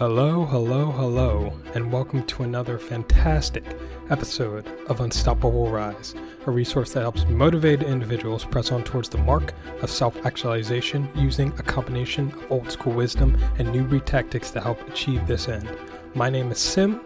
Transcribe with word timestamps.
Hello, 0.00 0.46
hello, 0.46 0.90
hello, 0.92 1.52
and 1.74 1.92
welcome 1.92 2.22
to 2.22 2.42
another 2.42 2.78
fantastic 2.78 3.62
episode 4.08 4.66
of 4.88 5.00
Unstoppable 5.02 5.70
Rise, 5.70 6.14
a 6.46 6.50
resource 6.50 6.94
that 6.94 7.02
helps 7.02 7.26
motivated 7.26 7.86
individuals 7.86 8.46
press 8.46 8.72
on 8.72 8.82
towards 8.82 9.10
the 9.10 9.18
mark 9.18 9.52
of 9.82 9.90
self 9.90 10.16
actualization 10.24 11.06
using 11.14 11.48
a 11.58 11.62
combination 11.62 12.32
of 12.32 12.50
old 12.50 12.70
school 12.72 12.94
wisdom 12.94 13.36
and 13.58 13.70
new 13.70 13.84
breed 13.84 14.06
tactics 14.06 14.50
to 14.52 14.60
help 14.62 14.80
achieve 14.88 15.26
this 15.26 15.48
end. 15.48 15.68
My 16.14 16.30
name 16.30 16.50
is 16.50 16.56
Sim, 16.58 17.02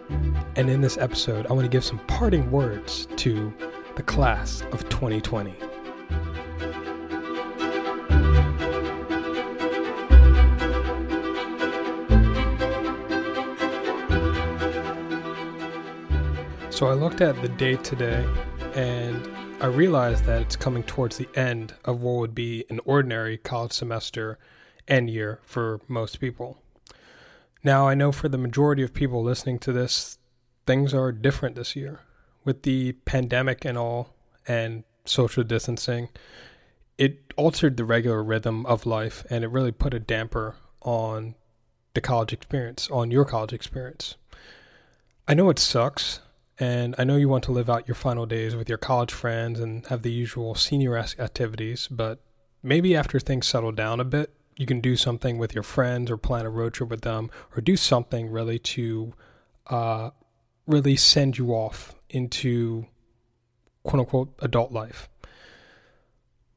and 0.55 0.69
in 0.69 0.79
this 0.79 0.97
episode, 0.97 1.47
I 1.47 1.49
want 1.51 1.65
to 1.65 1.69
give 1.69 1.83
some 1.83 1.99
parting 2.07 2.49
words 2.49 3.09
to 3.17 3.53
the 3.97 4.03
class 4.03 4.61
of 4.71 4.87
2020. 4.87 5.53
So 16.75 16.87
I 16.87 16.93
looked 16.93 17.21
at 17.21 17.41
the 17.41 17.47
date 17.47 17.85
today 17.85 18.27
and 18.73 19.25
I 19.61 19.67
realized 19.67 20.25
that 20.25 20.41
it's 20.41 20.57
coming 20.57 20.83
towards 20.83 21.15
the 21.15 21.29
end 21.33 21.73
of 21.85 22.01
what 22.01 22.15
would 22.15 22.35
be 22.35 22.65
an 22.69 22.81
ordinary 22.83 23.37
college 23.37 23.71
semester 23.71 24.37
and 24.85 25.09
year 25.09 25.39
for 25.45 25.79
most 25.87 26.19
people. 26.19 26.57
Now, 27.63 27.87
I 27.87 27.93
know 27.93 28.11
for 28.11 28.27
the 28.27 28.37
majority 28.37 28.83
of 28.83 28.93
people 28.93 29.23
listening 29.23 29.57
to 29.59 29.71
this, 29.71 30.17
things 30.67 30.93
are 30.93 31.13
different 31.13 31.55
this 31.55 31.77
year. 31.77 32.01
With 32.43 32.63
the 32.63 32.91
pandemic 33.05 33.63
and 33.63 33.77
all, 33.77 34.13
and 34.45 34.83
social 35.05 35.45
distancing, 35.45 36.09
it 36.97 37.33
altered 37.37 37.77
the 37.77 37.85
regular 37.85 38.21
rhythm 38.21 38.65
of 38.65 38.85
life 38.85 39.25
and 39.29 39.45
it 39.45 39.47
really 39.47 39.71
put 39.71 39.93
a 39.93 39.99
damper 39.99 40.57
on 40.81 41.35
the 41.93 42.01
college 42.01 42.33
experience, 42.33 42.89
on 42.91 43.11
your 43.11 43.23
college 43.23 43.53
experience. 43.53 44.17
I 45.25 45.35
know 45.35 45.49
it 45.49 45.57
sucks 45.57 46.19
and 46.57 46.95
I 46.97 47.03
know 47.03 47.17
you 47.17 47.27
want 47.27 47.43
to 47.45 47.51
live 47.51 47.69
out 47.69 47.87
your 47.87 47.95
final 47.95 48.25
days 48.25 48.55
with 48.55 48.69
your 48.69 48.77
college 48.77 49.11
friends 49.11 49.59
and 49.59 49.85
have 49.87 50.01
the 50.03 50.11
usual 50.11 50.55
senior 50.55 50.97
activities, 50.97 51.87
but 51.89 52.19
maybe 52.63 52.95
after 52.95 53.19
things 53.19 53.47
settle 53.47 53.71
down 53.71 53.99
a 53.99 54.05
bit, 54.05 54.33
you 54.55 54.65
can 54.65 54.79
do 54.79 54.95
something 54.95 55.37
with 55.37 55.53
your 55.53 55.63
friends 55.63 56.09
or 56.09 56.17
plan 56.17 56.45
a 56.45 56.49
road 56.49 56.73
trip 56.73 56.89
with 56.89 57.01
them 57.01 57.29
or 57.55 57.61
do 57.61 57.75
something 57.75 58.29
really 58.29 58.57
to 58.57 59.13
uh, 59.67 60.11
really 60.65 60.95
send 60.95 61.37
you 61.37 61.51
off 61.51 61.93
into 62.09 62.85
quote 63.83 63.99
unquote 63.99 64.33
adult 64.39 64.71
life. 64.71 65.09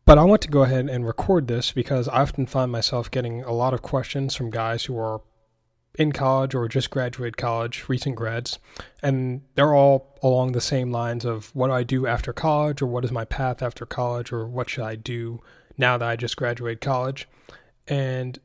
But 0.04 0.16
I 0.16 0.24
want 0.24 0.40
to 0.42 0.48
go 0.48 0.62
ahead 0.62 0.88
and 0.88 1.06
record 1.06 1.48
this 1.48 1.72
because 1.72 2.08
I 2.08 2.22
often 2.22 2.46
find 2.46 2.72
myself 2.72 3.10
getting 3.10 3.42
a 3.42 3.52
lot 3.52 3.74
of 3.74 3.82
questions 3.82 4.34
from 4.34 4.50
guys 4.50 4.84
who 4.84 4.96
are 4.96 5.20
in 5.98 6.12
college 6.12 6.54
or 6.54 6.68
just 6.68 6.90
graduated 6.90 7.36
college, 7.36 7.88
recent 7.88 8.14
grads, 8.14 8.58
and 9.02 9.42
they're 9.56 9.74
all 9.74 10.16
along 10.22 10.52
the 10.52 10.60
same 10.60 10.92
lines 10.92 11.24
of 11.24 11.54
what 11.54 11.66
do 11.66 11.72
I 11.74 11.82
do 11.82 12.06
after 12.06 12.32
college, 12.32 12.80
or 12.80 12.86
what 12.86 13.04
is 13.04 13.10
my 13.10 13.24
path 13.24 13.62
after 13.62 13.84
college, 13.84 14.32
or 14.32 14.46
what 14.46 14.70
should 14.70 14.84
I 14.84 14.94
do 14.94 15.40
now 15.76 15.98
that 15.98 16.08
I 16.08 16.16
just 16.16 16.36
graduated 16.36 16.80
college. 16.80 17.28
And 17.88 18.38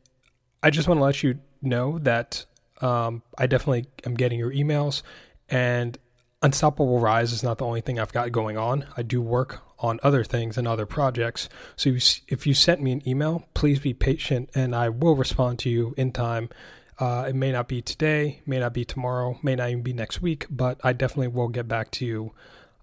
I 0.63 0.71
just 0.71 0.87
want 0.87 0.97
to 0.99 1.03
let 1.03 1.21
you 1.21 1.39
know 1.61 1.99
that 1.99 2.45
um, 2.81 3.21
I 3.37 3.45
definitely 3.45 3.85
am 4.03 4.15
getting 4.15 4.39
your 4.39 4.51
emails, 4.51 5.03
and 5.47 5.97
Unstoppable 6.41 6.99
Rise 6.99 7.31
is 7.31 7.41
not 7.41 7.59
the 7.59 7.65
only 7.65 7.79
thing 7.79 7.99
I've 7.99 8.11
got 8.11 8.33
going 8.33 8.57
on. 8.57 8.85
I 8.97 9.01
do 9.01 9.21
work 9.21 9.61
on 9.79 9.99
other 10.03 10.25
things 10.25 10.57
and 10.57 10.67
other 10.67 10.85
projects. 10.85 11.47
So 11.77 11.95
if 12.27 12.45
you 12.45 12.53
sent 12.53 12.81
me 12.81 12.91
an 12.91 13.07
email, 13.07 13.47
please 13.53 13.79
be 13.79 13.93
patient, 13.93 14.49
and 14.55 14.75
I 14.75 14.89
will 14.89 15.15
respond 15.15 15.59
to 15.59 15.69
you 15.69 15.93
in 15.97 16.11
time 16.11 16.49
uh, 16.99 17.25
it 17.27 17.35
may 17.35 17.51
not 17.51 17.67
be 17.67 17.81
today, 17.81 18.41
may 18.45 18.59
not 18.59 18.73
be 18.73 18.85
tomorrow, 18.85 19.39
may 19.41 19.55
not 19.55 19.69
even 19.69 19.83
be 19.83 19.93
next 19.93 20.21
week, 20.21 20.45
but 20.49 20.79
I 20.83 20.93
definitely 20.93 21.29
will 21.29 21.47
get 21.47 21.67
back 21.67 21.91
to 21.91 22.05
you. 22.05 22.33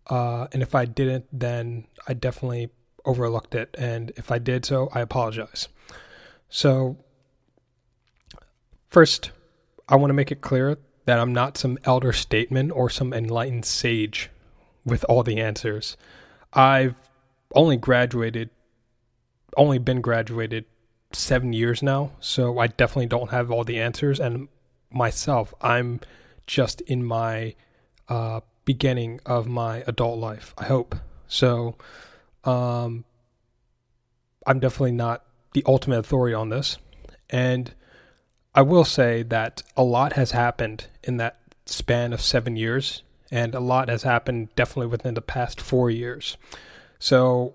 Uh, 0.09 0.49
and 0.53 0.63
if 0.63 0.75
I 0.75 0.85
didn't, 0.85 1.27
then 1.33 1.87
I 2.09 2.15
definitely 2.15 2.71
overlooked 3.05 3.55
it. 3.55 3.75
And 3.79 4.13
if 4.17 4.31
I 4.31 4.39
did 4.39 4.65
so, 4.65 4.89
I 4.93 5.01
apologize. 5.01 5.69
So, 6.49 6.97
first, 8.89 9.31
I 9.89 9.97
want 9.97 10.11
to 10.11 10.15
make 10.15 10.33
it 10.33 10.41
clear 10.41 10.79
that 11.05 11.19
I'm 11.19 11.33
not 11.33 11.57
some 11.57 11.79
elder 11.85 12.13
statesman 12.13 12.71
or 12.71 12.91
some 12.91 13.13
enlightened 13.13 13.65
sage 13.65 14.31
with 14.85 15.05
all 15.05 15.23
the 15.23 15.41
answers. 15.41 15.97
I've 16.53 16.97
only 17.55 17.77
graduated, 17.77 18.51
only 19.57 19.79
been 19.79 20.01
graduated 20.01 20.65
seven 21.13 21.53
years 21.53 21.83
now, 21.83 22.13
so 22.21 22.59
I 22.59 22.69
definitely 22.69 23.07
don't 23.07 23.31
have 23.31 23.51
all 23.51 23.65
the 23.65 23.81
answers. 23.81 24.21
And 24.21 24.49
myself, 24.91 25.55
I'm 25.61 26.01
just 26.47 26.81
in 26.83 27.05
my 27.05 27.55
uh, 28.09 28.41
beginning 28.65 29.21
of 29.27 29.47
my 29.47 29.85
adult 29.87 30.19
life. 30.19 30.55
I 30.59 30.65
hope 30.65 30.95
so. 31.27 31.77
Um, 32.45 33.05
I'm 34.47 34.61
definitely 34.61 34.93
not 34.93 35.25
the 35.53 35.63
ultimate 35.67 35.99
authority 35.99 36.35
on 36.35 36.49
this, 36.49 36.79
and 37.29 37.75
I 38.55 38.63
will 38.63 38.85
say 38.85 39.23
that 39.25 39.63
a 39.77 39.83
lot 39.83 40.15
has 40.15 40.33
happened 40.33 40.87
in 41.03 41.19
that 41.19 41.39
span 41.67 42.13
of 42.13 42.21
seven 42.21 42.57
years, 42.57 43.03
and 43.31 43.55
a 43.55 43.61
lot 43.61 43.89
has 43.89 44.03
happened 44.03 44.49
definitely 44.57 44.87
within 44.87 45.15
the 45.15 45.23
past 45.23 45.61
four 45.61 45.91
years. 45.91 46.37
So, 46.99 47.55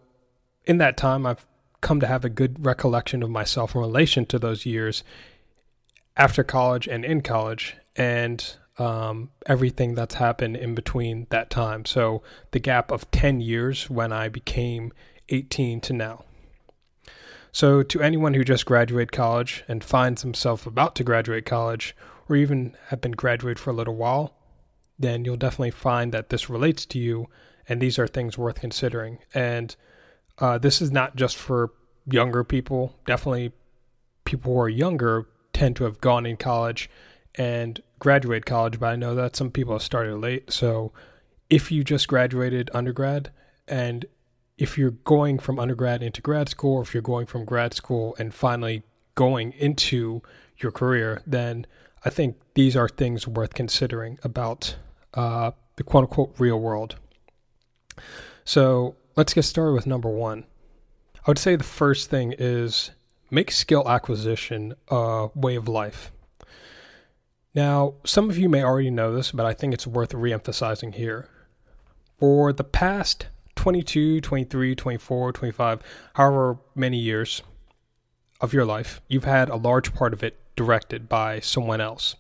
in 0.65 0.77
that 0.77 0.97
time, 0.97 1.25
I've 1.25 1.45
come 1.85 2.00
to 2.00 2.07
have 2.07 2.25
a 2.25 2.29
good 2.29 2.66
recollection 2.66 3.22
of 3.22 3.29
myself 3.29 3.75
in 3.75 3.81
relation 3.81 4.25
to 4.25 4.40
those 4.40 4.66
years 4.66 5.03
after 6.18 6.44
college 6.44 6.88
and 6.88 7.06
in 7.06 7.22
college 7.22 7.78
and 7.96 8.56
um, 8.79 9.29
everything 9.46 9.94
that's 9.94 10.16
happened 10.16 10.57
in 10.57 10.74
between 10.74 11.28
that 11.29 11.51
time. 11.51 11.85
So 11.85 12.24
the 12.50 12.59
gap 12.59 12.91
of 12.91 13.09
10 13.12 13.40
years 13.40 13.88
when 13.88 14.12
I 14.12 14.29
became 14.29 14.94
18 15.29 15.79
to 15.81 15.94
now. 15.94 16.25
So, 17.51 17.84
to 17.84 18.01
anyone 18.01 18.34
who 18.34 18.44
just 18.44 18.66
graduated 18.66 19.13
college 19.13 19.63
and 19.68 19.81
finds 19.81 20.24
himself 20.24 20.68
about 20.68 20.94
to 20.95 21.06
graduate 21.06 21.45
college, 21.45 21.95
or 22.28 22.35
even 22.35 22.75
have 22.88 23.00
been 23.00 23.13
graduated 23.13 23.59
for 23.59 23.69
a 23.69 23.74
little 23.74 23.95
while, 23.95 24.35
then 25.00 25.24
you'll 25.24 25.38
definitely 25.38 25.72
find 25.72 26.12
that 26.12 26.29
this 26.29 26.50
relates 26.50 26.85
to 26.88 27.00
you, 27.00 27.28
and 27.69 27.79
these 27.79 27.97
are 27.97 28.07
things 28.07 28.38
worth 28.38 28.59
considering. 28.59 29.19
And 29.34 29.74
uh, 30.40 30.57
this 30.57 30.81
is 30.81 30.91
not 30.91 31.16
just 31.16 31.38
for 31.38 31.72
younger 32.06 32.44
people. 32.44 32.97
Definitely, 33.06 33.51
people 34.25 34.53
who 34.53 34.59
are 34.59 34.69
younger 34.69 35.28
tend 35.53 35.75
to 35.78 35.85
have 35.85 36.01
gone 36.01 36.25
in 36.25 36.38
college 36.38 36.90
and 37.35 37.81
graduate 38.00 38.45
college, 38.45 38.79
but 38.79 38.88
I 38.88 38.95
know 38.95 39.16
that 39.16 39.35
some 39.35 39.51
people 39.51 39.74
have 39.74 39.81
started 39.81 40.18
late. 40.18 40.51
So, 40.51 40.91
if 41.50 41.72
you 41.72 41.84
just 41.84 42.07
graduated 42.07 42.72
undergrad 42.74 43.31
and 43.68 44.06
if 44.57 44.78
you're 44.78 44.91
going 44.91 45.38
from 45.40 45.59
undergrad 45.59 46.01
into 46.01 46.22
grad 46.22 46.50
school, 46.50 46.78
or 46.78 46.81
if 46.81 46.94
you're 46.94 47.03
going 47.03 47.25
from 47.25 47.45
grad 47.45 47.74
school 47.74 48.16
and 48.18 48.34
finally 48.34 48.84
going 49.16 49.51
into 49.53 50.22
your 50.57 50.72
career, 50.72 51.22
then 51.28 51.68
I 52.06 52.09
think 52.09 52.38
these 52.53 52.75
are 52.75 52.88
things 52.88 53.28
worth 53.28 53.53
considering 53.53 54.18
about 54.24 54.75
uh, 55.13 55.51
the 55.75 55.84
quote 55.84 56.06
unquote 56.06 56.35
real 56.38 56.59
world. 56.59 56.95
So, 58.45 58.95
Let's 59.15 59.33
get 59.33 59.43
started 59.43 59.71
with 59.73 59.87
number 59.87 60.09
one. 60.09 60.43
I 61.25 61.29
would 61.29 61.39
say 61.39 61.55
the 61.55 61.63
first 61.63 62.09
thing 62.09 62.33
is 62.37 62.91
make 63.31 63.49
skill 63.49 63.87
acquisition 63.87 64.73
a 64.89 65.29
way 65.33 65.55
of 65.55 65.69
life. 65.69 66.11
Now, 67.53 67.93
some 68.03 68.29
of 68.29 68.37
you 68.37 68.49
may 68.49 68.61
already 68.61 68.89
know 68.89 69.15
this, 69.15 69.31
but 69.31 69.45
I 69.45 69.53
think 69.53 69.73
it's 69.73 69.87
worth 69.87 70.11
reemphasizing 70.11 70.95
here. 70.95 71.29
For 72.19 72.51
the 72.51 72.65
past 72.65 73.27
22, 73.55 74.19
23, 74.19 74.75
24, 74.75 75.31
25, 75.31 75.79
however 76.15 76.57
many 76.75 76.97
years 76.97 77.41
of 78.41 78.51
your 78.51 78.65
life, 78.65 79.00
you've 79.07 79.23
had 79.23 79.47
a 79.47 79.56
large 79.56 79.94
part 79.94 80.11
of 80.11 80.23
it 80.23 80.38
directed 80.57 81.07
by 81.07 81.39
someone 81.39 81.79
else. 81.79 82.18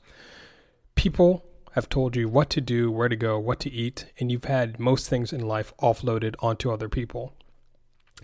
People 0.95 1.45
have 1.75 1.89
told 1.89 2.15
you 2.15 2.29
what 2.29 2.49
to 2.49 2.61
do, 2.61 2.89
where 2.89 3.09
to 3.09 3.17
go, 3.17 3.37
what 3.37 3.59
to 3.59 3.69
eat, 3.69 4.05
and 4.17 4.31
you've 4.31 4.45
had 4.45 4.79
most 4.79 5.09
things 5.09 5.33
in 5.33 5.45
life 5.45 5.73
offloaded 5.81 6.33
onto 6.39 6.71
other 6.71 6.87
people. 6.87 7.33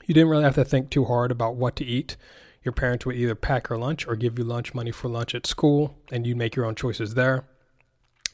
You 0.05 0.13
didn't 0.13 0.29
really 0.29 0.45
have 0.45 0.55
to 0.55 0.63
think 0.63 0.89
too 0.89 1.03
hard 1.03 1.31
about 1.31 1.57
what 1.57 1.75
to 1.75 1.85
eat. 1.85 2.15
Your 2.63 2.71
parents 2.71 3.05
would 3.05 3.17
either 3.17 3.35
pack 3.35 3.67
your 3.67 3.77
lunch 3.77 4.07
or 4.07 4.15
give 4.15 4.39
you 4.39 4.45
lunch 4.45 4.73
money 4.73 4.91
for 4.91 5.09
lunch 5.09 5.35
at 5.35 5.45
school, 5.45 5.97
and 6.13 6.25
you'd 6.25 6.37
make 6.37 6.55
your 6.55 6.65
own 6.65 6.75
choices 6.75 7.15
there. 7.15 7.43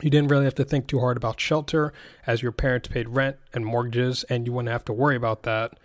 You 0.04 0.12
didn't 0.12 0.30
really 0.30 0.46
have 0.46 0.54
to 0.54 0.64
think 0.64 0.86
too 0.86 1.00
hard 1.00 1.18
about 1.18 1.40
shelter, 1.40 1.94
as 2.28 2.44
your 2.44 2.52
parents 2.52 2.88
paid 2.88 3.10
rent 3.10 3.38
and 3.56 3.66
mortgages, 3.66 4.24
and 4.25 4.46
you 4.46 4.54
wouldn't 4.54 4.72
have 4.72 4.86
to 4.86 4.94
worry 4.94 5.16
about 5.16 5.42
that 5.44 5.80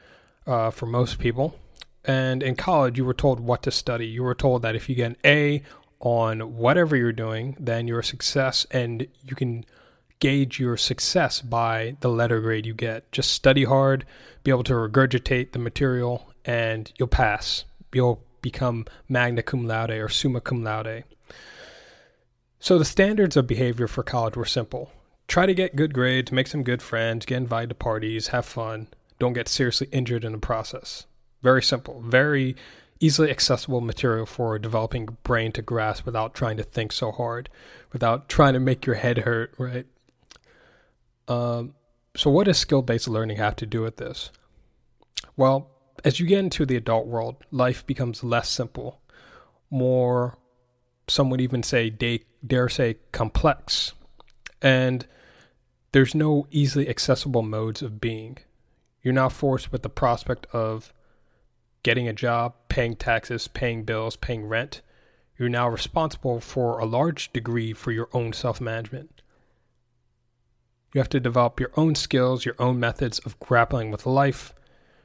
uh, 0.46 0.70
for 0.70 0.84
most 0.84 1.18
people. 1.18 1.58
And 2.04 2.42
in 2.42 2.54
college, 2.54 2.98
you 2.98 3.06
were 3.06 3.14
told 3.14 3.40
what 3.40 3.62
to 3.62 3.70
study. 3.70 4.06
You 4.06 4.24
were 4.24 4.34
told 4.34 4.60
that 4.60 4.76
if 4.76 4.90
you 4.90 4.94
get 4.94 5.12
an 5.12 5.16
A 5.24 5.62
on 6.02 6.56
whatever 6.56 6.96
you're 6.96 7.12
doing, 7.12 7.56
then 7.58 7.88
you're 7.88 8.02
success 8.02 8.66
and 8.70 9.06
you 9.24 9.34
can 9.34 9.64
gauge 10.18 10.60
your 10.60 10.76
success 10.76 11.40
by 11.40 11.96
the 12.00 12.08
letter 12.08 12.40
grade 12.40 12.66
you 12.66 12.74
get. 12.74 13.10
Just 13.10 13.32
study 13.32 13.64
hard, 13.64 14.04
be 14.44 14.50
able 14.50 14.64
to 14.64 14.74
regurgitate 14.74 15.52
the 15.52 15.58
material, 15.58 16.30
and 16.44 16.92
you'll 16.98 17.08
pass. 17.08 17.64
You'll 17.92 18.22
become 18.40 18.86
magna 19.08 19.42
cum 19.42 19.66
laude 19.66 19.90
or 19.90 20.08
summa 20.08 20.40
cum 20.40 20.62
laude. 20.62 21.04
So 22.58 22.78
the 22.78 22.84
standards 22.84 23.36
of 23.36 23.46
behavior 23.46 23.88
for 23.88 24.02
college 24.02 24.36
were 24.36 24.44
simple. 24.44 24.92
Try 25.28 25.46
to 25.46 25.54
get 25.54 25.76
good 25.76 25.94
grades, 25.94 26.30
make 26.30 26.46
some 26.48 26.62
good 26.62 26.82
friends, 26.82 27.26
get 27.26 27.38
invited 27.38 27.70
to 27.70 27.74
parties, 27.74 28.28
have 28.28 28.44
fun, 28.44 28.88
don't 29.18 29.32
get 29.32 29.48
seriously 29.48 29.88
injured 29.92 30.24
in 30.24 30.32
the 30.32 30.38
process. 30.38 31.06
Very 31.42 31.62
simple, 31.62 32.00
very 32.00 32.54
easily 33.02 33.30
accessible 33.30 33.80
material 33.80 34.24
for 34.24 34.54
a 34.54 34.60
developing 34.60 35.18
brain 35.24 35.50
to 35.52 35.60
grasp 35.60 36.06
without 36.06 36.34
trying 36.34 36.56
to 36.56 36.62
think 36.62 36.92
so 36.92 37.10
hard, 37.10 37.48
without 37.92 38.28
trying 38.28 38.54
to 38.54 38.60
make 38.60 38.86
your 38.86 38.94
head 38.94 39.18
hurt, 39.18 39.52
right? 39.58 39.86
Um, 41.26 41.74
so, 42.16 42.30
what 42.30 42.44
does 42.44 42.58
skill 42.58 42.82
based 42.82 43.08
learning 43.08 43.38
have 43.38 43.56
to 43.56 43.66
do 43.66 43.82
with 43.82 43.96
this? 43.96 44.30
Well, 45.36 45.70
as 46.04 46.20
you 46.20 46.26
get 46.26 46.38
into 46.38 46.64
the 46.64 46.76
adult 46.76 47.06
world, 47.06 47.36
life 47.50 47.84
becomes 47.86 48.22
less 48.22 48.48
simple, 48.48 49.00
more, 49.68 50.38
some 51.08 51.28
would 51.30 51.40
even 51.40 51.62
say, 51.62 51.90
dare 51.90 52.68
say, 52.68 52.96
complex. 53.10 53.92
And 54.60 55.06
there's 55.90 56.14
no 56.14 56.46
easily 56.50 56.88
accessible 56.88 57.42
modes 57.42 57.82
of 57.82 58.00
being. 58.00 58.38
You're 59.02 59.14
now 59.14 59.28
forced 59.28 59.72
with 59.72 59.82
the 59.82 59.88
prospect 59.88 60.46
of 60.52 60.92
getting 61.82 62.08
a 62.08 62.12
job, 62.12 62.54
paying 62.68 62.96
taxes, 62.96 63.48
paying 63.48 63.84
bills, 63.84 64.16
paying 64.16 64.46
rent. 64.46 64.82
You're 65.38 65.48
now 65.48 65.68
responsible 65.68 66.40
for 66.40 66.78
a 66.78 66.84
large 66.84 67.32
degree 67.32 67.72
for 67.72 67.90
your 67.90 68.08
own 68.12 68.32
self 68.32 68.60
management. 68.60 69.22
You 70.94 71.00
have 71.00 71.08
to 71.10 71.20
develop 71.20 71.58
your 71.58 71.72
own 71.76 71.94
skills, 71.94 72.44
your 72.44 72.56
own 72.58 72.78
methods 72.78 73.18
of 73.20 73.38
grappling 73.40 73.90
with 73.90 74.06
life. 74.06 74.54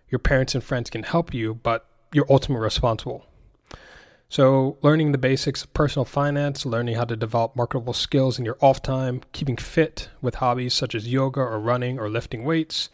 Your 0.09 0.19
parents 0.19 0.53
and 0.53 0.63
friends 0.63 0.89
can 0.89 1.03
help 1.03 1.33
you, 1.33 1.55
but 1.55 1.85
you're 2.13 2.29
ultimately 2.29 2.63
responsible. 2.63 3.25
So, 4.29 4.77
learning 4.81 5.13
the 5.13 5.17
basics 5.17 5.63
of 5.63 5.73
personal 5.73 6.03
finance, 6.03 6.65
learning 6.65 6.95
how 6.95 7.05
to 7.05 7.15
develop 7.15 7.55
marketable 7.55 7.93
skills 7.93 8.37
in 8.37 8.43
your 8.43 8.57
off 8.59 8.81
time, 8.81 9.21
keeping 9.31 9.55
fit 9.55 10.09
with 10.21 10.35
hobbies 10.35 10.73
such 10.73 10.93
as 10.93 11.07
yoga 11.07 11.39
or 11.39 11.59
running 11.59 11.97
or 11.97 12.09
lifting 12.09 12.43
weights, 12.43 12.89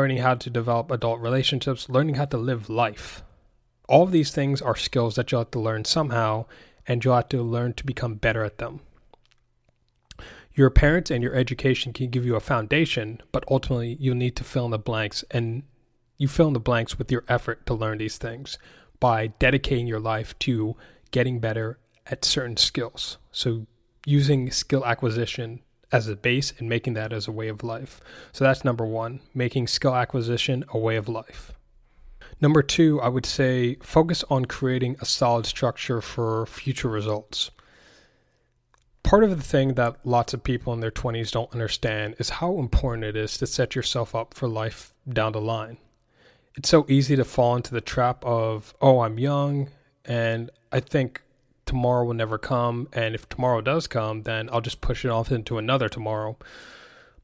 learning 0.00 0.16
how 0.16 0.34
to 0.34 0.48
develop 0.48 0.90
adult 0.90 1.20
relationships, 1.20 1.90
learning 1.90 2.14
how 2.14 2.24
to 2.24 2.38
live 2.38 2.70
life. 2.70 3.22
All 3.86 4.04
of 4.04 4.12
these 4.12 4.30
things 4.30 4.62
are 4.62 4.74
skills 4.74 5.14
that 5.14 5.30
you'll 5.30 5.42
have 5.42 5.50
to 5.50 5.60
learn 5.60 5.84
somehow, 5.84 6.46
and 6.86 7.04
you'll 7.04 7.16
have 7.16 7.28
to 7.28 7.42
learn 7.42 7.74
to 7.74 7.84
become 7.84 8.14
better 8.14 8.42
at 8.42 8.56
them. 8.56 8.80
Your 10.54 10.70
parents 10.70 11.10
and 11.10 11.22
your 11.22 11.34
education 11.34 11.92
can 11.92 12.08
give 12.08 12.24
you 12.24 12.34
a 12.34 12.40
foundation, 12.40 13.20
but 13.30 13.44
ultimately 13.50 13.98
you'll 14.00 14.14
need 14.14 14.36
to 14.36 14.44
fill 14.44 14.64
in 14.64 14.70
the 14.70 14.78
blanks, 14.78 15.22
and 15.32 15.64
you 16.16 16.28
fill 16.28 16.46
in 16.46 16.54
the 16.54 16.60
blanks 16.60 16.96
with 16.96 17.12
your 17.12 17.24
effort 17.28 17.66
to 17.66 17.74
learn 17.74 17.98
these 17.98 18.16
things 18.16 18.56
by 19.00 19.26
dedicating 19.38 19.86
your 19.86 20.00
life 20.00 20.38
to 20.38 20.76
getting 21.10 21.40
better 21.40 21.78
at 22.06 22.24
certain 22.24 22.56
skills. 22.56 23.18
So, 23.32 23.66
using 24.06 24.50
skill 24.50 24.86
acquisition 24.86 25.60
as 25.92 26.08
a 26.08 26.16
base 26.16 26.52
and 26.58 26.68
making 26.68 26.94
that 26.94 27.12
as 27.12 27.26
a 27.26 27.32
way 27.32 27.48
of 27.48 27.62
life. 27.62 28.00
So, 28.32 28.44
that's 28.44 28.64
number 28.64 28.84
one, 28.84 29.20
making 29.34 29.66
skill 29.66 29.94
acquisition 29.94 30.64
a 30.70 30.78
way 30.78 30.96
of 30.96 31.08
life. 31.08 31.52
Number 32.40 32.62
two, 32.62 33.00
I 33.00 33.08
would 33.08 33.26
say 33.26 33.76
focus 33.82 34.24
on 34.30 34.46
creating 34.46 34.96
a 35.00 35.04
solid 35.04 35.46
structure 35.46 36.00
for 36.00 36.46
future 36.46 36.88
results. 36.88 37.50
Part 39.02 39.24
of 39.24 39.30
the 39.30 39.42
thing 39.42 39.74
that 39.74 39.96
lots 40.04 40.34
of 40.34 40.44
people 40.44 40.72
in 40.72 40.80
their 40.80 40.90
20s 40.90 41.32
don't 41.32 41.52
understand 41.52 42.14
is 42.18 42.30
how 42.30 42.58
important 42.58 43.04
it 43.04 43.16
is 43.16 43.36
to 43.38 43.46
set 43.46 43.74
yourself 43.74 44.14
up 44.14 44.34
for 44.34 44.46
life 44.48 44.94
down 45.08 45.32
the 45.32 45.40
line 45.40 45.78
it's 46.56 46.68
so 46.68 46.84
easy 46.88 47.16
to 47.16 47.24
fall 47.24 47.56
into 47.56 47.72
the 47.72 47.80
trap 47.80 48.24
of, 48.24 48.74
oh, 48.80 49.00
I'm 49.00 49.18
young 49.18 49.70
and 50.04 50.50
I 50.72 50.80
think 50.80 51.22
tomorrow 51.70 52.04
will 52.04 52.14
never 52.14 52.36
come. 52.36 52.88
And 52.92 53.14
if 53.14 53.28
tomorrow 53.28 53.60
does 53.60 53.86
come, 53.86 54.24
then 54.24 54.50
I'll 54.52 54.60
just 54.60 54.80
push 54.80 55.04
it 55.04 55.10
off 55.10 55.30
into 55.30 55.56
another 55.56 55.88
tomorrow. 55.88 56.36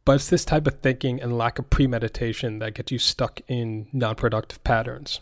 But 0.04 0.14
it's 0.14 0.31
this 0.31 0.44
type 0.44 0.69
of 0.69 0.78
thinking 0.78 1.20
and 1.20 1.37
lack 1.37 1.58
of 1.58 1.69
premeditation 1.69 2.60
that 2.60 2.75
gets 2.75 2.93
you 2.93 2.98
stuck 2.98 3.40
in 3.48 3.88
non 3.93 4.14
productive 4.14 4.62
patterns. 4.62 5.20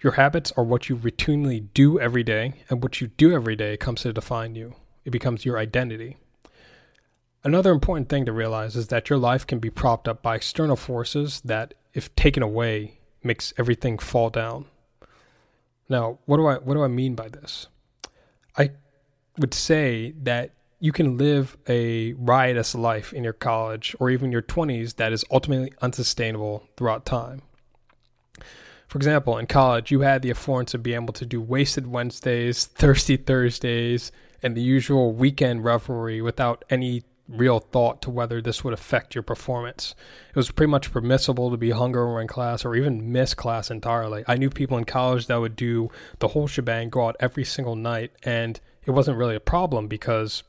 Your 0.00 0.12
habits 0.12 0.52
are 0.56 0.64
what 0.64 0.88
you 0.88 0.96
routinely 0.96 1.66
do 1.74 2.00
every 2.00 2.22
day, 2.22 2.54
and 2.70 2.82
what 2.82 3.00
you 3.00 3.08
do 3.08 3.34
every 3.34 3.56
day 3.56 3.76
comes 3.76 4.02
to 4.02 4.12
define 4.12 4.54
you. 4.54 4.74
It 5.04 5.10
becomes 5.10 5.44
your 5.44 5.58
identity. 5.58 6.16
Another 7.42 7.72
important 7.72 8.08
thing 8.08 8.24
to 8.24 8.32
realize 8.32 8.74
is 8.74 8.88
that 8.88 9.10
your 9.10 9.18
life 9.18 9.46
can 9.46 9.58
be 9.58 9.68
propped 9.68 10.08
up 10.08 10.22
by 10.22 10.36
external 10.36 10.76
forces 10.76 11.42
that, 11.42 11.74
if 11.92 12.14
taken 12.16 12.42
away, 12.42 13.00
makes 13.22 13.52
everything 13.58 13.98
fall 13.98 14.30
down. 14.30 14.64
Now, 15.90 16.18
what 16.24 16.38
do 16.38 16.46
I 16.46 16.54
what 16.54 16.72
do 16.74 16.82
I 16.82 16.88
mean 16.88 17.14
by 17.14 17.28
this? 17.28 17.66
I 18.56 18.70
would 19.38 19.54
say 19.54 20.14
that 20.22 20.52
you 20.80 20.92
can 20.92 21.16
live 21.16 21.56
a 21.68 22.12
riotous 22.14 22.74
life 22.74 23.12
in 23.12 23.24
your 23.24 23.32
college 23.32 23.96
or 23.98 24.10
even 24.10 24.30
your 24.30 24.42
20s 24.42 24.96
that 24.96 25.12
is 25.12 25.24
ultimately 25.30 25.72
unsustainable 25.80 26.68
throughout 26.76 27.06
time. 27.06 27.42
For 28.86 28.98
example, 28.98 29.38
in 29.38 29.46
college, 29.46 29.90
you 29.90 30.00
had 30.00 30.22
the 30.22 30.30
affluence 30.30 30.74
of 30.74 30.82
being 30.82 31.02
able 31.02 31.14
to 31.14 31.26
do 31.26 31.40
wasted 31.40 31.86
Wednesdays, 31.86 32.64
thirsty 32.76 33.16
Thursdays, 33.16 34.12
and 34.42 34.54
the 34.54 34.62
usual 34.62 35.12
weekend 35.12 35.64
revelry 35.64 36.20
without 36.20 36.64
any 36.68 37.02
real 37.28 37.58
thought 37.58 38.02
to 38.02 38.10
whether 38.10 38.42
this 38.42 38.62
would 38.62 38.74
affect 38.74 39.14
your 39.14 39.22
performance. 39.22 39.94
It 40.30 40.36
was 40.36 40.50
pretty 40.50 40.70
much 40.70 40.92
permissible 40.92 41.50
to 41.50 41.56
be 41.56 41.70
hungover 41.70 42.20
in 42.20 42.28
class 42.28 42.64
or 42.64 42.74
even 42.76 43.12
miss 43.12 43.34
class 43.34 43.70
entirely. 43.70 44.24
I 44.28 44.36
knew 44.36 44.50
people 44.50 44.76
in 44.76 44.84
college 44.84 45.26
that 45.26 45.40
would 45.40 45.56
do 45.56 45.90
the 46.18 46.28
whole 46.28 46.46
shebang, 46.46 46.90
go 46.90 47.08
out 47.08 47.16
every 47.20 47.44
single 47.44 47.76
night, 47.76 48.12
and 48.22 48.60
it 48.84 48.90
wasn't 48.90 49.16
really 49.16 49.34
a 49.34 49.40
problem 49.40 49.88
because, 49.88 50.42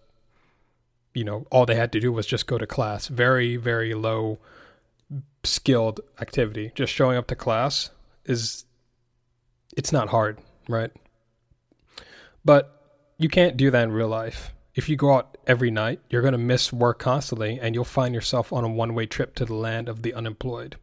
you 1.13 1.23
know, 1.23 1.47
all 1.49 1.65
they 1.65 1.75
had 1.75 1.93
to 1.93 1.99
do 1.99 2.11
was 2.11 2.27
just 2.27 2.47
go 2.47 2.57
to 2.57 2.67
class. 2.67 3.07
Very, 3.07 3.55
very 3.55 3.93
low 3.93 4.39
skilled 5.43 6.01
activity. 6.19 6.71
Just 6.75 6.91
showing 6.91 7.17
up 7.17 7.27
to 7.27 7.35
class 7.35 7.91
is, 8.25 8.65
it's 9.77 9.93
not 9.93 10.09
hard, 10.09 10.39
right? 10.67 10.91
But 12.43 12.71
you 13.17 13.29
can't 13.29 13.55
do 13.55 13.71
that 13.71 13.83
in 13.83 13.91
real 13.93 14.09
life 14.09 14.51
if 14.75 14.89
you 14.89 14.97
go 14.97 15.13
out 15.13 15.37
every 15.47 15.71
night, 15.71 16.01
you're 16.09 16.21
going 16.21 16.33
to 16.33 16.37
miss 16.37 16.71
work 16.71 16.99
constantly 16.99 17.57
and 17.59 17.73
you'll 17.73 17.85
find 17.85 18.13
yourself 18.13 18.51
on 18.51 18.63
a 18.65 18.69
one 18.69 18.93
way 18.93 19.05
trip 19.05 19.33
to 19.35 19.45
the 19.45 19.55
land 19.55 19.87
of 19.87 20.01
the 20.01 20.13
unemployed. 20.13 20.75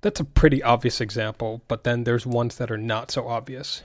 That's 0.00 0.20
a 0.20 0.24
pretty 0.24 0.62
obvious 0.62 1.00
example, 1.00 1.62
but 1.68 1.84
then 1.84 2.04
there's 2.04 2.24
ones 2.24 2.56
that 2.56 2.70
are 2.70 2.78
not 2.78 3.10
so 3.10 3.28
obvious. 3.28 3.82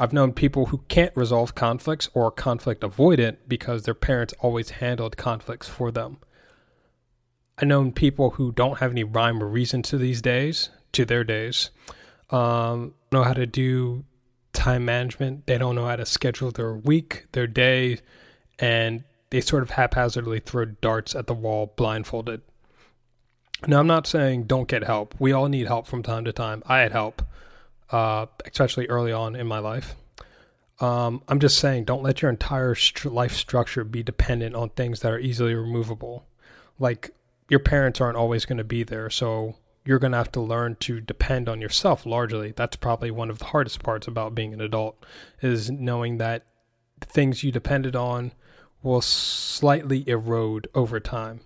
I've 0.00 0.12
known 0.12 0.32
people 0.32 0.66
who 0.66 0.78
can't 0.88 1.16
resolve 1.16 1.54
conflicts 1.54 2.08
or 2.14 2.30
conflict 2.30 2.82
avoidant 2.82 3.36
because 3.46 3.82
their 3.82 3.94
parents 3.94 4.34
always 4.40 4.70
handled 4.70 5.16
conflicts 5.16 5.68
for 5.68 5.90
them. 5.90 6.18
I've 7.58 7.68
known 7.68 7.92
people 7.92 8.30
who 8.30 8.52
don't 8.52 8.78
have 8.78 8.90
any 8.90 9.04
rhyme 9.04 9.42
or 9.42 9.48
reason 9.48 9.82
to 9.82 9.98
these 9.98 10.22
days, 10.22 10.70
to 10.92 11.04
their 11.04 11.24
days, 11.24 11.70
um, 12.30 12.94
know 13.12 13.22
how 13.22 13.32
to 13.32 13.46
do 13.46 14.04
time 14.52 14.84
management. 14.84 15.46
They 15.46 15.58
don't 15.58 15.74
know 15.74 15.86
how 15.86 15.96
to 15.96 16.06
schedule 16.06 16.50
their 16.50 16.74
week, 16.74 17.26
their 17.32 17.46
day, 17.46 17.98
and 18.58 19.04
they 19.30 19.40
sort 19.40 19.62
of 19.62 19.70
haphazardly 19.70 20.40
throw 20.40 20.64
darts 20.64 21.14
at 21.14 21.26
the 21.26 21.34
wall 21.34 21.72
blindfolded. 21.76 22.42
Now, 23.66 23.80
I'm 23.80 23.86
not 23.86 24.06
saying 24.06 24.44
don't 24.44 24.68
get 24.68 24.84
help. 24.84 25.14
We 25.18 25.32
all 25.32 25.48
need 25.48 25.66
help 25.66 25.86
from 25.86 26.02
time 26.02 26.24
to 26.26 26.32
time. 26.32 26.62
I 26.66 26.80
had 26.80 26.92
help, 26.92 27.22
uh, 27.90 28.26
especially 28.44 28.86
early 28.86 29.12
on 29.12 29.34
in 29.34 29.46
my 29.46 29.58
life. 29.58 29.96
Um, 30.78 31.22
I'm 31.26 31.40
just 31.40 31.58
saying 31.58 31.84
don't 31.84 32.02
let 32.02 32.20
your 32.20 32.30
entire 32.30 32.74
st- 32.74 33.12
life 33.12 33.32
structure 33.32 33.82
be 33.82 34.02
dependent 34.02 34.54
on 34.54 34.70
things 34.70 35.00
that 35.00 35.12
are 35.12 35.18
easily 35.18 35.54
removable. 35.54 36.26
Like 36.78 37.14
your 37.48 37.60
parents 37.60 38.00
aren't 38.00 38.18
always 38.18 38.44
going 38.44 38.58
to 38.58 38.64
be 38.64 38.82
there, 38.82 39.08
so 39.08 39.56
you're 39.86 39.98
going 39.98 40.12
to 40.12 40.18
have 40.18 40.32
to 40.32 40.40
learn 40.40 40.76
to 40.80 41.00
depend 41.00 41.48
on 41.48 41.60
yourself 41.62 42.04
largely. 42.04 42.52
That's 42.54 42.76
probably 42.76 43.10
one 43.10 43.30
of 43.30 43.38
the 43.38 43.46
hardest 43.46 43.82
parts 43.82 44.06
about 44.06 44.34
being 44.34 44.52
an 44.52 44.60
adult 44.60 45.02
is 45.40 45.70
knowing 45.70 46.18
that 46.18 46.44
things 47.00 47.42
you 47.42 47.52
depended 47.52 47.96
on 47.96 48.32
will 48.82 49.00
slightly 49.00 50.08
erode 50.08 50.68
over 50.74 51.00
time. 51.00 51.40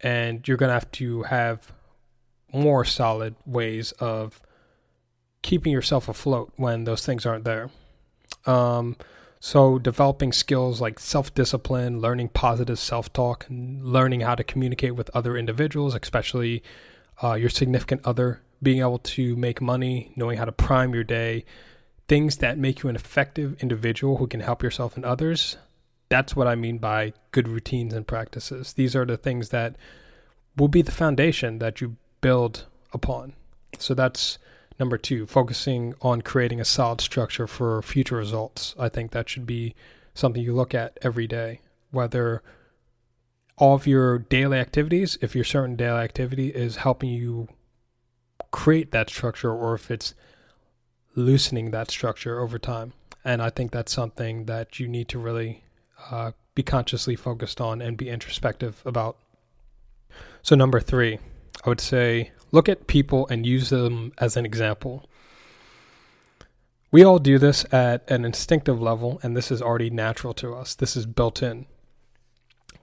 And 0.00 0.46
you're 0.46 0.56
going 0.56 0.68
to 0.68 0.74
have 0.74 0.90
to 0.92 1.22
have 1.24 1.72
more 2.52 2.84
solid 2.84 3.34
ways 3.44 3.92
of 3.92 4.40
keeping 5.42 5.72
yourself 5.72 6.08
afloat 6.08 6.52
when 6.56 6.84
those 6.84 7.04
things 7.04 7.26
aren't 7.26 7.44
there. 7.44 7.70
Um, 8.46 8.96
so, 9.40 9.78
developing 9.78 10.32
skills 10.32 10.80
like 10.80 10.98
self 10.98 11.32
discipline, 11.34 12.00
learning 12.00 12.30
positive 12.30 12.78
self 12.78 13.12
talk, 13.12 13.46
learning 13.48 14.20
how 14.20 14.34
to 14.34 14.42
communicate 14.42 14.96
with 14.96 15.10
other 15.14 15.36
individuals, 15.36 15.94
especially 15.94 16.62
uh, 17.22 17.34
your 17.34 17.50
significant 17.50 18.00
other, 18.04 18.40
being 18.62 18.80
able 18.80 18.98
to 18.98 19.36
make 19.36 19.60
money, 19.60 20.12
knowing 20.16 20.38
how 20.38 20.44
to 20.44 20.52
prime 20.52 20.92
your 20.92 21.04
day, 21.04 21.44
things 22.08 22.38
that 22.38 22.58
make 22.58 22.82
you 22.82 22.88
an 22.88 22.96
effective 22.96 23.56
individual 23.60 24.16
who 24.16 24.26
can 24.26 24.40
help 24.40 24.62
yourself 24.62 24.96
and 24.96 25.04
others 25.04 25.56
that's 26.08 26.34
what 26.34 26.46
I 26.46 26.54
mean 26.54 26.78
by 26.78 27.12
good 27.32 27.48
routines 27.48 27.92
and 27.92 28.06
practices. 28.06 28.72
These 28.72 28.96
are 28.96 29.04
the 29.04 29.16
things 29.16 29.50
that 29.50 29.76
will 30.56 30.68
be 30.68 30.82
the 30.82 30.92
foundation 30.92 31.58
that 31.58 31.80
you 31.80 31.96
build 32.20 32.66
upon. 32.92 33.34
So 33.78 33.94
that's 33.94 34.38
number 34.80 34.96
two, 34.96 35.26
focusing 35.26 35.94
on 36.00 36.22
creating 36.22 36.60
a 36.60 36.64
solid 36.64 37.00
structure 37.00 37.46
for 37.46 37.82
future 37.82 38.16
results. 38.16 38.74
I 38.78 38.88
think 38.88 39.10
that 39.10 39.28
should 39.28 39.46
be 39.46 39.74
something 40.14 40.42
you 40.42 40.54
look 40.54 40.74
at 40.74 40.98
every 41.02 41.26
day. 41.26 41.60
whether 41.90 42.42
all 43.56 43.74
of 43.74 43.86
your 43.86 44.18
daily 44.18 44.58
activities, 44.58 45.18
if 45.20 45.34
your 45.34 45.44
certain 45.44 45.76
daily 45.76 46.00
activity 46.00 46.48
is 46.48 46.76
helping 46.76 47.10
you 47.10 47.48
create 48.50 48.92
that 48.92 49.10
structure 49.10 49.52
or 49.52 49.74
if 49.74 49.90
it's 49.90 50.14
loosening 51.16 51.70
that 51.72 51.90
structure 51.90 52.40
over 52.40 52.58
time. 52.58 52.92
And 53.24 53.42
I 53.42 53.50
think 53.50 53.72
that's 53.72 53.92
something 53.92 54.44
that 54.44 54.78
you 54.78 54.86
need 54.86 55.08
to 55.08 55.18
really 55.18 55.64
uh, 56.10 56.32
be 56.54 56.62
consciously 56.62 57.16
focused 57.16 57.60
on 57.60 57.80
and 57.80 57.96
be 57.96 58.08
introspective 58.08 58.82
about. 58.84 59.16
So, 60.42 60.56
number 60.56 60.80
three, 60.80 61.18
I 61.64 61.68
would 61.68 61.80
say 61.80 62.32
look 62.52 62.68
at 62.68 62.86
people 62.86 63.26
and 63.28 63.44
use 63.44 63.70
them 63.70 64.12
as 64.18 64.36
an 64.36 64.44
example. 64.44 65.08
We 66.90 67.04
all 67.04 67.18
do 67.18 67.38
this 67.38 67.66
at 67.72 68.10
an 68.10 68.24
instinctive 68.24 68.80
level, 68.80 69.20
and 69.22 69.36
this 69.36 69.50
is 69.50 69.60
already 69.60 69.90
natural 69.90 70.32
to 70.34 70.54
us. 70.54 70.74
This 70.74 70.96
is 70.96 71.04
built 71.04 71.42
in. 71.42 71.66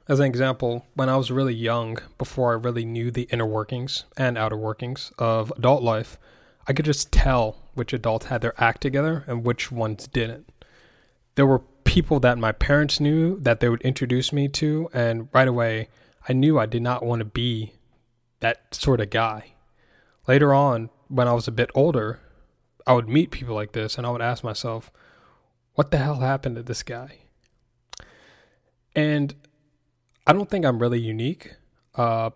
As 0.07 0.19
an 0.19 0.27
example, 0.27 0.85
when 0.93 1.09
I 1.09 1.17
was 1.17 1.31
really 1.31 1.55
young, 1.55 1.97
before 2.19 2.51
I 2.51 2.55
really 2.55 2.85
knew 2.85 3.09
the 3.09 3.27
inner 3.31 3.45
workings 3.45 4.05
and 4.15 4.37
outer 4.37 4.57
workings 4.57 5.11
of 5.17 5.51
adult 5.57 5.81
life, 5.81 6.19
I 6.67 6.73
could 6.73 6.85
just 6.85 7.11
tell 7.11 7.57
which 7.73 7.93
adults 7.93 8.27
had 8.27 8.41
their 8.41 8.53
act 8.61 8.81
together 8.81 9.23
and 9.25 9.43
which 9.43 9.71
ones 9.71 10.07
didn't. 10.07 10.51
There 11.33 11.47
were 11.47 11.63
people 11.85 12.19
that 12.19 12.37
my 12.37 12.51
parents 12.51 12.99
knew 12.99 13.39
that 13.39 13.61
they 13.61 13.69
would 13.69 13.81
introduce 13.81 14.33
me 14.33 14.49
to, 14.49 14.89
and 14.93 15.29
right 15.31 15.47
away, 15.47 15.87
I 16.27 16.33
knew 16.33 16.59
I 16.59 16.65
did 16.65 16.81
not 16.81 17.03
want 17.03 17.19
to 17.19 17.25
be 17.25 17.73
that 18.41 18.75
sort 18.75 18.99
of 18.99 19.09
guy. 19.09 19.53
Later 20.27 20.53
on, 20.53 20.89
when 21.07 21.27
I 21.27 21.33
was 21.33 21.47
a 21.47 21.51
bit 21.51 21.69
older, 21.73 22.19
I 22.85 22.93
would 22.93 23.07
meet 23.07 23.31
people 23.31 23.55
like 23.55 23.71
this 23.71 23.97
and 23.97 24.05
I 24.05 24.09
would 24.09 24.21
ask 24.21 24.43
myself, 24.43 24.91
what 25.75 25.91
the 25.91 25.97
hell 25.97 26.19
happened 26.19 26.55
to 26.55 26.63
this 26.63 26.83
guy? 26.83 27.19
And 28.95 29.35
I 30.25 30.33
don't 30.33 30.49
think 30.49 30.65
I'm 30.65 30.79
really 30.79 30.99
unique. 30.99 31.55
Uh, 31.93 32.31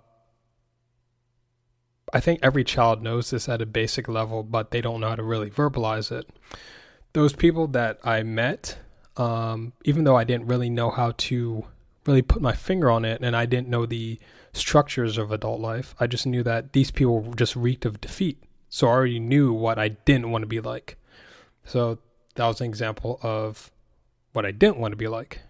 I 2.14 2.20
think 2.20 2.40
every 2.42 2.64
child 2.64 3.02
knows 3.02 3.30
this 3.30 3.48
at 3.50 3.62
a 3.62 3.66
basic 3.66 4.08
level, 4.08 4.44
but 4.44 4.72
they 4.72 4.82
don't 4.82 5.02
know 5.02 5.10
how 5.10 5.16
to 5.16 5.24
really 5.24 5.50
verbalize 5.50 6.12
it. 6.12 6.30
Those 7.14 7.34
people 7.34 7.68
that 7.68 8.00
I 8.04 8.24
met, 8.24 8.78
um, 9.20 9.74
even 9.84 10.06
though 10.06 10.16
I 10.16 10.24
didn't 10.24 10.48
really 10.48 10.70
know 10.70 10.90
how 10.90 11.12
to 11.18 11.66
really 12.06 12.22
put 12.22 12.42
my 12.42 12.54
finger 12.54 12.90
on 12.90 13.04
it 13.04 13.22
and 13.22 13.36
I 13.36 13.46
didn't 13.46 13.68
know 13.68 13.86
the 13.86 14.18
structures 14.54 15.18
of 15.18 15.32
adult 15.32 15.60
life, 15.60 15.94
I 16.00 16.08
just 16.08 16.26
knew 16.26 16.42
that 16.44 16.74
these 16.74 16.90
people 16.90 17.34
just 17.36 17.56
reeked 17.56 17.86
of 17.86 18.00
defeat. 18.00 18.42
So 18.70 18.88
I 18.88 18.92
already 18.92 19.20
knew 19.20 19.52
what 19.52 19.78
I 19.78 19.90
didn't 19.90 20.32
want 20.32 20.44
to 20.44 20.48
be 20.48 20.62
like. 20.62 20.98
So 21.66 22.00
that 22.36 22.48
was 22.48 22.62
an 22.62 22.68
example 22.68 23.20
of 23.22 23.70
what 24.32 24.46
I 24.46 24.52
didn't 24.52 24.78
want 24.78 24.94
to 24.94 24.98
be 24.98 25.08
like. 25.08 25.42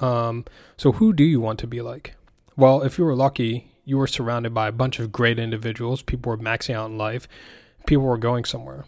Um, 0.00 0.44
so, 0.76 0.92
who 0.92 1.12
do 1.12 1.22
you 1.22 1.40
want 1.40 1.60
to 1.60 1.66
be 1.68 1.80
like? 1.80 2.16
Well, 2.56 2.82
if 2.82 2.98
you 2.98 3.04
were 3.04 3.14
lucky, 3.14 3.70
you 3.84 3.98
were 3.98 4.08
surrounded 4.08 4.52
by 4.52 4.66
a 4.66 4.72
bunch 4.72 4.98
of 4.98 5.12
great 5.12 5.38
individuals. 5.38 6.02
People 6.02 6.30
were 6.30 6.38
maxing 6.38 6.74
out 6.74 6.90
in 6.90 6.98
life. 6.98 7.28
People 7.86 8.04
were 8.04 8.18
going 8.18 8.44
somewhere. 8.44 8.84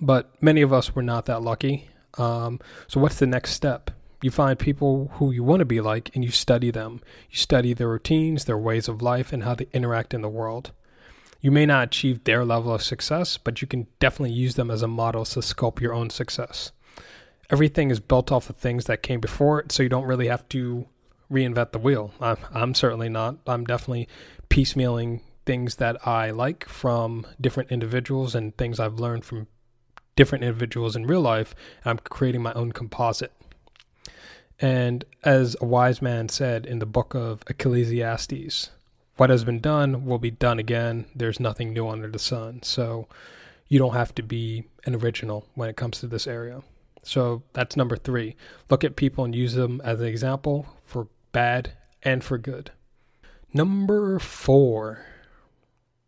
But 0.00 0.30
many 0.40 0.62
of 0.62 0.72
us 0.72 0.94
were 0.94 1.02
not 1.02 1.26
that 1.26 1.42
lucky. 1.42 1.88
Um, 2.18 2.60
so, 2.86 3.00
what's 3.00 3.18
the 3.18 3.26
next 3.26 3.52
step? 3.52 3.90
You 4.22 4.30
find 4.30 4.58
people 4.58 5.10
who 5.14 5.30
you 5.32 5.44
want 5.44 5.60
to 5.60 5.66
be 5.66 5.80
like 5.80 6.10
and 6.14 6.24
you 6.24 6.30
study 6.30 6.70
them. 6.70 7.00
You 7.30 7.36
study 7.36 7.74
their 7.74 7.88
routines, 7.88 8.46
their 8.46 8.56
ways 8.58 8.88
of 8.88 9.02
life, 9.02 9.32
and 9.32 9.44
how 9.44 9.54
they 9.54 9.66
interact 9.72 10.14
in 10.14 10.22
the 10.22 10.28
world. 10.28 10.72
You 11.40 11.50
may 11.50 11.66
not 11.66 11.88
achieve 11.88 12.24
their 12.24 12.44
level 12.44 12.72
of 12.72 12.82
success, 12.82 13.36
but 13.36 13.60
you 13.60 13.68
can 13.68 13.86
definitely 14.00 14.32
use 14.32 14.54
them 14.54 14.70
as 14.70 14.80
a 14.80 14.88
model 14.88 15.26
to 15.26 15.40
sculpt 15.40 15.80
your 15.80 15.92
own 15.92 16.08
success 16.08 16.72
everything 17.50 17.90
is 17.90 18.00
built 18.00 18.32
off 18.32 18.50
of 18.50 18.56
things 18.56 18.86
that 18.86 19.02
came 19.02 19.20
before 19.20 19.60
it, 19.60 19.72
so 19.72 19.82
you 19.82 19.88
don't 19.88 20.06
really 20.06 20.28
have 20.28 20.48
to 20.50 20.86
reinvent 21.30 21.72
the 21.72 21.78
wheel. 21.78 22.12
I'm, 22.20 22.36
I'm 22.52 22.74
certainly 22.74 23.08
not. 23.08 23.38
I'm 23.46 23.64
definitely 23.64 24.08
piecemealing 24.48 25.20
things 25.46 25.76
that 25.76 26.06
I 26.06 26.30
like 26.30 26.68
from 26.68 27.26
different 27.40 27.70
individuals 27.70 28.34
and 28.34 28.56
things 28.56 28.80
I've 28.80 28.98
learned 28.98 29.24
from 29.24 29.46
different 30.16 30.44
individuals 30.44 30.96
in 30.96 31.06
real 31.06 31.20
life. 31.20 31.54
I'm 31.84 31.98
creating 31.98 32.42
my 32.42 32.52
own 32.52 32.72
composite. 32.72 33.32
And 34.60 35.04
as 35.24 35.56
a 35.60 35.66
wise 35.66 36.00
man 36.00 36.28
said 36.28 36.64
in 36.66 36.78
the 36.78 36.86
book 36.86 37.14
of 37.14 37.42
Ecclesiastes, 37.48 38.70
what 39.16 39.30
has 39.30 39.44
been 39.44 39.60
done 39.60 40.04
will 40.04 40.18
be 40.18 40.30
done 40.30 40.58
again. 40.58 41.06
There's 41.14 41.40
nothing 41.40 41.72
new 41.72 41.88
under 41.88 42.08
the 42.08 42.18
sun. 42.18 42.62
So 42.62 43.08
you 43.68 43.78
don't 43.78 43.94
have 43.94 44.14
to 44.16 44.22
be 44.22 44.64
an 44.84 44.94
original 44.94 45.46
when 45.54 45.68
it 45.68 45.76
comes 45.76 46.00
to 46.00 46.06
this 46.06 46.26
area. 46.26 46.62
So 47.02 47.42
that's 47.52 47.76
number 47.76 47.96
three. 47.96 48.36
Look 48.70 48.82
at 48.84 48.96
people 48.96 49.24
and 49.24 49.34
use 49.34 49.54
them 49.54 49.80
as 49.84 50.00
an 50.00 50.06
example 50.06 50.66
for 50.84 51.08
bad 51.32 51.72
and 52.02 52.24
for 52.24 52.38
good. 52.38 52.70
Number 53.52 54.18
four, 54.18 55.06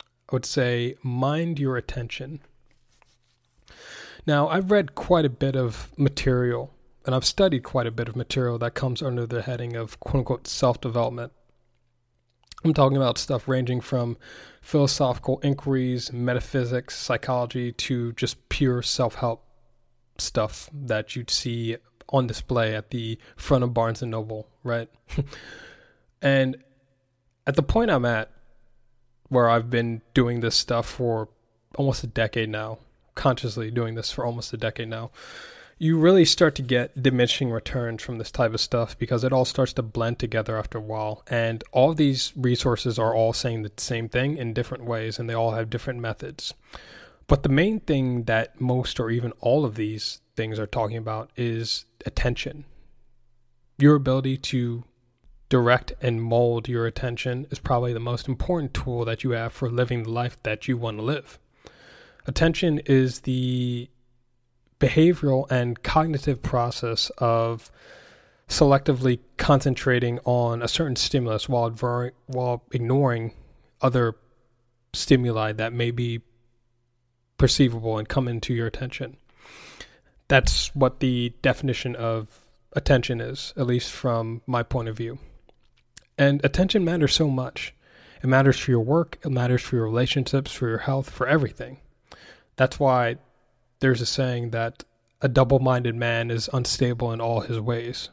I 0.00 0.32
would 0.32 0.44
say 0.44 0.96
mind 1.02 1.58
your 1.58 1.76
attention. 1.76 2.40
Now, 4.26 4.48
I've 4.48 4.70
read 4.70 4.94
quite 4.94 5.24
a 5.24 5.30
bit 5.30 5.54
of 5.54 5.92
material 5.96 6.72
and 7.06 7.14
I've 7.14 7.24
studied 7.24 7.62
quite 7.62 7.86
a 7.86 7.92
bit 7.92 8.08
of 8.08 8.16
material 8.16 8.58
that 8.58 8.74
comes 8.74 9.00
under 9.00 9.26
the 9.26 9.42
heading 9.42 9.76
of 9.76 10.00
quote 10.00 10.20
unquote 10.20 10.48
self 10.48 10.80
development. 10.80 11.32
I'm 12.64 12.74
talking 12.74 12.96
about 12.96 13.16
stuff 13.16 13.46
ranging 13.46 13.80
from 13.80 14.16
philosophical 14.60 15.38
inquiries, 15.44 16.12
metaphysics, 16.12 16.96
psychology, 16.96 17.70
to 17.72 18.12
just 18.14 18.48
pure 18.48 18.82
self 18.82 19.16
help 19.16 19.44
stuff 20.18 20.68
that 20.72 21.14
you'd 21.14 21.30
see 21.30 21.76
on 22.08 22.26
display 22.26 22.74
at 22.74 22.90
the 22.90 23.18
front 23.36 23.62
of 23.62 23.72
Barnes 23.72 24.02
and 24.02 24.10
Noble, 24.10 24.48
right? 24.64 24.88
and 26.22 26.56
at 27.46 27.54
the 27.54 27.62
point 27.62 27.90
I'm 27.90 28.04
at, 28.04 28.30
where 29.28 29.48
I've 29.48 29.70
been 29.70 30.02
doing 30.14 30.40
this 30.40 30.56
stuff 30.56 30.86
for 30.86 31.28
almost 31.76 32.02
a 32.02 32.08
decade 32.08 32.48
now, 32.48 32.78
consciously 33.16 33.72
doing 33.72 33.96
this 33.96 34.12
for 34.12 34.24
almost 34.24 34.52
a 34.52 34.56
decade 34.56 34.88
now, 34.88 35.10
you 35.78 35.98
really 35.98 36.24
start 36.24 36.54
to 36.54 36.62
get 36.62 37.02
diminishing 37.02 37.50
returns 37.50 38.02
from 38.02 38.16
this 38.16 38.30
type 38.30 38.54
of 38.54 38.60
stuff 38.60 38.98
because 38.98 39.24
it 39.24 39.32
all 39.32 39.44
starts 39.44 39.74
to 39.74 39.82
blend 39.82 40.18
together 40.18 40.56
after 40.56 40.78
a 40.78 40.82
while. 40.82 41.22
And 41.26 41.62
all 41.70 41.92
these 41.92 42.32
resources 42.34 42.98
are 42.98 43.14
all 43.14 43.34
saying 43.34 43.62
the 43.62 43.72
same 43.76 44.08
thing 44.08 44.38
in 44.38 44.54
different 44.54 44.84
ways, 44.84 45.18
and 45.18 45.28
they 45.28 45.34
all 45.34 45.50
have 45.50 45.68
different 45.68 46.00
methods. 46.00 46.54
But 47.26 47.42
the 47.42 47.50
main 47.50 47.80
thing 47.80 48.24
that 48.24 48.58
most 48.60 48.98
or 48.98 49.10
even 49.10 49.32
all 49.40 49.64
of 49.64 49.74
these 49.74 50.20
things 50.34 50.58
are 50.58 50.66
talking 50.66 50.96
about 50.96 51.30
is 51.36 51.84
attention. 52.06 52.64
Your 53.78 53.96
ability 53.96 54.38
to 54.38 54.84
direct 55.48 55.92
and 56.00 56.22
mold 56.22 56.68
your 56.68 56.86
attention 56.86 57.46
is 57.50 57.58
probably 57.58 57.92
the 57.92 58.00
most 58.00 58.28
important 58.28 58.72
tool 58.72 59.04
that 59.04 59.24
you 59.24 59.30
have 59.32 59.52
for 59.52 59.70
living 59.70 60.04
the 60.04 60.10
life 60.10 60.42
that 60.42 60.66
you 60.66 60.76
want 60.76 60.98
to 60.98 61.02
live. 61.02 61.38
Attention 62.26 62.80
is 62.80 63.20
the 63.20 63.88
behavioral 64.80 65.50
and 65.50 65.82
cognitive 65.82 66.42
process 66.42 67.10
of 67.18 67.70
selectively 68.48 69.18
concentrating 69.36 70.18
on 70.24 70.62
a 70.62 70.68
certain 70.68 70.96
stimulus 70.96 71.48
while, 71.48 71.70
while 72.26 72.62
ignoring 72.72 73.32
other 73.80 74.14
stimuli 74.92 75.52
that 75.52 75.72
may 75.72 75.90
be 75.90 76.20
perceivable 77.38 77.98
and 77.98 78.08
come 78.08 78.28
into 78.28 78.54
your 78.54 78.66
attention. 78.66 79.16
That's 80.28 80.74
what 80.74 81.00
the 81.00 81.32
definition 81.42 81.94
of 81.94 82.40
attention 82.72 83.20
is, 83.20 83.52
at 83.56 83.66
least 83.66 83.90
from 83.92 84.42
my 84.46 84.62
point 84.62 84.88
of 84.88 84.96
view. 84.96 85.18
And 86.18 86.44
attention 86.44 86.84
matters 86.84 87.14
so 87.14 87.28
much. 87.28 87.74
It 88.22 88.26
matters 88.26 88.58
for 88.58 88.70
your 88.70 88.80
work, 88.80 89.18
it 89.24 89.30
matters 89.30 89.62
for 89.62 89.76
your 89.76 89.84
relationships, 89.84 90.52
for 90.52 90.68
your 90.68 90.78
health, 90.78 91.10
for 91.10 91.26
everything. 91.26 91.78
That's 92.56 92.80
why 92.80 93.16
there's 93.80 94.00
a 94.00 94.06
saying 94.06 94.50
that 94.50 94.84
a 95.20 95.28
double 95.28 95.58
minded 95.58 95.94
man 95.94 96.30
is 96.30 96.50
unstable 96.52 97.12
in 97.12 97.20
all 97.20 97.40
his 97.40 97.60
ways. 97.60 98.10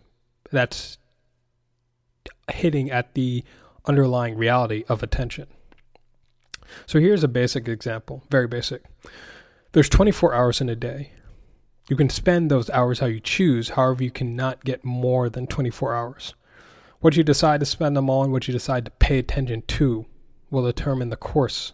That's 0.52 0.98
hitting 2.52 2.92
at 2.92 3.14
the 3.14 3.44
underlying 3.86 4.38
reality 4.38 4.84
of 4.88 5.04
attention. 5.04 5.48
So 6.86 7.00
here's 7.00 7.24
a 7.24 7.28
basic 7.28 7.68
example, 7.68 8.24
very 8.30 8.48
basic. 8.48 8.84
There's 9.74 9.90
24 9.90 10.34
hours 10.34 10.62
in 10.62 10.70
a 10.70 10.76
day. 10.76 11.12
You 11.90 11.96
can 11.96 12.10
spend 12.10 12.50
those 12.50 12.70
hours 12.70 13.00
how 13.00 13.08
you 13.08 13.20
choose, 13.20 13.70
however, 13.70 14.04
you 14.04 14.12
cannot 14.12 14.64
get 14.64 14.86
more 14.86 15.30
than 15.30 15.48
24 15.48 15.94
hours. 15.94 16.34
What 17.02 17.18
you 17.18 17.24
decide 17.24 17.60
to 17.60 17.66
spend 17.66 17.98
them 17.98 18.10
on, 18.10 18.32
what 18.32 18.48
you 18.48 18.54
decide 18.54 18.86
to 18.86 18.92
pay 18.92 19.20
attention 19.20 19.64
to, 19.64 20.06
will 20.50 20.64
determine 20.64 21.10
the 21.10 21.18
course 21.18 21.74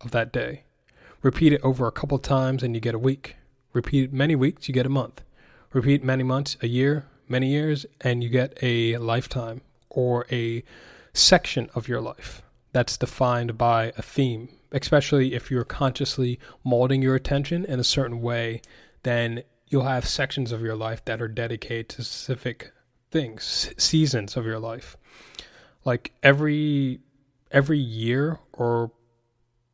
of 0.00 0.12
that 0.12 0.32
day. 0.32 0.62
Repeat 1.22 1.52
it 1.52 1.60
over 1.62 1.86
a 1.86 1.92
couple 1.92 2.18
times 2.18 2.62
and 2.62 2.74
you 2.74 2.80
get 2.80 2.94
a 2.94 2.98
week. 2.98 3.36
Repeat 3.72 4.04
it 4.04 4.12
many 4.12 4.36
weeks, 4.36 4.68
you 4.68 4.74
get 4.74 4.86
a 4.86 4.90
month. 4.90 5.22
Repeat 5.72 6.02
many 6.02 6.22
months, 6.22 6.56
a 6.62 6.68
year, 6.68 7.06
many 7.28 7.48
years, 7.48 7.86
and 8.00 8.22
you 8.22 8.28
get 8.28 8.56
a 8.62 8.96
lifetime 8.98 9.60
or 9.90 10.26
a 10.30 10.62
section 11.12 11.68
of 11.74 11.88
your 11.88 12.00
life 12.00 12.42
that's 12.72 12.96
defined 12.96 13.58
by 13.58 13.92
a 13.96 14.02
theme, 14.02 14.48
especially 14.72 15.34
if 15.34 15.50
you're 15.50 15.64
consciously 15.64 16.38
molding 16.64 17.02
your 17.02 17.14
attention 17.14 17.64
in 17.64 17.80
a 17.80 17.84
certain 17.84 18.20
way, 18.20 18.62
then 19.02 19.42
you'll 19.68 19.84
have 19.84 20.06
sections 20.06 20.52
of 20.52 20.62
your 20.62 20.76
life 20.76 21.04
that 21.04 21.20
are 21.20 21.28
dedicated 21.28 21.88
to 21.88 22.02
specific 22.02 22.72
things, 23.10 23.72
seasons 23.76 24.36
of 24.36 24.44
your 24.44 24.58
life. 24.58 24.96
Like 25.84 26.12
every 26.22 27.00
every 27.50 27.78
year 27.78 28.38
or 28.52 28.92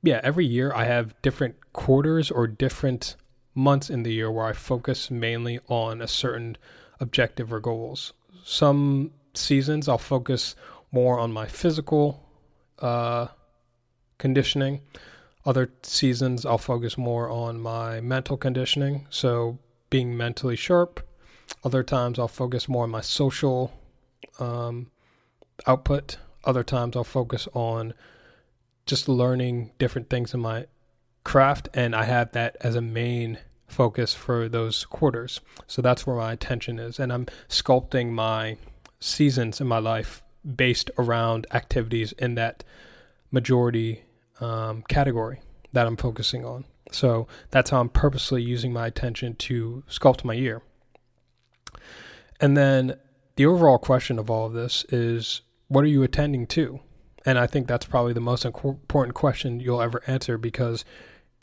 yeah, 0.05 0.21
every 0.23 0.47
year 0.47 0.73
I 0.75 0.85
have 0.85 1.21
different 1.23 1.57
quarters 1.73 2.31
or 2.31 2.47
different 2.47 3.17
months 3.55 3.89
in 3.89 4.03
the 4.03 4.13
year 4.13 4.31
where 4.31 4.45
I 4.45 4.53
focus 4.53 5.11
mainly 5.11 5.61
on 5.69 6.03
a 6.03 6.09
certain 6.09 6.57
objective 7.01 7.53
or 7.53 7.61
goals. 7.61 8.13
Some 8.45 9.13
seasons 9.33 9.89
I'll 9.89 9.99
focus 9.99 10.55
more 10.93 11.19
on 11.19 11.33
my 11.33 11.47
physical 11.47 12.23
uh, 12.81 13.29
conditioning. 14.19 14.83
Other 15.47 15.71
seasons 15.83 16.45
I'll 16.45 16.59
focus 16.59 16.99
more 16.99 17.31
on 17.31 17.61
my 17.61 18.01
mental 18.01 18.37
conditioning. 18.37 19.07
So 19.11 19.59
being 19.89 20.17
mentally 20.17 20.57
sharp. 20.57 21.07
Other 21.63 21.83
times 21.83 22.19
I'll 22.19 22.29
focus 22.29 22.69
more 22.69 22.85
on 22.85 22.91
my 22.91 23.01
social 23.01 23.73
um, 24.39 24.91
output. 25.67 26.19
Other 26.45 26.63
times 26.63 26.97
I'll 26.97 27.05
focus 27.05 27.49
on 27.55 27.95
just 28.87 29.09
learning 29.09 29.73
different 29.79 30.11
things 30.11 30.35
in 30.35 30.41
my 30.41 30.67
craft, 31.25 31.69
and 31.75 31.95
I 31.95 32.05
have 32.05 32.33
that 32.33 32.57
as 32.61 32.75
a 32.75 32.81
main 32.81 33.39
focus 33.67 34.15
for 34.15 34.49
those 34.49 34.85
quarters. 34.85 35.41
So 35.67 35.83
that's 35.83 36.07
where 36.07 36.17
my 36.17 36.33
attention 36.33 36.79
is, 36.79 36.99
and 36.99 37.13
I'm 37.13 37.27
sculpting 37.49 38.11
my 38.11 38.57
seasons 39.01 39.61
in 39.61 39.67
my 39.67 39.79
life 39.79 40.23
based 40.45 40.91
around 40.99 41.47
activities 41.53 42.13
in 42.13 42.35
that 42.35 42.65
majority 43.31 44.05
um, 44.41 44.83
category 44.89 45.41
that 45.73 45.87
I'm 45.87 45.97
focusing 45.97 46.45
on. 46.45 46.65
So 46.93 47.27
that's 47.51 47.71
how 47.71 47.81
I'm 47.81 47.89
purposely 47.89 48.43
using 48.43 48.73
my 48.73 48.87
attention 48.87 49.35
to 49.37 49.83
sculpt 49.89 50.25
my 50.25 50.35
year. 50.35 50.63
And 52.41 52.57
then 52.57 52.97
the 53.37 53.47
overall 53.47 53.79
question 53.79 54.19
of 54.19 54.31
all 54.31 54.47
of 54.47 54.53
this 54.53 54.85
is 54.91 55.41
what 55.69 55.85
are 55.85 55.89
you 55.89 56.03
attending 56.03 56.47
to? 56.49 56.81
And 57.25 57.39
I 57.39 57.47
think 57.47 57.67
that's 57.67 57.87
probably 57.87 58.13
the 58.13 58.21
most 58.21 58.45
important 58.45 59.15
question 59.15 59.61
you'll 59.61 59.81
ever 59.81 60.03
answer 60.07 60.37
because 60.37 60.85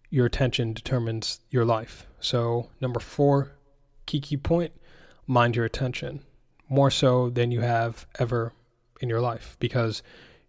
your 0.10 0.26
attention 0.26 0.74
determines 0.74 1.40
your 1.50 1.66
life. 1.66 2.06
So, 2.20 2.70
number 2.80 3.00
four, 3.00 3.54
key 4.06 4.20
key 4.20 4.38
point 4.38 4.74
mind 5.26 5.56
your 5.56 5.66
attention 5.66 6.22
more 6.68 6.92
so 6.92 7.30
than 7.30 7.52
you 7.52 7.62
have 7.62 8.06
ever 8.20 8.54
in 9.00 9.10
your 9.10 9.22
life 9.22 9.58
because 9.60 10.04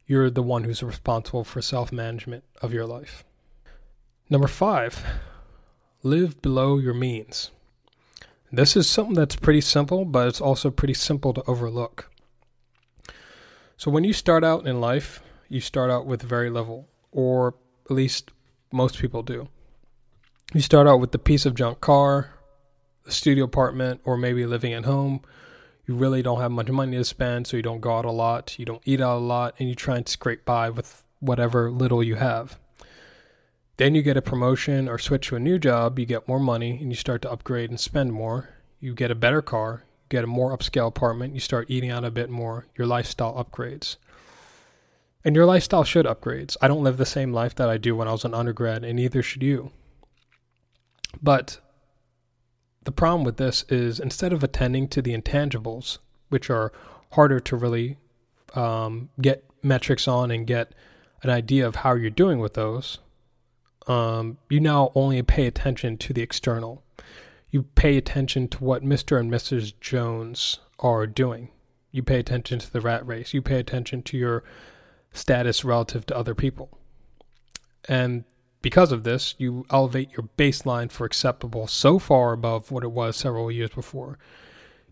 you're 0.06 0.30
the 0.30 0.42
one 0.42 0.64
who's 0.64 0.82
responsible 0.82 1.44
for 1.44 1.62
self 1.62 1.92
management 1.92 2.44
of 2.60 2.72
your 2.72 2.86
life. 2.86 3.24
Number 4.28 4.48
five, 4.48 5.04
live 6.02 6.42
below 6.42 6.78
your 6.78 6.94
means. 6.94 7.50
This 8.50 8.76
is 8.76 8.88
something 8.88 9.14
that's 9.14 9.36
pretty 9.36 9.62
simple, 9.62 10.04
but 10.04 10.28
it's 10.28 10.40
also 10.40 10.70
pretty 10.70 10.94
simple 10.94 11.32
to 11.32 11.42
overlook. 11.46 12.11
So 13.82 13.90
when 13.90 14.04
you 14.04 14.12
start 14.12 14.44
out 14.44 14.64
in 14.64 14.80
life, 14.80 15.24
you 15.48 15.60
start 15.60 15.90
out 15.90 16.06
with 16.06 16.22
very 16.22 16.50
little, 16.50 16.88
or 17.10 17.56
at 17.86 17.90
least 17.90 18.30
most 18.70 18.96
people 18.96 19.24
do. 19.24 19.48
You 20.54 20.60
start 20.60 20.86
out 20.86 21.00
with 21.00 21.10
the 21.10 21.18
piece 21.18 21.44
of 21.46 21.56
junk 21.56 21.80
car, 21.80 22.30
the 23.02 23.10
studio 23.10 23.42
apartment, 23.42 24.00
or 24.04 24.16
maybe 24.16 24.46
living 24.46 24.72
at 24.72 24.84
home. 24.84 25.22
You 25.84 25.96
really 25.96 26.22
don't 26.22 26.40
have 26.40 26.52
much 26.52 26.68
money 26.68 26.96
to 26.96 27.04
spend, 27.04 27.48
so 27.48 27.56
you 27.56 27.62
don't 27.64 27.80
go 27.80 27.98
out 27.98 28.04
a 28.04 28.12
lot, 28.12 28.56
you 28.56 28.64
don't 28.64 28.82
eat 28.84 29.00
out 29.00 29.16
a 29.16 29.18
lot, 29.18 29.56
and 29.58 29.68
you 29.68 29.74
try 29.74 29.96
and 29.96 30.08
scrape 30.08 30.44
by 30.44 30.70
with 30.70 31.02
whatever 31.18 31.68
little 31.68 32.04
you 32.04 32.14
have. 32.14 32.60
Then 33.78 33.96
you 33.96 34.02
get 34.02 34.16
a 34.16 34.22
promotion 34.22 34.88
or 34.88 34.96
switch 34.96 35.26
to 35.26 35.34
a 35.34 35.40
new 35.40 35.58
job, 35.58 35.98
you 35.98 36.06
get 36.06 36.28
more 36.28 36.38
money, 36.38 36.78
and 36.80 36.90
you 36.90 36.94
start 36.94 37.20
to 37.22 37.32
upgrade 37.32 37.70
and 37.70 37.80
spend 37.80 38.12
more. 38.12 38.50
You 38.78 38.94
get 38.94 39.10
a 39.10 39.16
better 39.16 39.42
car, 39.42 39.82
get 40.12 40.24
a 40.24 40.28
more 40.28 40.56
upscale 40.56 40.88
apartment, 40.88 41.34
you 41.34 41.40
start 41.40 41.70
eating 41.70 41.90
out 41.90 42.04
a 42.04 42.10
bit 42.10 42.30
more, 42.30 42.66
your 42.76 42.86
lifestyle 42.86 43.34
upgrades. 43.34 43.96
And 45.24 45.34
your 45.34 45.46
lifestyle 45.46 45.84
should 45.84 46.04
upgrades. 46.04 46.56
I 46.60 46.68
don't 46.68 46.82
live 46.82 46.98
the 46.98 47.06
same 47.06 47.32
life 47.32 47.54
that 47.54 47.70
I 47.70 47.78
do 47.78 47.96
when 47.96 48.08
I 48.08 48.12
was 48.12 48.24
an 48.24 48.34
undergrad, 48.34 48.84
and 48.84 48.96
neither 48.96 49.22
should 49.22 49.42
you. 49.42 49.70
But 51.22 51.60
the 52.84 52.92
problem 52.92 53.24
with 53.24 53.38
this 53.38 53.64
is 53.68 53.98
instead 53.98 54.32
of 54.32 54.44
attending 54.44 54.88
to 54.88 55.00
the 55.00 55.16
intangibles, 55.16 55.98
which 56.28 56.50
are 56.50 56.72
harder 57.12 57.40
to 57.40 57.56
really 57.56 57.96
um, 58.54 59.08
get 59.20 59.44
metrics 59.62 60.06
on 60.06 60.30
and 60.30 60.46
get 60.46 60.74
an 61.22 61.30
idea 61.30 61.66
of 61.66 61.76
how 61.76 61.94
you're 61.94 62.10
doing 62.10 62.38
with 62.38 62.54
those, 62.54 62.98
um, 63.86 64.38
you 64.50 64.60
now 64.60 64.92
only 64.94 65.22
pay 65.22 65.46
attention 65.46 65.96
to 65.98 66.12
the 66.12 66.22
external 66.22 66.82
you 67.52 67.62
pay 67.62 67.98
attention 67.98 68.48
to 68.48 68.64
what 68.64 68.82
Mr. 68.82 69.20
and 69.20 69.30
Mrs. 69.30 69.78
Jones 69.78 70.58
are 70.80 71.06
doing. 71.06 71.50
You 71.92 72.02
pay 72.02 72.18
attention 72.18 72.58
to 72.58 72.72
the 72.72 72.80
rat 72.80 73.06
race. 73.06 73.34
You 73.34 73.42
pay 73.42 73.60
attention 73.60 74.02
to 74.04 74.16
your 74.16 74.42
status 75.12 75.62
relative 75.62 76.06
to 76.06 76.16
other 76.16 76.34
people. 76.34 76.70
And 77.86 78.24
because 78.62 78.90
of 78.90 79.04
this, 79.04 79.34
you 79.36 79.66
elevate 79.70 80.12
your 80.12 80.30
baseline 80.38 80.90
for 80.90 81.04
acceptable 81.04 81.66
so 81.66 81.98
far 81.98 82.32
above 82.32 82.70
what 82.70 82.84
it 82.84 82.90
was 82.90 83.16
several 83.16 83.50
years 83.50 83.70
before. 83.70 84.18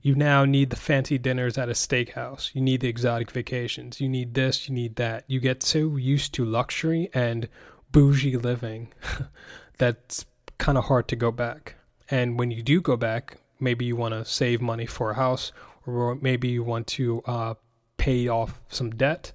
You 0.02 0.14
now 0.14 0.44
need 0.44 0.68
the 0.68 0.76
fancy 0.76 1.16
dinners 1.16 1.56
at 1.56 1.70
a 1.70 1.72
steakhouse. 1.72 2.54
You 2.54 2.60
need 2.60 2.82
the 2.82 2.88
exotic 2.88 3.30
vacations. 3.30 4.02
You 4.02 4.08
need 4.08 4.34
this, 4.34 4.68
you 4.68 4.74
need 4.74 4.96
that. 4.96 5.24
You 5.26 5.40
get 5.40 5.62
so 5.62 5.96
used 5.96 6.34
to 6.34 6.44
luxury 6.44 7.08
and 7.14 7.48
bougie 7.90 8.36
living 8.36 8.92
that's 9.78 10.26
kind 10.58 10.76
of 10.76 10.84
hard 10.84 11.08
to 11.08 11.16
go 11.16 11.30
back. 11.30 11.76
And 12.10 12.38
when 12.38 12.50
you 12.50 12.62
do 12.62 12.80
go 12.80 12.96
back, 12.96 13.38
maybe 13.60 13.84
you 13.84 13.96
want 13.96 14.14
to 14.14 14.24
save 14.24 14.60
money 14.60 14.86
for 14.86 15.10
a 15.10 15.14
house, 15.14 15.52
or 15.86 16.16
maybe 16.16 16.48
you 16.48 16.64
want 16.64 16.86
to 16.88 17.22
uh, 17.26 17.54
pay 17.96 18.28
off 18.28 18.60
some 18.68 18.90
debt 18.90 19.32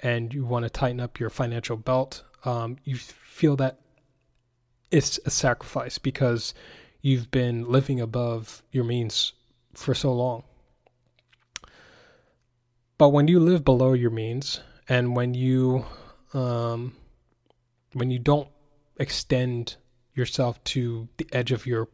and 0.00 0.32
you 0.32 0.44
want 0.44 0.64
to 0.64 0.70
tighten 0.70 1.00
up 1.00 1.18
your 1.18 1.30
financial 1.30 1.76
belt. 1.76 2.24
Um, 2.44 2.76
you 2.84 2.96
feel 2.96 3.56
that 3.56 3.78
it's 4.90 5.18
a 5.24 5.30
sacrifice 5.30 5.98
because 5.98 6.52
you've 7.00 7.30
been 7.30 7.70
living 7.70 8.00
above 8.00 8.62
your 8.70 8.84
means 8.84 9.32
for 9.74 9.94
so 9.94 10.12
long. 10.12 10.42
But 12.98 13.10
when 13.10 13.28
you 13.28 13.40
live 13.40 13.64
below 13.64 13.92
your 13.94 14.10
means, 14.10 14.60
and 14.88 15.16
when 15.16 15.32
you 15.34 15.86
um, 16.34 16.96
when 17.92 18.10
you 18.10 18.18
don't 18.18 18.48
extend 18.98 19.76
yourself 20.14 20.62
to 20.64 21.08
the 21.16 21.26
edge 21.32 21.52
of 21.52 21.66
your 21.66 21.88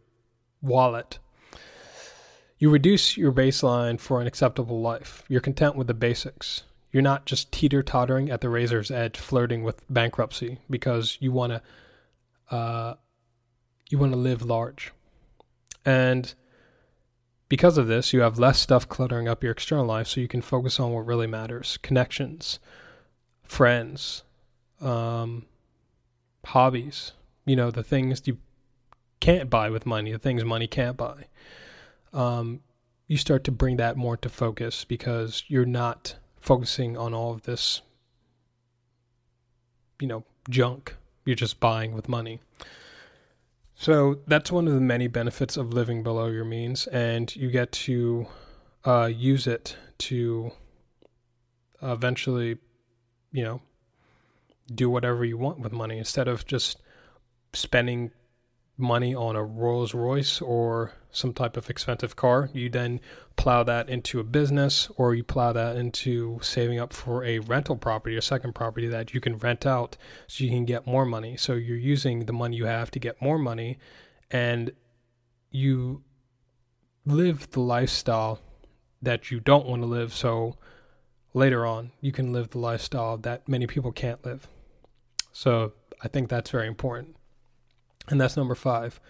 wallet. 0.66 1.18
You 2.58 2.70
reduce 2.70 3.16
your 3.16 3.32
baseline 3.32 4.00
for 4.00 4.20
an 4.20 4.26
acceptable 4.26 4.80
life. 4.80 5.22
You're 5.28 5.40
content 5.40 5.76
with 5.76 5.86
the 5.86 5.94
basics. 5.94 6.62
You're 6.90 7.02
not 7.02 7.26
just 7.26 7.52
teeter 7.52 7.82
tottering 7.82 8.30
at 8.30 8.40
the 8.40 8.48
razor's 8.48 8.90
edge, 8.90 9.18
flirting 9.18 9.62
with 9.62 9.84
bankruptcy 9.92 10.58
because 10.70 11.18
you 11.20 11.32
want 11.32 11.52
to, 11.52 12.54
uh, 12.56 12.94
you 13.90 13.98
want 13.98 14.12
to 14.12 14.18
live 14.18 14.42
large, 14.42 14.92
and 15.84 16.32
because 17.48 17.78
of 17.78 17.86
this, 17.86 18.12
you 18.12 18.20
have 18.20 18.38
less 18.38 18.58
stuff 18.58 18.88
cluttering 18.88 19.28
up 19.28 19.42
your 19.42 19.52
external 19.52 19.84
life, 19.84 20.08
so 20.08 20.20
you 20.20 20.28
can 20.28 20.42
focus 20.42 20.80
on 20.80 20.92
what 20.92 21.06
really 21.06 21.26
matters: 21.26 21.78
connections, 21.82 22.58
friends, 23.42 24.22
um, 24.80 25.44
hobbies. 26.46 27.12
You 27.44 27.56
know, 27.56 27.70
the 27.70 27.84
things 27.84 28.22
you 28.24 28.38
can't 29.20 29.50
buy 29.50 29.70
with 29.70 29.86
money, 29.86 30.12
the 30.12 30.18
things 30.18 30.44
money 30.44 30.66
can't 30.66 30.96
buy, 30.96 31.26
um, 32.12 32.60
you 33.06 33.16
start 33.16 33.44
to 33.44 33.52
bring 33.52 33.76
that 33.76 33.96
more 33.96 34.16
to 34.16 34.28
focus 34.28 34.84
because 34.84 35.44
you're 35.48 35.64
not 35.64 36.16
focusing 36.40 36.96
on 36.96 37.14
all 37.14 37.32
of 37.32 37.42
this, 37.42 37.82
you 40.00 40.06
know, 40.06 40.24
junk 40.48 40.94
you're 41.26 41.36
just 41.36 41.60
buying 41.60 41.92
with 41.92 42.08
money. 42.08 42.40
So 43.74 44.20
that's 44.26 44.50
one 44.50 44.66
of 44.66 44.72
the 44.72 44.80
many 44.80 45.08
benefits 45.08 45.58
of 45.58 45.74
living 45.74 46.02
below 46.02 46.28
your 46.28 46.46
means, 46.46 46.86
and 46.86 47.34
you 47.36 47.50
get 47.50 47.72
to 47.72 48.26
uh, 48.86 49.10
use 49.12 49.46
it 49.46 49.76
to 49.98 50.52
eventually, 51.82 52.56
you 53.32 53.44
know, 53.44 53.60
do 54.74 54.88
whatever 54.88 55.24
you 55.24 55.36
want 55.36 55.58
with 55.58 55.72
money 55.72 55.98
instead 55.98 56.26
of 56.26 56.46
just 56.46 56.80
spending 57.52 58.12
money 58.78 59.14
on 59.14 59.36
a 59.36 59.42
Rolls 59.42 59.94
Royce 59.94 60.40
or 60.40 60.92
some 61.10 61.32
type 61.32 61.56
of 61.56 61.70
expensive 61.70 62.14
car, 62.14 62.50
you 62.52 62.68
then 62.68 63.00
plow 63.36 63.62
that 63.62 63.88
into 63.88 64.20
a 64.20 64.24
business 64.24 64.90
or 64.96 65.14
you 65.14 65.24
plow 65.24 65.52
that 65.52 65.76
into 65.76 66.38
saving 66.42 66.78
up 66.78 66.92
for 66.92 67.24
a 67.24 67.38
rental 67.38 67.76
property, 67.76 68.16
a 68.16 68.22
second 68.22 68.54
property 68.54 68.86
that 68.86 69.14
you 69.14 69.20
can 69.20 69.38
rent 69.38 69.64
out 69.64 69.96
so 70.26 70.44
you 70.44 70.50
can 70.50 70.66
get 70.66 70.86
more 70.86 71.06
money. 71.06 71.36
So 71.36 71.54
you're 71.54 71.76
using 71.76 72.26
the 72.26 72.32
money 72.32 72.56
you 72.56 72.66
have 72.66 72.90
to 72.92 72.98
get 72.98 73.20
more 73.20 73.38
money 73.38 73.78
and 74.30 74.72
you 75.50 76.02
live 77.06 77.50
the 77.52 77.60
lifestyle 77.60 78.40
that 79.00 79.30
you 79.30 79.40
don't 79.40 79.66
want 79.66 79.82
to 79.82 79.86
live. 79.86 80.12
So 80.12 80.58
later 81.32 81.64
on, 81.64 81.92
you 82.00 82.12
can 82.12 82.32
live 82.32 82.50
the 82.50 82.58
lifestyle 82.58 83.16
that 83.18 83.48
many 83.48 83.66
people 83.66 83.92
can't 83.92 84.24
live. 84.24 84.48
So 85.32 85.72
I 86.02 86.08
think 86.08 86.28
that's 86.28 86.50
very 86.50 86.66
important. 86.66 87.16
And 88.08 88.20
that's 88.20 88.36
number 88.36 88.54
five 88.54 89.00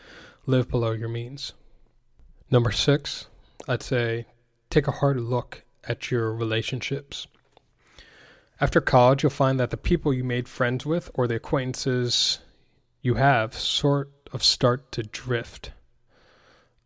live 0.46 0.68
below 0.68 0.92
your 0.92 1.08
means. 1.08 1.52
Number 2.50 2.70
six, 2.70 3.26
I'd 3.68 3.82
say 3.82 4.26
take 4.70 4.86
a 4.86 4.92
hard 4.92 5.20
look 5.20 5.64
at 5.84 6.10
your 6.10 6.32
relationships. 6.32 7.26
After 8.60 8.80
college, 8.80 9.22
you'll 9.22 9.30
find 9.30 9.60
that 9.60 9.70
the 9.70 9.76
people 9.76 10.14
you 10.14 10.24
made 10.24 10.48
friends 10.48 10.86
with 10.86 11.10
or 11.14 11.26
the 11.26 11.36
acquaintances 11.36 12.38
you 13.02 13.14
have 13.14 13.54
sort 13.54 14.10
of 14.32 14.42
start 14.42 14.90
to 14.92 15.02
drift. 15.02 15.72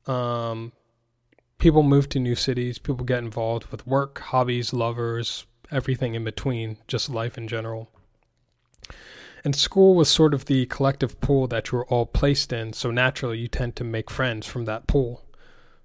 Um, 0.07 0.73
people 1.59 1.83
move 1.83 2.09
to 2.11 2.19
new 2.19 2.35
cities, 2.35 2.79
people 2.79 3.05
get 3.05 3.21
involved 3.21 3.67
with 3.67 3.87
work, 3.87 4.19
hobbies, 4.19 4.73
lovers, 4.73 5.47
everything 5.71 6.15
in 6.15 6.25
between, 6.25 6.79
just 6.89 7.09
life 7.09 7.39
in 7.39 7.47
general. 7.47 7.89
And 9.45 9.57
school 9.57 9.95
was 9.95 10.09
sort 10.11 10.35
of 10.35 10.45
the 10.45 10.67
collective 10.67 11.21
pool 11.21 11.47
that 11.49 11.71
you 11.71 11.79
were 11.79 11.87
all 11.87 12.07
placed 12.07 12.53
in, 12.53 12.73
so 12.73 12.91
naturally 12.91 13.39
you 13.39 13.49
tend 13.49 13.77
to 13.77 13.85
make 13.85 14.11
friends 14.11 14.47
from 14.47 14.67
that 14.67 14.87
pool. 14.87 15.25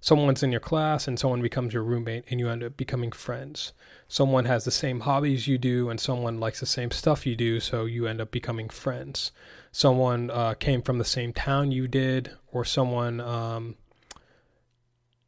Someone's 0.02 0.44
in 0.44 0.52
your 0.52 0.60
class 0.62 1.08
and 1.08 1.18
someone 1.18 1.42
becomes 1.42 1.74
your 1.74 1.82
roommate 1.82 2.26
and 2.30 2.40
you 2.40 2.48
end 2.50 2.64
up 2.64 2.78
becoming 2.78 3.12
friends. 3.12 3.74
Someone 4.08 4.46
has 4.46 4.64
the 4.64 4.72
same 4.72 5.00
hobbies 5.00 5.48
you 5.48 5.58
do 5.58 5.90
and 5.90 6.00
someone 6.00 6.40
likes 6.40 6.60
the 6.60 6.68
same 6.68 6.92
stuff 6.92 7.26
you 7.26 7.36
do, 7.36 7.60
so 7.60 7.86
you 7.86 8.06
end 8.06 8.22
up 8.22 8.30
becoming 8.30 8.70
friends. 8.70 9.32
Someone 9.72 10.30
uh, 10.30 10.54
came 10.54 10.82
from 10.82 11.00
the 11.00 11.06
same 11.06 11.34
town 11.34 11.72
you 11.72 11.88
did, 11.88 12.32
or 12.52 12.64
someone, 12.64 13.20
um, 13.20 13.76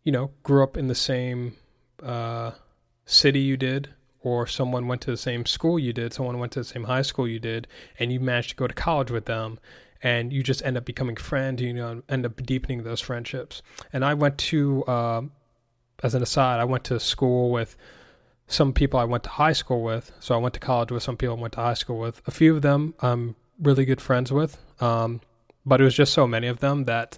you 0.03 0.11
know, 0.11 0.31
grew 0.43 0.63
up 0.63 0.77
in 0.77 0.87
the 0.87 0.95
same 0.95 1.55
uh, 2.03 2.51
city 3.05 3.39
you 3.39 3.57
did, 3.57 3.89
or 4.27 4.45
someone 4.47 4.87
went 4.87 5.01
to 5.01 5.11
the 5.11 5.17
same 5.17 5.45
school 5.45 5.79
you 5.79 5.93
did, 5.93 6.13
someone 6.13 6.37
went 6.39 6.51
to 6.53 6.59
the 6.59 6.65
same 6.65 6.83
high 6.83 7.01
school 7.01 7.27
you 7.27 7.39
did, 7.39 7.67
and 7.97 8.11
you 8.11 8.19
managed 8.19 8.49
to 8.49 8.55
go 8.55 8.67
to 8.67 8.73
college 8.73 9.11
with 9.11 9.25
them, 9.25 9.59
and 10.03 10.33
you 10.33 10.43
just 10.43 10.63
end 10.63 10.77
up 10.77 10.85
becoming 10.85 11.15
friends, 11.15 11.61
you 11.61 11.73
know, 11.73 12.03
end 12.09 12.25
up 12.25 12.35
deepening 12.43 12.83
those 12.83 13.01
friendships. 13.01 13.61
And 13.93 14.03
I 14.03 14.13
went 14.13 14.37
to, 14.37 14.83
uh, 14.83 15.21
as 16.03 16.13
an 16.13 16.21
aside, 16.21 16.59
I 16.59 16.65
went 16.65 16.83
to 16.85 16.99
school 16.99 17.51
with 17.51 17.77
some 18.47 18.73
people 18.73 18.99
I 18.99 19.03
went 19.03 19.23
to 19.23 19.29
high 19.29 19.53
school 19.53 19.81
with. 19.81 20.11
So 20.19 20.35
I 20.35 20.37
went 20.37 20.53
to 20.55 20.59
college 20.59 20.91
with 20.91 21.03
some 21.03 21.17
people 21.17 21.37
I 21.37 21.41
went 21.41 21.53
to 21.53 21.61
high 21.61 21.73
school 21.73 21.99
with. 21.99 22.21
A 22.27 22.31
few 22.31 22.55
of 22.55 22.61
them 22.61 22.93
I'm 23.01 23.35
really 23.61 23.85
good 23.85 24.01
friends 24.01 24.31
with, 24.31 24.57
um, 24.81 25.21
but 25.65 25.81
it 25.81 25.83
was 25.83 25.95
just 25.95 26.13
so 26.13 26.27
many 26.27 26.47
of 26.47 26.59
them 26.59 26.85
that 26.85 27.17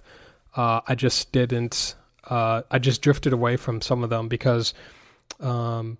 uh, 0.56 0.80
I 0.86 0.94
just 0.94 1.32
didn't. 1.32 1.94
Uh, 2.28 2.62
I 2.70 2.78
just 2.78 3.00
drifted 3.00 3.32
away 3.32 3.56
from 3.56 3.80
some 3.80 4.04
of 4.04 4.10
them 4.10 4.28
because 4.28 4.74
um, 5.40 5.98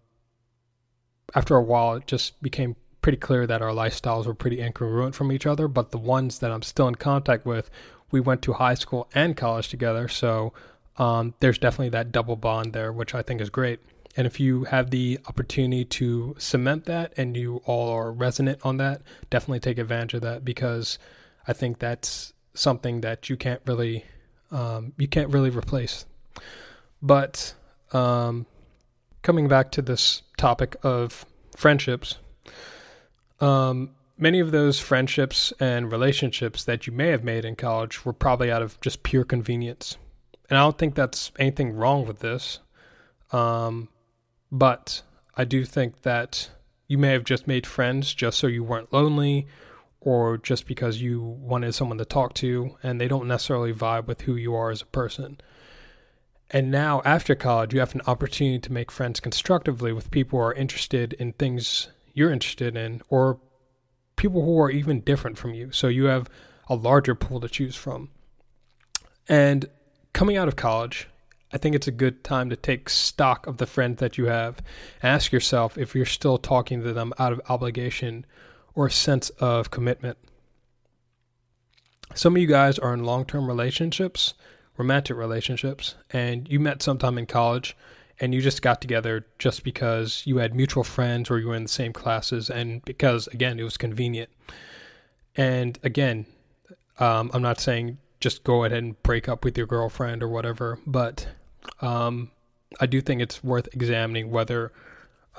after 1.34 1.56
a 1.56 1.62
while, 1.62 1.94
it 1.94 2.06
just 2.06 2.40
became 2.42 2.76
pretty 3.02 3.18
clear 3.18 3.46
that 3.46 3.62
our 3.62 3.70
lifestyles 3.70 4.26
were 4.26 4.34
pretty 4.34 4.58
incongruent 4.58 5.14
from 5.14 5.32
each 5.32 5.46
other. 5.46 5.68
But 5.68 5.90
the 5.90 5.98
ones 5.98 6.38
that 6.40 6.50
I'm 6.50 6.62
still 6.62 6.88
in 6.88 6.96
contact 6.96 7.46
with, 7.46 7.70
we 8.10 8.20
went 8.20 8.42
to 8.42 8.54
high 8.54 8.74
school 8.74 9.08
and 9.14 9.36
college 9.36 9.68
together. 9.68 10.08
So 10.08 10.52
um, 10.98 11.34
there's 11.40 11.58
definitely 11.58 11.90
that 11.90 12.12
double 12.12 12.36
bond 12.36 12.72
there, 12.72 12.92
which 12.92 13.14
I 13.14 13.22
think 13.22 13.40
is 13.40 13.50
great. 13.50 13.80
And 14.16 14.26
if 14.26 14.40
you 14.40 14.64
have 14.64 14.90
the 14.90 15.20
opportunity 15.26 15.84
to 15.84 16.34
cement 16.38 16.84
that 16.86 17.12
and 17.16 17.36
you 17.36 17.62
all 17.64 17.88
are 17.90 18.10
resonant 18.10 18.58
on 18.64 18.76
that, 18.78 19.02
definitely 19.30 19.60
take 19.60 19.78
advantage 19.78 20.14
of 20.14 20.22
that 20.22 20.44
because 20.44 20.98
I 21.46 21.52
think 21.52 21.78
that's 21.78 22.32
something 22.54 23.02
that 23.02 23.30
you 23.30 23.36
can't 23.36 23.62
really 23.66 24.04
um, 24.50 24.92
you 24.98 25.06
can't 25.06 25.30
really 25.30 25.50
replace. 25.50 26.06
But 27.00 27.54
um, 27.92 28.46
coming 29.22 29.48
back 29.48 29.70
to 29.72 29.82
this 29.82 30.22
topic 30.36 30.76
of 30.82 31.24
friendships, 31.56 32.18
um, 33.40 33.90
many 34.18 34.40
of 34.40 34.52
those 34.52 34.78
friendships 34.78 35.52
and 35.58 35.90
relationships 35.90 36.64
that 36.64 36.86
you 36.86 36.92
may 36.92 37.08
have 37.08 37.24
made 37.24 37.44
in 37.44 37.56
college 37.56 38.04
were 38.04 38.12
probably 38.12 38.50
out 38.50 38.62
of 38.62 38.80
just 38.80 39.02
pure 39.02 39.24
convenience. 39.24 39.96
And 40.48 40.58
I 40.58 40.62
don't 40.62 40.78
think 40.78 40.94
that's 40.94 41.32
anything 41.38 41.72
wrong 41.72 42.06
with 42.06 42.20
this. 42.20 42.58
Um, 43.32 43.88
but 44.50 45.02
I 45.36 45.44
do 45.44 45.64
think 45.64 46.02
that 46.02 46.50
you 46.88 46.98
may 46.98 47.12
have 47.12 47.24
just 47.24 47.46
made 47.46 47.66
friends 47.66 48.12
just 48.12 48.38
so 48.38 48.46
you 48.46 48.64
weren't 48.64 48.92
lonely 48.92 49.46
or 50.00 50.38
just 50.38 50.66
because 50.66 51.00
you 51.00 51.20
wanted 51.22 51.72
someone 51.72 51.98
to 51.98 52.04
talk 52.04 52.34
to 52.34 52.76
and 52.82 53.00
they 53.00 53.06
don't 53.06 53.28
necessarily 53.28 53.72
vibe 53.72 54.06
with 54.06 54.22
who 54.22 54.34
you 54.34 54.54
are 54.54 54.70
as 54.70 54.82
a 54.82 54.86
person. 54.86 55.38
And 56.50 56.70
now, 56.70 57.00
after 57.04 57.34
college, 57.34 57.72
you 57.72 57.80
have 57.80 57.94
an 57.94 58.02
opportunity 58.06 58.58
to 58.58 58.72
make 58.72 58.90
friends 58.90 59.20
constructively 59.20 59.92
with 59.92 60.10
people 60.10 60.38
who 60.38 60.44
are 60.46 60.54
interested 60.54 61.12
in 61.14 61.32
things 61.34 61.88
you're 62.12 62.32
interested 62.32 62.76
in 62.76 63.02
or 63.08 63.38
people 64.16 64.44
who 64.44 64.60
are 64.60 64.70
even 64.70 65.00
different 65.00 65.38
from 65.38 65.54
you. 65.54 65.70
So 65.70 65.86
you 65.86 66.04
have 66.06 66.28
a 66.68 66.74
larger 66.74 67.14
pool 67.14 67.40
to 67.40 67.48
choose 67.48 67.76
from. 67.76 68.10
And 69.28 69.66
coming 70.12 70.36
out 70.36 70.48
of 70.48 70.56
college, 70.56 71.08
I 71.52 71.58
think 71.58 71.74
it's 71.74 71.88
a 71.88 71.92
good 71.92 72.22
time 72.22 72.50
to 72.50 72.56
take 72.56 72.88
stock 72.88 73.46
of 73.46 73.56
the 73.56 73.66
friends 73.66 73.98
that 74.00 74.18
you 74.18 74.26
have. 74.26 74.60
Ask 75.02 75.32
yourself 75.32 75.78
if 75.78 75.94
you're 75.94 76.04
still 76.04 76.38
talking 76.38 76.82
to 76.82 76.92
them 76.92 77.12
out 77.18 77.32
of 77.32 77.40
obligation 77.48 78.26
or 78.74 78.86
a 78.86 78.90
sense 78.90 79.30
of 79.30 79.70
commitment. 79.70 80.18
Some 82.14 82.36
of 82.36 82.42
you 82.42 82.48
guys 82.48 82.78
are 82.78 82.92
in 82.92 83.04
long 83.04 83.24
term 83.24 83.46
relationships, 83.46 84.34
romantic 84.80 85.16
relationships, 85.16 85.94
and 86.10 86.48
you 86.48 86.58
met 86.58 86.82
sometime 86.82 87.18
in 87.18 87.26
college 87.26 87.76
and 88.22 88.34
you 88.34 88.40
just 88.42 88.60
got 88.60 88.82
together 88.82 89.24
just 89.38 89.64
because 89.64 90.22
you 90.26 90.38
had 90.38 90.54
mutual 90.54 90.84
friends 90.84 91.30
or 91.30 91.38
you 91.38 91.48
were 91.48 91.54
in 91.54 91.62
the 91.62 91.68
same 91.68 91.92
classes 91.92 92.50
and 92.50 92.84
because 92.84 93.26
again 93.28 93.58
it 93.58 93.62
was 93.62 93.76
convenient. 93.76 94.30
And 95.36 95.78
again 95.82 96.26
um, 96.98 97.30
i'm 97.32 97.40
not 97.40 97.58
saying 97.58 97.96
just 98.18 98.44
go 98.44 98.64
ahead 98.64 98.76
and 98.76 99.00
break 99.02 99.28
up 99.28 99.42
with 99.42 99.56
your 99.56 99.66
girlfriend 99.66 100.22
or 100.22 100.28
whatever 100.28 100.78
but 100.86 101.28
um, 101.80 102.30
i 102.78 102.84
do 102.84 103.00
think 103.00 103.22
it's 103.22 103.42
worth 103.42 103.68
examining 103.72 104.30
whether 104.30 104.70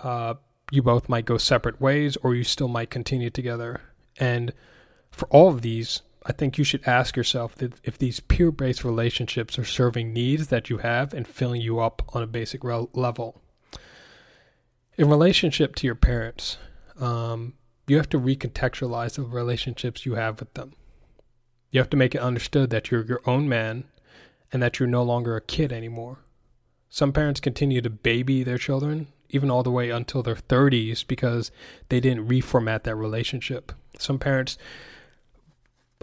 uh, 0.03 0.33
you 0.71 0.81
both 0.81 1.09
might 1.09 1.25
go 1.25 1.37
separate 1.37 1.79
ways 1.79 2.17
or 2.23 2.33
you 2.33 2.43
still 2.43 2.69
might 2.69 2.89
continue 2.89 3.29
together. 3.29 3.81
And 4.17 4.53
for 5.11 5.27
all 5.27 5.49
of 5.49 5.61
these 5.61 6.01
I 6.23 6.31
think 6.31 6.57
you 6.57 6.63
should 6.63 6.87
ask 6.87 7.15
yourself 7.15 7.55
if 7.61 7.97
these 7.97 8.19
peer 8.19 8.51
based 8.51 8.83
relationships 8.83 9.57
are 9.57 9.65
serving 9.65 10.13
needs 10.13 10.47
that 10.47 10.69
you 10.69 10.77
have 10.79 11.13
and 11.13 11.27
filling 11.27 11.61
you 11.61 11.79
up 11.79 12.03
on 12.13 12.21
a 12.21 12.27
basic 12.27 12.63
level. 12.63 13.41
In 14.97 15.09
relationship 15.09 15.75
to 15.75 15.87
your 15.87 15.95
parents, 15.95 16.57
um, 16.99 17.53
you 17.87 17.97
have 17.97 18.09
to 18.09 18.19
recontextualize 18.19 19.15
the 19.15 19.23
relationships 19.23 20.05
you 20.05 20.13
have 20.15 20.39
with 20.39 20.53
them. 20.53 20.73
You 21.71 21.79
have 21.79 21.89
to 21.89 21.97
make 21.97 22.13
it 22.13 22.21
understood 22.21 22.69
that 22.69 22.91
you're 22.91 23.05
your 23.05 23.21
own 23.25 23.49
man 23.49 23.85
and 24.51 24.61
that 24.61 24.79
you're 24.79 24.87
no 24.87 25.01
longer 25.01 25.35
a 25.35 25.41
kid 25.41 25.71
anymore. 25.71 26.19
Some 26.89 27.13
parents 27.13 27.39
continue 27.39 27.81
to 27.81 27.89
baby 27.89 28.43
their 28.43 28.57
children, 28.57 29.07
even 29.29 29.49
all 29.49 29.63
the 29.63 29.71
way 29.71 29.89
until 29.89 30.21
their 30.21 30.35
30s, 30.35 31.07
because 31.07 31.49
they 31.89 31.99
didn't 31.99 32.27
reformat 32.27 32.83
that 32.83 32.95
relationship. 32.95 33.71
Some 33.97 34.19
parents 34.19 34.57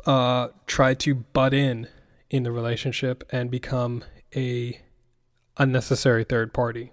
uh, 0.07 0.49
try 0.67 0.95
to 0.95 1.15
butt 1.15 1.55
in 1.55 1.89
in 2.31 2.43
the 2.43 2.53
relationship 2.53 3.25
and 3.31 3.51
become 3.51 4.05
a 4.37 4.81
unnecessary 5.57 6.25
third 6.25 6.53
party 6.53 6.93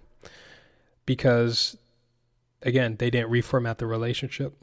because 1.05 1.77
again 2.61 2.95
they 2.97 3.09
didn't 3.09 3.31
reformat 3.31 3.77
the 3.77 3.85
relationship. 3.85 4.55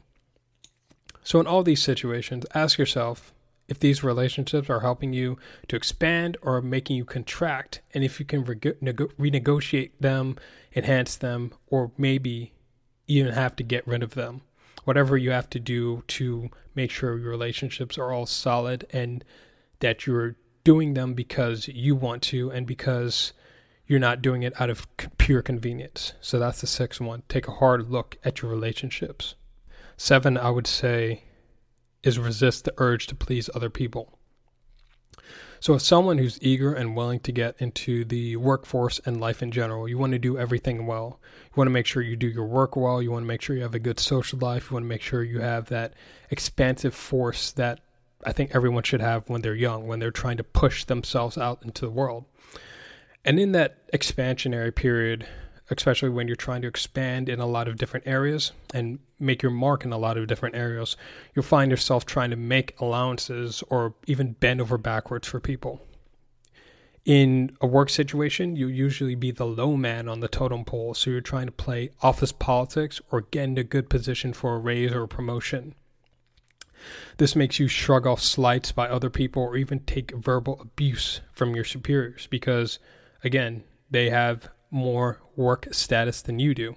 So 1.23 1.39
in 1.39 1.47
all 1.47 1.63
these 1.63 1.81
situations 1.81 2.45
ask 2.53 2.77
yourself 2.77 3.33
if 3.67 3.79
these 3.79 4.03
relationships 4.03 4.69
are 4.69 4.81
helping 4.81 5.13
you 5.13 5.37
to 5.69 5.75
expand 5.75 6.37
or 6.41 6.61
making 6.61 6.97
you 6.97 7.05
contract 7.05 7.81
and 7.93 8.03
if 8.03 8.19
you 8.19 8.25
can 8.25 8.43
re- 8.43 8.55
renegotiate 8.57 9.91
them 9.99 10.37
enhance 10.75 11.15
them 11.15 11.53
or 11.67 11.91
maybe 11.97 12.51
even 13.07 13.31
have 13.33 13.55
to 13.55 13.63
get 13.63 13.87
rid 13.87 14.03
of 14.03 14.15
them 14.15 14.41
whatever 14.83 15.17
you 15.17 15.31
have 15.31 15.49
to 15.51 15.59
do 15.59 16.03
to 16.07 16.49
make 16.75 16.91
sure 16.91 17.17
your 17.17 17.29
relationships 17.29 17.97
are 17.97 18.11
all 18.11 18.25
solid 18.25 18.85
and 18.91 19.23
that 19.79 20.05
you're 20.05 20.35
doing 20.63 20.93
them 20.93 21.13
because 21.13 21.67
you 21.67 21.95
want 21.95 22.21
to 22.21 22.49
and 22.51 22.65
because 22.65 23.33
you're 23.85 23.99
not 23.99 24.21
doing 24.21 24.43
it 24.43 24.59
out 24.59 24.69
of 24.69 24.87
pure 25.17 25.41
convenience. 25.41 26.13
So 26.21 26.39
that's 26.39 26.61
the 26.61 26.67
sixth 26.67 27.01
one. 27.01 27.23
Take 27.27 27.47
a 27.47 27.51
hard 27.51 27.89
look 27.91 28.17
at 28.23 28.41
your 28.41 28.49
relationships. 28.49 29.35
Seven, 29.97 30.37
I 30.37 30.49
would 30.49 30.67
say, 30.67 31.23
is 32.01 32.17
resist 32.17 32.65
the 32.65 32.73
urge 32.77 33.07
to 33.07 33.15
please 33.15 33.49
other 33.53 33.69
people. 33.69 34.17
So, 35.63 35.75
as 35.75 35.83
someone 35.83 36.17
who's 36.17 36.37
eager 36.41 36.73
and 36.73 36.93
willing 36.93 37.21
to 37.21 37.31
get 37.31 37.55
into 37.57 38.03
the 38.03 38.35
workforce 38.35 38.99
and 39.05 39.21
life 39.21 39.41
in 39.41 39.49
general, 39.49 39.87
you 39.87 39.97
want 39.97 40.11
to 40.11 40.19
do 40.19 40.37
everything 40.37 40.85
well. 40.85 41.21
You 41.45 41.51
want 41.55 41.67
to 41.67 41.71
make 41.71 41.85
sure 41.85 42.01
you 42.01 42.17
do 42.17 42.27
your 42.27 42.45
work 42.45 42.75
well. 42.75 43.01
You 43.01 43.11
want 43.11 43.23
to 43.23 43.27
make 43.27 43.41
sure 43.41 43.55
you 43.55 43.61
have 43.61 43.73
a 43.73 43.79
good 43.79 43.97
social 43.97 44.37
life. 44.39 44.69
You 44.69 44.73
want 44.73 44.83
to 44.83 44.89
make 44.89 45.01
sure 45.01 45.23
you 45.23 45.39
have 45.39 45.69
that 45.69 45.93
expansive 46.29 46.93
force 46.93 47.53
that 47.53 47.79
I 48.25 48.33
think 48.33 48.53
everyone 48.53 48.83
should 48.83 48.99
have 48.99 49.29
when 49.29 49.41
they're 49.41 49.55
young, 49.55 49.87
when 49.87 49.99
they're 49.99 50.11
trying 50.11 50.35
to 50.35 50.43
push 50.43 50.83
themselves 50.83 51.37
out 51.37 51.63
into 51.63 51.85
the 51.85 51.91
world. 51.91 52.25
And 53.23 53.39
in 53.39 53.53
that 53.53 53.89
expansionary 53.93 54.75
period, 54.75 55.25
especially 55.69 56.09
when 56.09 56.27
you're 56.27 56.35
trying 56.35 56.61
to 56.61 56.67
expand 56.67 57.29
in 57.29 57.39
a 57.39 57.45
lot 57.45 57.67
of 57.67 57.77
different 57.77 58.05
areas 58.07 58.51
and 58.73 58.99
make 59.19 59.41
your 59.41 59.51
mark 59.51 59.85
in 59.85 59.93
a 59.93 59.97
lot 59.97 60.17
of 60.17 60.27
different 60.27 60.55
areas, 60.55 60.97
you'll 61.33 61.43
find 61.43 61.71
yourself 61.71 62.05
trying 62.05 62.29
to 62.29 62.35
make 62.35 62.79
allowances 62.79 63.63
or 63.69 63.95
even 64.05 64.33
bend 64.33 64.59
over 64.61 64.77
backwards 64.77 65.27
for 65.27 65.39
people. 65.39 65.81
In 67.05 67.57
a 67.59 67.67
work 67.67 67.89
situation, 67.89 68.55
you'll 68.55 68.69
usually 68.69 69.15
be 69.15 69.31
the 69.31 69.45
low 69.45 69.75
man 69.75 70.07
on 70.07 70.21
the 70.21 70.29
totem 70.29 70.63
pole, 70.63 70.93
so 70.93 71.09
you're 71.09 71.19
trying 71.19 71.47
to 71.47 71.51
play 71.51 71.89
office 72.01 72.31
politics 72.31 73.01
or 73.11 73.21
get 73.21 73.43
into 73.43 73.61
a 73.61 73.65
good 73.65 73.89
position 73.89 74.31
for 74.31 74.55
a 74.55 74.59
raise 74.59 74.93
or 74.93 75.03
a 75.03 75.07
promotion. 75.07 75.75
This 77.17 77.35
makes 77.35 77.59
you 77.59 77.67
shrug 77.67 78.07
off 78.07 78.21
slights 78.21 78.71
by 78.71 78.87
other 78.87 79.09
people 79.09 79.43
or 79.43 79.57
even 79.57 79.79
take 79.81 80.15
verbal 80.15 80.59
abuse 80.61 81.21
from 81.33 81.55
your 81.55 81.65
superiors 81.65 82.27
because, 82.27 82.79
again, 83.23 83.63
they 83.91 84.09
have 84.09 84.49
more 84.73 85.21
work 85.35 85.67
status 85.71 86.21
than 86.21 86.39
you 86.39 86.53
do. 86.53 86.75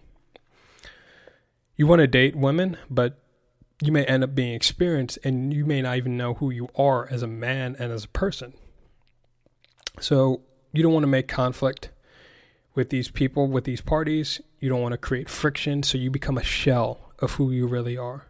You 1.76 1.86
want 1.86 2.00
to 2.00 2.06
date 2.06 2.36
women, 2.36 2.76
but 2.88 3.18
you 3.82 3.92
may 3.92 4.04
end 4.04 4.24
up 4.24 4.34
being 4.34 4.54
experienced 4.54 5.18
and 5.24 5.52
you 5.52 5.64
may 5.66 5.82
not 5.82 5.96
even 5.96 6.16
know 6.16 6.34
who 6.34 6.50
you 6.50 6.68
are 6.76 7.08
as 7.10 7.22
a 7.22 7.26
man 7.26 7.76
and 7.78 7.92
as 7.92 8.04
a 8.04 8.08
person. 8.08 8.54
So 10.00 10.42
you 10.72 10.82
don't 10.82 10.92
want 10.92 11.04
to 11.04 11.08
make 11.08 11.28
conflict 11.28 11.90
with 12.74 12.90
these 12.90 13.10
people, 13.10 13.48
with 13.48 13.64
these 13.64 13.80
parties. 13.80 14.40
You 14.60 14.68
don't 14.68 14.82
want 14.82 14.92
to 14.92 14.98
create 14.98 15.28
friction, 15.28 15.82
so 15.82 15.98
you 15.98 16.10
become 16.10 16.38
a 16.38 16.42
shell 16.42 17.12
of 17.18 17.32
who 17.32 17.50
you 17.50 17.66
really 17.66 17.96
are. 17.96 18.26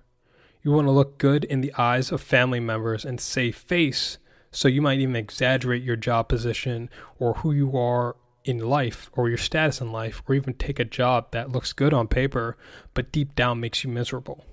You 0.62 0.72
want 0.72 0.86
to 0.86 0.92
look 0.92 1.18
good 1.18 1.44
in 1.44 1.60
the 1.60 1.74
eyes 1.76 2.10
of 2.10 2.20
family 2.20 2.60
members 2.60 3.04
and 3.04 3.20
save 3.20 3.56
face, 3.56 4.18
so 4.50 4.68
you 4.68 4.82
might 4.82 4.98
even 4.98 5.14
exaggerate 5.14 5.82
your 5.82 5.96
job 5.96 6.28
position 6.28 6.90
or 7.18 7.34
who 7.34 7.52
you 7.52 7.76
are 7.76 8.16
in 8.46 8.58
life 8.58 9.10
or 9.12 9.28
your 9.28 9.38
status 9.38 9.80
in 9.80 9.92
life, 9.92 10.22
or 10.26 10.34
even 10.34 10.54
take 10.54 10.78
a 10.78 10.84
job 10.84 11.32
that 11.32 11.52
looks 11.52 11.72
good 11.72 11.92
on 11.92 12.08
paper, 12.08 12.56
but 12.94 13.12
deep 13.12 13.34
down 13.34 13.60
makes 13.60 13.84
you 13.84 13.90
miserable 13.90 14.44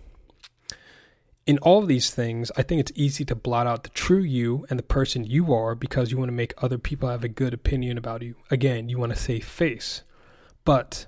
in 1.46 1.58
all 1.60 1.80
of 1.80 1.88
these 1.88 2.12
things, 2.12 2.52
I 2.56 2.64
think 2.64 2.80
it's 2.80 2.92
easy 2.96 3.26
to 3.26 3.36
blot 3.36 3.68
out 3.68 3.84
the 3.84 3.90
true 3.90 4.22
you 4.22 4.66
and 4.70 4.80
the 4.80 4.84
person 4.84 5.26
you 5.26 5.54
are 5.54 5.76
because 5.76 6.12
you 6.12 6.18
want 6.18 6.30
to 6.30 6.34
make 6.34 6.54
other 6.58 6.78
people 6.78 7.10
have 7.10 7.24
a 7.24 7.30
good 7.30 7.54
opinion 7.54 7.98
about 7.98 8.22
you. 8.22 8.36
Again, 8.50 8.88
you 8.88 8.98
want 8.98 9.12
to 9.14 9.20
save 9.20 9.46
face. 9.46 10.04
But 10.64 11.06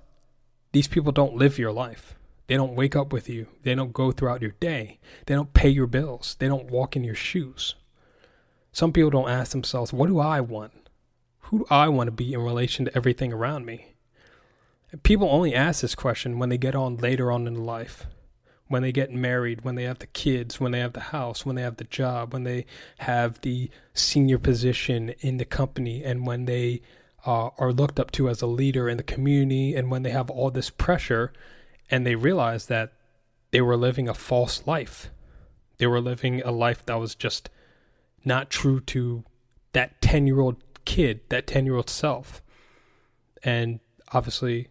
these 0.74 0.88
people 0.88 1.14
don't 1.14 1.38
live 1.38 1.58
your 1.58 1.72
life. 1.72 2.16
They 2.48 2.56
don't 2.56 2.76
wake 2.76 2.96
up 2.96 3.14
with 3.14 3.30
you. 3.30 3.48
They 3.64 3.76
don't 3.76 3.94
go 3.94 4.12
throughout 4.12 4.42
your 4.42 4.56
day. 4.60 5.00
They 5.26 5.36
don't 5.36 5.54
pay 5.54 5.70
your 5.70 5.88
bills. 5.88 6.36
They 6.38 6.48
don't 6.48 6.70
walk 6.70 6.96
in 6.96 7.04
your 7.04 7.16
shoes. 7.16 7.76
Some 8.74 8.92
people 8.92 9.10
don't 9.10 9.30
ask 9.30 9.52
themselves, 9.52 9.94
what 9.94 10.08
do 10.08 10.20
I 10.20 10.42
want? 10.42 10.85
Who 11.46 11.60
do 11.60 11.66
I 11.70 11.88
want 11.90 12.08
to 12.08 12.12
be 12.12 12.34
in 12.34 12.40
relation 12.42 12.86
to 12.86 12.96
everything 12.96 13.34
around 13.34 13.66
me? 13.66 13.96
People 15.04 15.30
only 15.30 15.54
ask 15.54 15.82
this 15.82 15.96
question 15.96 16.40
when 16.40 16.50
they 16.50 16.58
get 16.58 16.76
on 16.76 16.98
later 16.98 17.32
on 17.32 17.48
in 17.48 17.66
life 17.66 18.06
when 18.68 18.82
they 18.82 18.92
get 18.92 19.12
married, 19.12 19.64
when 19.64 19.76
they 19.76 19.84
have 19.84 20.00
the 20.00 20.08
kids, 20.08 20.60
when 20.60 20.72
they 20.72 20.80
have 20.80 20.94
the 20.94 21.00
house, 21.00 21.46
when 21.46 21.56
they 21.56 21.62
have 21.62 21.78
the 21.78 21.84
job, 21.84 22.34
when 22.34 22.44
they 22.44 22.66
have 23.00 23.40
the 23.42 23.70
senior 23.94 24.40
position 24.40 25.10
in 25.20 25.38
the 25.38 25.46
company, 25.46 26.04
and 26.04 26.26
when 26.26 26.46
they 26.46 26.82
uh, 27.26 27.50
are 27.58 27.72
looked 27.72 28.00
up 28.00 28.12
to 28.12 28.28
as 28.28 28.42
a 28.42 28.48
leader 28.48 28.90
in 28.90 28.98
the 28.98 29.04
community, 29.04 29.76
and 29.76 29.92
when 29.92 30.04
they 30.04 30.10
have 30.10 30.30
all 30.30 30.50
this 30.50 30.70
pressure, 30.70 31.32
and 31.92 32.06
they 32.06 32.16
realize 32.16 32.66
that 32.66 32.94
they 33.52 33.62
were 33.62 33.78
living 33.78 34.10
a 34.10 34.14
false 34.14 34.66
life. 34.66 35.12
They 35.78 35.86
were 35.86 36.02
living 36.02 36.42
a 36.42 36.52
life 36.52 36.86
that 36.86 37.00
was 37.00 37.14
just 37.14 37.50
not 38.24 38.50
true 38.50 38.80
to 38.80 39.24
that 39.74 40.02
10 40.02 40.26
year 40.26 40.40
old 40.40 40.58
kid, 40.86 41.22
that 41.30 41.48
10 41.48 41.66
year 41.66 41.76
old 41.76 41.90
self. 41.90 42.42
And 43.44 43.80
obviously, 44.14 44.70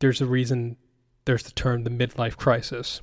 there's 0.00 0.20
a 0.20 0.26
reason 0.26 0.76
there's 1.24 1.44
the 1.44 1.52
term 1.52 1.84
the 1.84 1.90
midlife 1.90 2.36
crisis. 2.36 3.00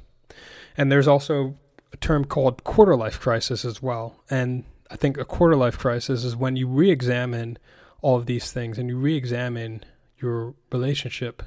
And 0.75 0.91
there's 0.91 1.07
also 1.07 1.55
a 1.93 1.97
term 1.97 2.25
called 2.25 2.63
quarter 2.63 2.95
life 2.95 3.19
crisis 3.19 3.63
as 3.63 3.81
well. 3.81 4.23
And 4.29 4.65
I 4.91 4.95
think 4.95 5.17
a 5.17 5.25
quarter 5.25 5.55
life 5.55 5.77
crisis 5.77 6.23
is 6.23 6.35
when 6.35 6.55
you 6.55 6.67
re 6.67 6.91
examine 6.91 7.57
all 8.01 8.17
of 8.17 8.25
these 8.25 8.51
things 8.51 8.77
and 8.77 8.89
you 8.89 8.97
re 8.97 9.15
examine 9.15 9.83
your 10.17 10.55
relationship, 10.71 11.43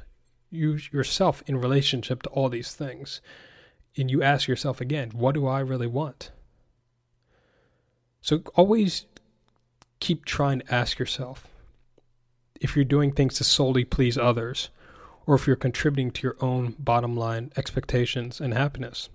you 0.50 0.78
yourself 0.90 1.42
in 1.46 1.60
relationship 1.60 2.22
to 2.22 2.30
all 2.30 2.48
these 2.48 2.74
things. 2.74 3.20
And 3.96 4.10
you 4.10 4.22
ask 4.22 4.46
yourself 4.46 4.80
again, 4.80 5.10
what 5.10 5.34
do 5.34 5.46
I 5.46 5.60
really 5.60 5.86
want? 5.86 6.30
So 8.20 8.42
always 8.54 9.06
keep 10.00 10.24
trying 10.24 10.60
to 10.60 10.74
ask 10.74 10.98
yourself 10.98 11.46
if 12.60 12.74
you're 12.74 12.84
doing 12.84 13.12
things 13.12 13.34
to 13.34 13.44
solely 13.44 13.84
please 13.84 14.18
others 14.18 14.70
or 15.26 15.34
if 15.34 15.46
you're 15.46 15.56
contributing 15.56 16.10
to 16.10 16.22
your 16.26 16.36
own 16.40 16.74
bottom 16.78 17.16
line 17.16 17.52
expectations 17.56 18.40
and 18.40 18.52
happiness. 18.54 19.08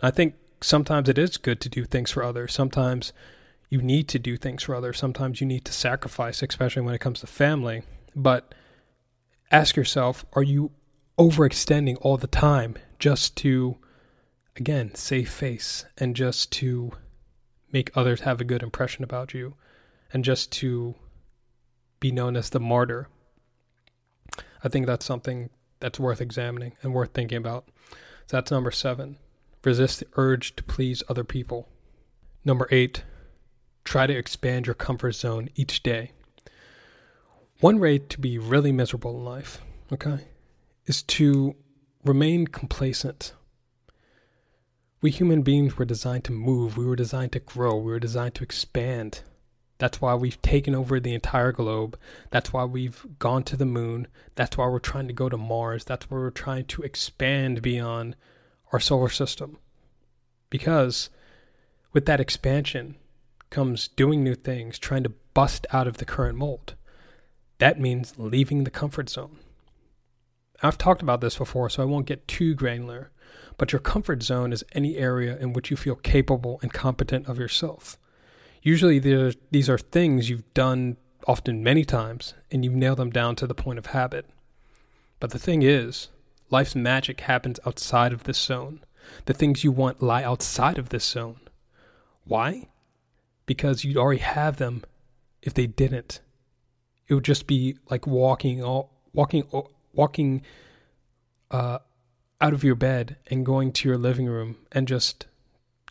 I 0.00 0.10
think 0.10 0.34
sometimes 0.60 1.08
it 1.08 1.18
is 1.18 1.36
good 1.36 1.60
to 1.60 1.68
do 1.68 1.84
things 1.84 2.10
for 2.10 2.22
others. 2.22 2.52
Sometimes 2.52 3.12
you 3.68 3.82
need 3.82 4.08
to 4.08 4.18
do 4.18 4.36
things 4.36 4.62
for 4.62 4.74
others. 4.74 4.98
Sometimes 4.98 5.40
you 5.40 5.46
need 5.46 5.64
to 5.66 5.72
sacrifice, 5.72 6.42
especially 6.42 6.82
when 6.82 6.94
it 6.94 7.00
comes 7.00 7.20
to 7.20 7.26
family. 7.26 7.82
But 8.16 8.54
ask 9.50 9.76
yourself 9.76 10.24
are 10.32 10.42
you 10.42 10.72
overextending 11.18 11.96
all 12.00 12.16
the 12.16 12.26
time 12.26 12.76
just 12.98 13.36
to, 13.36 13.76
again, 14.56 14.94
save 14.94 15.30
face 15.30 15.84
and 15.98 16.16
just 16.16 16.50
to 16.52 16.92
make 17.72 17.96
others 17.96 18.20
have 18.22 18.40
a 18.40 18.44
good 18.44 18.62
impression 18.62 19.04
about 19.04 19.34
you 19.34 19.54
and 20.12 20.24
just 20.24 20.50
to 20.52 20.94
be 22.00 22.10
known 22.10 22.36
as 22.36 22.50
the 22.50 22.60
martyr 22.60 23.08
I 24.62 24.68
think 24.68 24.86
that's 24.86 25.06
something 25.06 25.50
that's 25.80 25.98
worth 25.98 26.20
examining 26.20 26.74
and 26.82 26.92
worth 26.92 27.12
thinking 27.12 27.38
about. 27.38 27.68
So 28.26 28.36
that's 28.36 28.50
number 28.50 28.70
seven. 28.70 29.18
Resist 29.64 30.00
the 30.00 30.06
urge 30.16 30.56
to 30.56 30.62
please 30.62 31.02
other 31.08 31.24
people. 31.24 31.68
Number 32.44 32.68
eight, 32.70 33.04
try 33.84 34.06
to 34.06 34.16
expand 34.16 34.66
your 34.66 34.74
comfort 34.74 35.12
zone 35.12 35.48
each 35.54 35.82
day. 35.82 36.12
One 37.60 37.78
way 37.78 37.98
to 37.98 38.20
be 38.20 38.38
really 38.38 38.72
miserable 38.72 39.18
in 39.18 39.24
life, 39.24 39.60
okay, 39.92 40.28
is 40.86 41.02
to 41.02 41.56
remain 42.04 42.46
complacent. 42.46 43.34
We 45.02 45.10
human 45.10 45.42
beings 45.42 45.76
were 45.76 45.84
designed 45.84 46.24
to 46.24 46.32
move, 46.32 46.76
we 46.76 46.86
were 46.86 46.96
designed 46.96 47.32
to 47.32 47.40
grow, 47.40 47.76
we 47.76 47.92
were 47.92 48.00
designed 48.00 48.34
to 48.36 48.44
expand. 48.44 49.22
That's 49.80 49.98
why 49.98 50.14
we've 50.14 50.40
taken 50.42 50.74
over 50.74 51.00
the 51.00 51.14
entire 51.14 51.52
globe. 51.52 51.98
That's 52.28 52.52
why 52.52 52.64
we've 52.64 53.06
gone 53.18 53.44
to 53.44 53.56
the 53.56 53.64
moon. 53.64 54.08
That's 54.34 54.58
why 54.58 54.68
we're 54.68 54.78
trying 54.78 55.08
to 55.08 55.14
go 55.14 55.30
to 55.30 55.38
Mars. 55.38 55.84
That's 55.84 56.10
why 56.10 56.18
we're 56.18 56.30
trying 56.30 56.66
to 56.66 56.82
expand 56.82 57.62
beyond 57.62 58.14
our 58.72 58.78
solar 58.78 59.08
system. 59.08 59.56
Because 60.50 61.08
with 61.94 62.04
that 62.04 62.20
expansion 62.20 62.96
comes 63.48 63.88
doing 63.88 64.22
new 64.22 64.34
things, 64.34 64.78
trying 64.78 65.02
to 65.02 65.14
bust 65.32 65.66
out 65.72 65.86
of 65.86 65.96
the 65.96 66.04
current 66.04 66.36
mold. 66.36 66.74
That 67.56 67.80
means 67.80 68.18
leaving 68.18 68.64
the 68.64 68.70
comfort 68.70 69.08
zone. 69.08 69.38
I've 70.62 70.76
talked 70.76 71.00
about 71.00 71.22
this 71.22 71.38
before, 71.38 71.70
so 71.70 71.82
I 71.82 71.86
won't 71.86 72.04
get 72.04 72.28
too 72.28 72.54
granular, 72.54 73.12
but 73.56 73.72
your 73.72 73.80
comfort 73.80 74.22
zone 74.22 74.52
is 74.52 74.62
any 74.72 74.98
area 74.98 75.38
in 75.38 75.54
which 75.54 75.70
you 75.70 75.78
feel 75.78 75.96
capable 75.96 76.58
and 76.60 76.70
competent 76.70 77.28
of 77.28 77.38
yourself 77.38 77.96
usually 78.62 78.98
these 78.98 79.68
are 79.68 79.78
things 79.78 80.28
you've 80.28 80.54
done 80.54 80.96
often 81.26 81.62
many 81.62 81.84
times 81.84 82.34
and 82.50 82.64
you've 82.64 82.74
nailed 82.74 82.98
them 82.98 83.10
down 83.10 83.36
to 83.36 83.46
the 83.46 83.54
point 83.54 83.78
of 83.78 83.86
habit. 83.86 84.26
But 85.18 85.30
the 85.30 85.38
thing 85.38 85.62
is, 85.62 86.08
life's 86.50 86.74
magic 86.74 87.20
happens 87.20 87.60
outside 87.66 88.12
of 88.12 88.24
this 88.24 88.38
zone. 88.38 88.80
The 89.26 89.34
things 89.34 89.64
you 89.64 89.72
want 89.72 90.02
lie 90.02 90.22
outside 90.22 90.78
of 90.78 90.88
this 90.88 91.04
zone. 91.04 91.40
Why? 92.24 92.68
Because 93.46 93.84
you'd 93.84 93.96
already 93.96 94.20
have 94.20 94.56
them 94.56 94.84
if 95.42 95.54
they 95.54 95.66
didn't. 95.66 96.20
It 97.08 97.14
would 97.14 97.24
just 97.24 97.46
be 97.46 97.76
like 97.90 98.06
walking 98.06 98.62
walking 99.12 99.44
walking 99.92 100.42
uh, 101.50 101.78
out 102.40 102.52
of 102.52 102.62
your 102.62 102.76
bed 102.76 103.16
and 103.26 103.44
going 103.44 103.72
to 103.72 103.88
your 103.88 103.98
living 103.98 104.26
room 104.26 104.56
and 104.70 104.86
just 104.86 105.26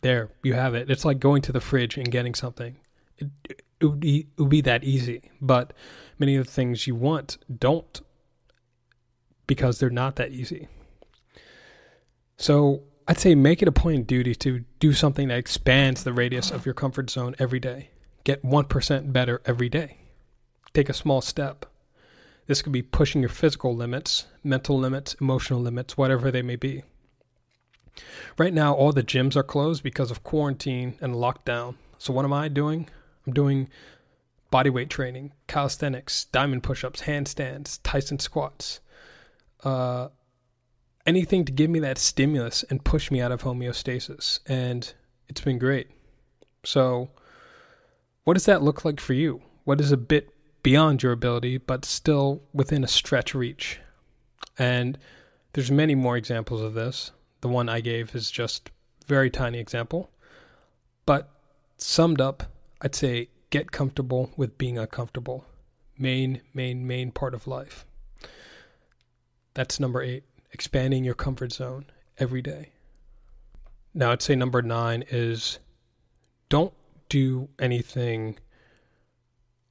there 0.02 0.30
you 0.44 0.54
have 0.54 0.76
it. 0.76 0.90
It's 0.90 1.06
like 1.06 1.20
going 1.20 1.42
to 1.44 1.52
the 1.52 1.62
fridge 1.62 1.98
and 1.98 2.12
getting 2.12 2.36
something. 2.36 2.78
It, 3.18 3.28
it, 3.50 3.86
would 3.86 4.00
be 4.00 4.28
it 4.38 4.42
would 4.42 4.50
be 4.50 4.62
that 4.62 4.84
easy, 4.84 5.32
but 5.42 5.74
many 6.18 6.36
of 6.36 6.46
the 6.46 6.52
things 6.52 6.88
you 6.88 6.96
want 6.96 7.38
don't 7.56 8.02
because 9.48 9.80
they're 9.80 9.90
not 9.90 10.16
that 10.18 10.32
easy. 10.32 10.68
So 12.38 12.84
I'd 13.08 13.20
say 13.20 13.34
make 13.34 13.62
it 13.62 13.68
a 13.68 13.72
point 13.72 14.02
of 14.02 14.08
duty 14.08 14.36
to 14.36 14.64
do 14.80 14.94
something 14.94 15.30
that 15.30 15.40
expands 15.40 16.04
the 16.04 16.14
radius 16.14 16.52
of 16.52 16.66
your 16.66 16.76
comfort 16.76 17.10
zone 17.10 17.36
every 17.40 17.60
day. 17.60 17.90
Get 18.24 18.46
1% 18.46 19.12
better 19.12 19.42
every 19.46 19.68
day. 19.68 19.98
Take 20.74 20.90
a 20.90 20.94
small 20.94 21.20
step. 21.22 21.66
This 22.46 22.62
could 22.62 22.72
be 22.72 22.84
pushing 22.84 23.22
your 23.22 23.30
physical 23.30 23.76
limits, 23.76 24.28
mental 24.44 24.78
limits, 24.78 25.16
emotional 25.20 25.60
limits, 25.60 25.98
whatever 25.98 26.30
they 26.30 26.44
may 26.44 26.56
be. 26.56 26.84
Right 28.38 28.54
now, 28.54 28.74
all 28.74 28.92
the 28.92 29.04
gyms 29.04 29.36
are 29.36 29.44
closed 29.44 29.84
because 29.84 30.12
of 30.12 30.24
quarantine 30.24 30.96
and 31.02 31.16
lockdown. 31.16 31.76
So, 31.98 32.14
what 32.14 32.26
am 32.26 32.34
I 32.34 32.48
doing? 32.48 32.90
I'm 33.26 33.34
doing 33.34 33.70
bodyweight 34.52 34.90
training, 34.90 35.34
calisthenics, 35.48 36.26
diamond 36.26 36.64
push 36.64 36.84
ups, 36.84 37.02
handstands, 37.02 37.80
Tyson 37.84 38.20
squats. 38.20 38.80
Uh, 39.64 40.10
anything 41.06 41.46
to 41.46 41.52
give 41.52 41.70
me 41.70 41.80
that 41.80 41.98
stimulus 41.98 42.64
and 42.70 42.84
push 42.84 43.12
me 43.12 43.22
out 43.22 43.32
of 43.32 43.44
homeostasis. 43.44 44.40
And 44.46 44.94
it's 45.28 45.42
been 45.42 45.60
great. 45.60 45.90
So, 46.64 47.10
what 48.24 48.34
does 48.34 48.46
that 48.46 48.64
look 48.64 48.86
like 48.86 49.00
for 49.00 49.14
you? 49.14 49.42
What 49.64 49.82
is 49.82 49.92
a 49.92 49.98
bit 49.98 50.34
beyond 50.64 51.04
your 51.04 51.12
ability, 51.12 51.58
but 51.58 51.86
still 51.86 52.42
within 52.54 52.84
a 52.84 52.88
stretch 52.88 53.34
reach. 53.34 53.80
And 54.58 54.98
there's 55.54 55.72
many 55.72 55.96
more 55.96 56.18
examples 56.18 56.62
of 56.62 56.74
this. 56.74 57.12
The 57.42 57.48
one 57.48 57.70
I 57.70 57.80
gave 57.80 58.16
is 58.16 58.32
just 58.32 58.70
very 59.08 59.30
tiny 59.30 59.60
example. 59.60 60.10
But 61.06 61.30
summed 61.78 62.22
up, 62.22 62.44
I'd 62.82 62.96
say 62.96 63.30
get 63.50 63.72
comfortable 63.72 64.32
with 64.38 64.58
being 64.58 64.78
uncomfortable. 64.78 65.46
Main, 65.98 66.42
main, 66.54 66.86
main 66.86 67.12
part 67.12 67.34
of 67.34 67.48
life. 67.48 67.86
That's 69.54 69.80
number 69.80 70.02
eight. 70.02 70.24
Expanding 70.52 71.04
your 71.04 71.16
comfort 71.16 71.52
zone 71.52 71.86
every 72.18 72.42
day. 72.42 72.72
Now, 73.94 74.12
I'd 74.12 74.22
say 74.22 74.36
number 74.36 74.62
nine 74.62 75.04
is 75.10 75.60
don't 76.48 76.74
do 77.10 77.50
anything 77.60 78.38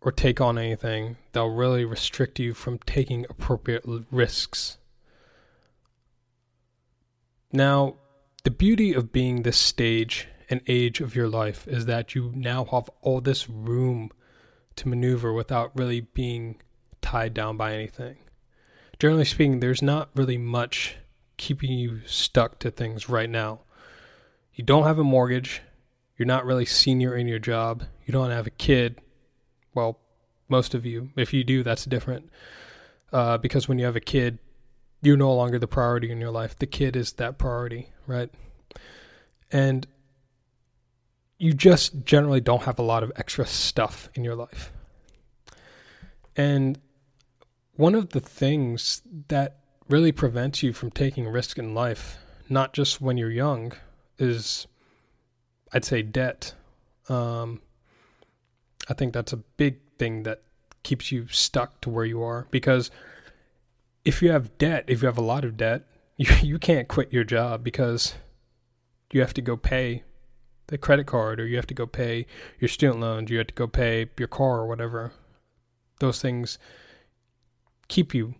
or 0.00 0.12
take 0.12 0.40
on 0.40 0.59
anything 0.59 1.16
that'll 1.33 1.54
really 1.54 1.85
restrict 1.85 2.38
you 2.38 2.54
from 2.54 2.78
taking 2.81 3.26
appropriate 3.28 3.85
risks. 4.11 4.78
Now, 7.53 7.97
the 8.45 8.51
beauty 8.51 8.93
of 8.93 9.13
being 9.13 9.43
this 9.43 9.57
stage 9.57 10.29
and 10.51 10.61
age 10.67 11.01
of 11.01 11.15
your 11.15 11.29
life 11.29 11.67
is 11.67 11.87
that 11.87 12.15
you 12.15 12.33
now 12.35 12.65
have 12.67 12.91
all 13.03 13.21
this 13.21 13.49
room 13.49 14.11
to 14.77 14.89
maneuver 14.89 15.33
without 15.33 15.77
really 15.77 16.01
being 16.01 16.61
tied 17.01 17.35
down 17.35 17.57
by 17.57 17.75
anything. 17.75 18.17
Generally 18.99 19.27
speaking, 19.27 19.61
there's 19.61 19.83
not 19.83 20.11
really 20.15 20.39
much 20.39 20.97
keeping 21.37 21.73
you 21.73 22.01
stuck 22.07 22.59
to 22.59 22.71
things 22.71 23.09
right 23.09 23.31
now. 23.31 23.61
You 24.55 24.65
don't 24.65 24.85
have 24.85 24.99
a 24.99 25.05
mortgage, 25.05 25.63
you're 26.17 26.27
not 26.27 26.45
really 26.45 26.67
senior 26.67 27.15
in 27.15 27.29
your 27.29 27.39
job, 27.39 27.85
you 28.05 28.13
don't 28.13 28.31
have 28.31 28.47
a 28.47 28.51
kid. 28.51 29.01
Well, 29.75 30.01
most 30.49 30.75
of 30.75 30.85
you. 30.85 31.11
If 31.17 31.33
you 31.33 31.45
do, 31.45 31.63
that's 31.63 31.85
different. 31.85 32.31
Uh, 33.13 33.39
because 33.39 33.69
when 33.69 33.79
you 33.79 33.85
have 33.85 33.97
a 33.97 34.01
kid, 34.01 34.39
you're 35.01 35.17
no 35.17 35.33
longer 35.33 35.59
the 35.59 35.69
priority 35.69 36.11
in 36.11 36.21
your 36.21 36.31
life. 36.31 36.57
The 36.59 36.67
kid 36.67 36.97
is 36.97 37.13
that 37.15 37.39
priority, 37.39 37.91
right? 38.07 38.31
And 39.51 39.87
you 41.39 41.53
just 41.53 42.05
generally 42.05 42.41
don't 42.41 42.63
have 42.63 42.79
a 42.79 42.83
lot 42.83 43.03
of 43.03 43.13
extra 43.17 43.47
stuff 43.47 44.09
in 44.15 44.25
your 44.25 44.35
life. 44.35 44.73
And 46.37 46.79
one 47.75 47.95
of 47.95 48.11
the 48.11 48.21
things 48.21 49.03
that 49.29 49.59
really 49.89 50.13
prevents 50.13 50.63
you 50.63 50.73
from 50.73 50.91
taking 50.91 51.29
risk 51.29 51.59
in 51.59 51.75
life, 51.75 52.19
not 52.49 52.73
just 52.73 53.01
when 53.01 53.17
you're 53.17 53.31
young, 53.31 53.73
is 54.19 54.67
I'd 55.73 55.85
say 55.85 56.03
debt. 56.03 56.55
Um, 57.09 57.63
I 58.89 58.95
think 58.95 59.13
that's 59.13 59.33
a 59.33 59.37
big 59.37 59.79
thing 59.99 60.25
that 60.25 60.43
keeps 60.83 61.13
you 61.13 61.29
stuck 61.29 61.81
to 61.83 61.91
where 61.91 62.05
you 62.05 62.23
are 62.23 62.47
because 62.51 62.91
if 64.09 64.23
you 64.23 64.31
have 64.31 64.57
debt, 64.57 64.85
if 64.87 65.03
you 65.03 65.07
have 65.07 65.18
a 65.18 65.23
lot 65.23 65.44
of 65.44 65.59
debt, 65.59 65.83
you, 66.16 66.27
you 66.42 66.59
can't 66.59 66.88
quit 66.88 67.12
your 67.12 67.25
job 67.25 67.62
because 67.62 68.14
you 69.12 69.21
have 69.21 69.35
to 69.35 69.42
go 69.42 69.55
pay 69.55 70.03
the 70.68 70.79
credit 70.79 71.07
card 71.07 71.38
or 71.38 71.47
you 71.47 71.57
have 71.57 71.66
to 71.66 71.75
go 71.75 71.87
pay 71.87 72.27
your 72.59 72.71
student 72.71 73.01
loans, 73.01 73.31
you 73.31 73.37
have 73.37 73.47
to 73.47 73.55
go 73.55 73.66
pay 73.66 74.09
your 74.18 74.29
car 74.29 74.61
or 74.61 74.66
whatever. 74.66 75.12
Those 76.01 76.23
things 76.23 76.59
keep 77.88 78.14
you 78.14 78.35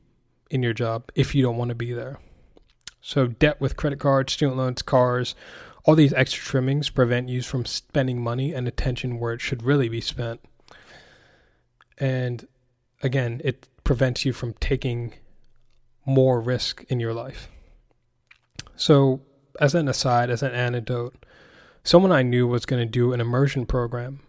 in 0.50 0.62
your 0.62 0.72
job 0.72 1.12
if 1.14 1.35
you 1.35 1.42
don't 1.42 1.59
want 1.59 1.68
to 1.68 1.74
be 1.74 1.92
there. 1.92 2.18
So, 3.02 3.26
debt 3.26 3.61
with 3.61 3.76
credit 3.76 3.98
cards, 4.00 4.33
student 4.33 4.57
loans, 4.57 4.81
cars, 4.81 5.35
all 5.85 5.94
these 5.94 6.14
extra 6.14 6.44
trimmings 6.44 6.88
prevent 6.88 7.28
you 7.28 7.42
from 7.42 7.66
spending 7.66 8.22
money 8.22 8.54
and 8.54 8.66
attention 8.66 9.18
where 9.18 9.35
it 9.35 9.40
should 9.42 9.62
really 9.62 9.88
be 9.90 10.00
spent. 10.00 10.40
And 11.98 12.48
again, 13.02 13.42
it 13.44 13.68
prevents 13.85 14.24
you 14.24 14.33
from 14.33 14.54
taking 14.54 15.12
more 16.09 16.40
risk 16.40 16.85
in 16.88 16.99
your 16.99 17.12
life. 17.12 17.49
So, 18.75 19.21
as 19.61 19.75
an 19.75 19.88
aside, 19.88 20.31
as 20.31 20.42
an 20.42 20.53
anecdote, 20.53 21.14
someone 21.85 22.12
I 22.12 22.23
knew 22.23 22.47
was 22.47 22.66
going 22.66 22.81
to 22.81 22.90
do 22.90 23.12
an 23.12 23.21
immersion 23.21 23.66
program, 23.66 24.21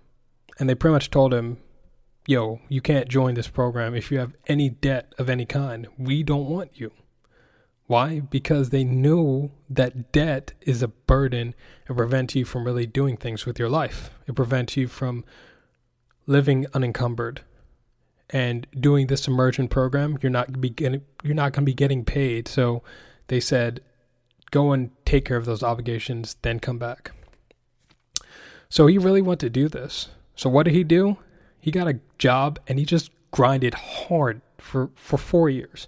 and 0.60 0.70
they 0.70 0.76
pretty 0.76 0.94
much 0.94 1.10
told 1.10 1.34
him, 1.34 1.58
Yo, 2.28 2.60
you 2.68 2.82
can't 2.82 3.08
join 3.08 3.34
this 3.34 3.48
program 3.48 3.96
if 3.96 4.12
you 4.12 4.20
have 4.20 4.36
any 4.48 4.70
debt 4.70 5.13
of 5.18 5.30
any 5.30 5.46
kind. 5.46 5.88
We 5.98 6.22
don't 6.22 6.48
want 6.48 6.80
you. 6.80 6.92
Why? 7.88 8.20
Because 8.20 8.70
they 8.70 8.84
know 8.84 9.52
that 9.68 10.12
debt 10.12 10.54
is 10.62 10.84
a 10.84 10.89
burden 10.89 11.56
and 11.88 11.98
prevents 11.98 12.36
you 12.36 12.46
from 12.46 12.65
really 12.65 12.86
doing 12.86 13.18
things 13.18 13.48
with 13.48 13.58
your 13.58 13.70
life. 13.70 14.12
It 14.28 14.36
prevents 14.36 14.78
you 14.78 14.88
from 14.88 15.26
living 16.28 16.68
unencumbered 16.76 17.42
and 18.30 18.68
doing 18.80 19.08
this 19.08 19.28
immersion 19.28 19.68
program, 19.68 20.18
you're 20.22 20.30
not 20.30 20.62
be 20.62 20.70
getting, 20.70 21.02
you're 21.24 21.36
not 21.36 21.54
going 21.54 21.63
to 21.63 21.70
be 21.70 21.74
getting 21.74 22.06
paid. 22.06 22.48
So 22.48 22.84
they 23.28 23.39
said, 23.39 23.82
go 24.52 24.72
and 24.72 24.92
take 25.06 25.26
care 25.26 25.38
of 25.38 25.46
those 25.46 25.63
obligations, 25.63 26.36
then 26.42 26.60
come 26.60 26.78
back. 26.78 27.12
So 28.70 28.88
he 28.88 28.98
really 28.98 29.22
wanted 29.22 29.48
to 29.48 29.50
do 29.50 29.68
this. 29.68 30.10
So 30.36 30.50
what 30.50 30.63
did 30.63 30.76
he 30.76 30.84
do? 30.84 31.18
He 31.60 31.72
got 31.72 31.88
a 31.88 32.00
job 32.18 32.60
and 32.68 32.80
he 32.80 32.86
just 32.86 33.12
grinded 33.32 33.74
hard 33.74 34.42
for, 34.58 34.92
for 34.96 35.18
four 35.18 35.50
years. 35.50 35.88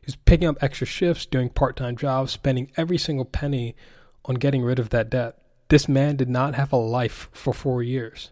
He 0.00 0.06
was 0.06 0.16
picking 0.16 0.48
up 0.48 0.62
extra 0.62 0.86
shifts, 0.86 1.26
doing 1.26 1.48
part 1.48 1.76
time 1.76 1.96
jobs, 1.96 2.32
spending 2.32 2.70
every 2.76 2.98
single 2.98 3.24
penny 3.24 3.74
on 4.24 4.36
getting 4.36 4.62
rid 4.62 4.78
of 4.78 4.90
that 4.90 5.10
debt. 5.10 5.38
This 5.68 5.88
man 5.88 6.16
did 6.16 6.28
not 6.28 6.54
have 6.54 6.72
a 6.72 6.76
life 6.76 7.28
for 7.32 7.52
four 7.52 7.82
years. 7.82 8.30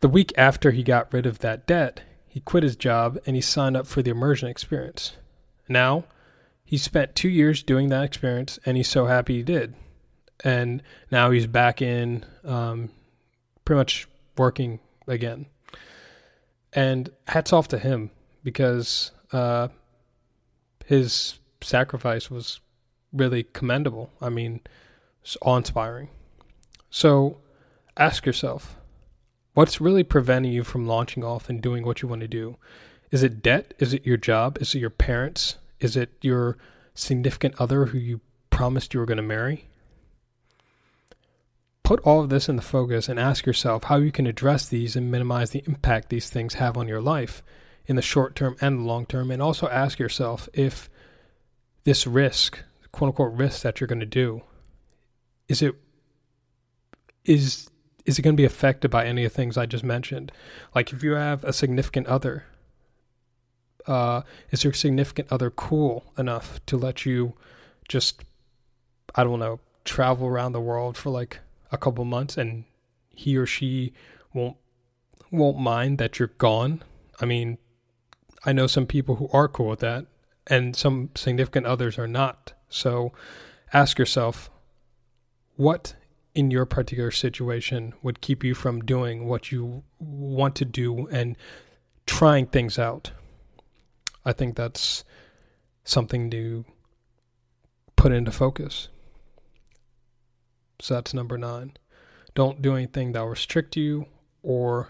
The 0.00 0.08
week 0.08 0.32
after 0.36 0.70
he 0.70 0.82
got 0.82 1.12
rid 1.12 1.26
of 1.26 1.40
that 1.40 1.66
debt, 1.66 2.02
he 2.32 2.40
quit 2.40 2.62
his 2.62 2.76
job 2.76 3.18
and 3.26 3.36
he 3.36 3.42
signed 3.42 3.76
up 3.76 3.86
for 3.86 4.00
the 4.00 4.10
immersion 4.10 4.48
experience. 4.48 5.18
Now, 5.68 6.04
he 6.64 6.78
spent 6.78 7.14
two 7.14 7.28
years 7.28 7.62
doing 7.62 7.90
that 7.90 8.04
experience 8.04 8.58
and 8.64 8.78
he's 8.78 8.88
so 8.88 9.04
happy 9.04 9.36
he 9.36 9.42
did. 9.42 9.74
And 10.42 10.82
now 11.10 11.30
he's 11.30 11.46
back 11.46 11.82
in 11.82 12.24
um, 12.42 12.88
pretty 13.66 13.76
much 13.76 14.08
working 14.38 14.80
again. 15.06 15.44
And 16.72 17.10
hats 17.28 17.52
off 17.52 17.68
to 17.68 17.78
him 17.78 18.10
because 18.42 19.10
uh, 19.30 19.68
his 20.86 21.38
sacrifice 21.60 22.30
was 22.30 22.60
really 23.12 23.42
commendable. 23.42 24.10
I 24.22 24.30
mean, 24.30 24.62
it's 25.20 25.36
awe 25.42 25.58
inspiring. 25.58 26.08
So 26.88 27.42
ask 27.98 28.24
yourself 28.24 28.78
What's 29.54 29.80
really 29.80 30.02
preventing 30.02 30.52
you 30.52 30.64
from 30.64 30.86
launching 30.86 31.22
off 31.22 31.50
and 31.50 31.60
doing 31.60 31.84
what 31.84 32.00
you 32.00 32.08
want 32.08 32.22
to 32.22 32.28
do? 32.28 32.56
Is 33.10 33.22
it 33.22 33.42
debt? 33.42 33.74
Is 33.78 33.92
it 33.92 34.06
your 34.06 34.16
job? 34.16 34.56
Is 34.60 34.74
it 34.74 34.78
your 34.78 34.90
parents? 34.90 35.56
Is 35.78 35.96
it 35.96 36.10
your 36.22 36.56
significant 36.94 37.54
other 37.58 37.86
who 37.86 37.98
you 37.98 38.20
promised 38.48 38.94
you 38.94 39.00
were 39.00 39.06
going 39.06 39.18
to 39.18 39.22
marry? 39.22 39.68
Put 41.82 42.00
all 42.00 42.22
of 42.22 42.30
this 42.30 42.48
in 42.48 42.56
the 42.56 42.62
focus 42.62 43.08
and 43.08 43.20
ask 43.20 43.44
yourself 43.44 43.84
how 43.84 43.96
you 43.96 44.10
can 44.10 44.26
address 44.26 44.66
these 44.66 44.96
and 44.96 45.10
minimize 45.10 45.50
the 45.50 45.62
impact 45.66 46.08
these 46.08 46.30
things 46.30 46.54
have 46.54 46.78
on 46.78 46.88
your 46.88 47.02
life 47.02 47.42
in 47.84 47.96
the 47.96 48.02
short 48.02 48.34
term 48.34 48.56
and 48.60 48.78
the 48.78 48.84
long 48.84 49.04
term. 49.04 49.30
And 49.30 49.42
also 49.42 49.68
ask 49.68 49.98
yourself 49.98 50.48
if 50.54 50.88
this 51.84 52.06
risk, 52.06 52.60
quote 52.90 53.08
unquote 53.08 53.34
risk 53.34 53.60
that 53.62 53.80
you're 53.80 53.88
going 53.88 54.00
to 54.00 54.06
do, 54.06 54.42
is 55.48 55.60
it 55.60 55.74
is 57.24 57.68
is 58.04 58.18
it 58.18 58.22
going 58.22 58.36
to 58.36 58.40
be 58.40 58.44
affected 58.44 58.90
by 58.90 59.06
any 59.06 59.24
of 59.24 59.32
the 59.32 59.36
things 59.36 59.56
I 59.56 59.66
just 59.66 59.84
mentioned? 59.84 60.32
Like 60.74 60.92
if 60.92 61.02
you 61.02 61.12
have 61.12 61.44
a 61.44 61.52
significant 61.52 62.06
other, 62.06 62.44
uh, 63.86 64.22
is 64.50 64.64
your 64.64 64.72
significant 64.72 65.30
other 65.30 65.50
cool 65.50 66.12
enough 66.16 66.64
to 66.66 66.76
let 66.76 67.04
you 67.06 67.34
just, 67.88 68.24
I 69.14 69.24
don't 69.24 69.38
know, 69.38 69.60
travel 69.84 70.26
around 70.26 70.52
the 70.52 70.60
world 70.60 70.96
for 70.96 71.10
like 71.10 71.40
a 71.70 71.78
couple 71.78 72.04
months 72.04 72.36
and 72.36 72.64
he 73.10 73.36
or 73.36 73.46
she 73.46 73.92
won't 74.32 74.56
won't 75.30 75.58
mind 75.58 75.98
that 75.98 76.18
you're 76.18 76.28
gone? 76.38 76.82
I 77.20 77.24
mean, 77.24 77.58
I 78.44 78.52
know 78.52 78.66
some 78.66 78.86
people 78.86 79.16
who 79.16 79.28
are 79.32 79.48
cool 79.48 79.68
with 79.68 79.80
that, 79.80 80.06
and 80.46 80.76
some 80.76 81.10
significant 81.14 81.66
others 81.66 81.98
are 81.98 82.08
not. 82.08 82.52
So 82.68 83.12
ask 83.72 83.98
yourself, 83.98 84.50
what 85.56 85.94
in 86.34 86.50
your 86.50 86.64
particular 86.64 87.10
situation 87.10 87.92
would 88.02 88.20
keep 88.20 88.42
you 88.42 88.54
from 88.54 88.80
doing 88.80 89.26
what 89.26 89.52
you 89.52 89.82
want 89.98 90.56
to 90.56 90.64
do 90.64 91.06
and 91.08 91.36
trying 92.06 92.46
things 92.46 92.78
out. 92.78 93.12
I 94.24 94.32
think 94.32 94.56
that's 94.56 95.04
something 95.84 96.30
to 96.30 96.64
put 97.96 98.12
into 98.12 98.30
focus. 98.30 98.88
So 100.80 100.94
that's 100.94 101.12
number 101.12 101.36
nine. 101.36 101.74
Don't 102.34 102.62
do 102.62 102.74
anything 102.74 103.12
that 103.12 103.20
will 103.20 103.28
restrict 103.28 103.76
you 103.76 104.06
or 104.42 104.88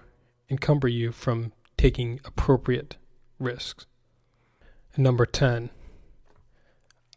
encumber 0.49 0.88
you 0.88 1.12
from 1.12 1.53
taking 1.76 2.20
appropriate 2.24 2.97
risks. 3.38 3.86
And 4.95 5.03
number 5.03 5.26
10, 5.26 5.70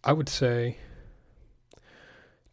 I 0.03 0.13
would 0.13 0.29
say 0.29 0.77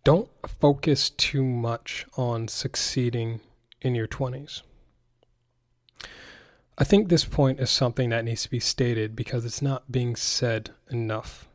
don't 0.05 0.29
focus 0.61 1.11
too 1.11 1.45
much 1.45 2.07
on 2.17 2.49
succeeding 2.49 3.41
in 3.81 3.95
your 3.95 4.09
20s. 4.09 4.63
I 6.77 6.85
think 6.85 7.09
this 7.09 7.25
point 7.25 7.61
is 7.61 7.71
something 7.71 8.11
that 8.11 8.25
needs 8.25 8.43
to 8.43 8.51
be 8.51 8.59
stated 8.59 9.15
because 9.15 9.45
it's 9.45 9.63
not 9.63 9.93
being 9.93 10.17
said 10.17 10.71
enough. 10.91 11.47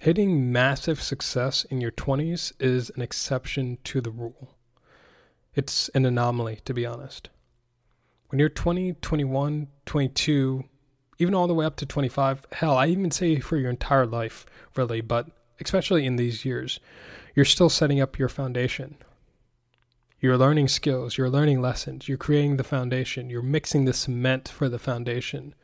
Hitting 0.00 0.52
massive 0.52 1.02
success 1.02 1.64
in 1.64 1.80
your 1.80 1.90
20s 1.90 2.52
is 2.60 2.90
an 2.90 3.02
exception 3.02 3.78
to 3.84 4.00
the 4.00 4.10
rule. 4.10 4.54
It's 5.54 5.88
an 5.90 6.06
anomaly, 6.06 6.60
to 6.64 6.72
be 6.72 6.86
honest. 6.86 7.30
When 8.28 8.38
you're 8.38 8.48
20, 8.48 8.94
21, 8.94 9.68
22, 9.84 10.64
even 11.18 11.34
all 11.34 11.46
the 11.46 11.54
way 11.54 11.64
up 11.64 11.76
to 11.76 11.86
25, 11.86 12.46
hell, 12.52 12.76
I 12.76 12.86
even 12.86 13.10
say 13.10 13.40
for 13.40 13.56
your 13.56 13.70
entire 13.70 14.06
life, 14.06 14.46
really, 14.76 15.00
but 15.00 15.28
especially 15.60 16.04
in 16.06 16.16
these 16.16 16.44
years, 16.44 16.78
you're 17.36 17.44
still 17.44 17.68
setting 17.68 18.00
up 18.00 18.18
your 18.18 18.30
foundation. 18.30 18.96
You're 20.18 20.38
learning 20.38 20.68
skills, 20.68 21.18
you're 21.18 21.28
learning 21.28 21.60
lessons, 21.60 22.08
you're 22.08 22.16
creating 22.16 22.56
the 22.56 22.64
foundation, 22.64 23.28
you're 23.28 23.42
mixing 23.42 23.84
the 23.84 23.92
cement 23.92 24.48
for 24.48 24.70
the 24.70 24.78
foundation. 24.78 25.54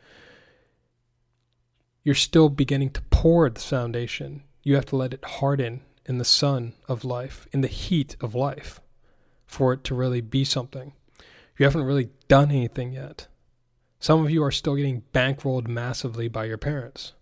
You're 2.05 2.15
still 2.15 2.51
beginning 2.51 2.91
to 2.91 3.03
pour 3.09 3.49
the 3.49 3.59
foundation. 3.59 4.43
You 4.63 4.75
have 4.75 4.85
to 4.87 4.97
let 4.97 5.15
it 5.15 5.25
harden 5.25 5.81
in 6.05 6.19
the 6.19 6.27
sun 6.27 6.75
of 6.89 7.05
life, 7.05 7.49
in 7.53 7.63
the 7.63 7.69
heat 7.69 8.17
of 8.21 8.35
life, 8.35 8.83
for 9.47 9.73
it 9.73 9.83
to 9.85 9.95
really 9.95 10.21
be 10.21 10.45
something. 10.45 10.93
You 11.59 11.65
haven't 11.65 11.85
really 11.85 12.11
done 12.29 12.51
anything 12.51 12.93
yet. 12.93 13.29
Some 13.99 14.23
of 14.23 14.31
you 14.31 14.45
are 14.45 14.51
still 14.51 14.77
getting 14.77 15.05
bankrolled 15.15 15.69
massively 15.69 16.29
by 16.29 16.45
your 16.45 16.59
parents. 16.59 17.15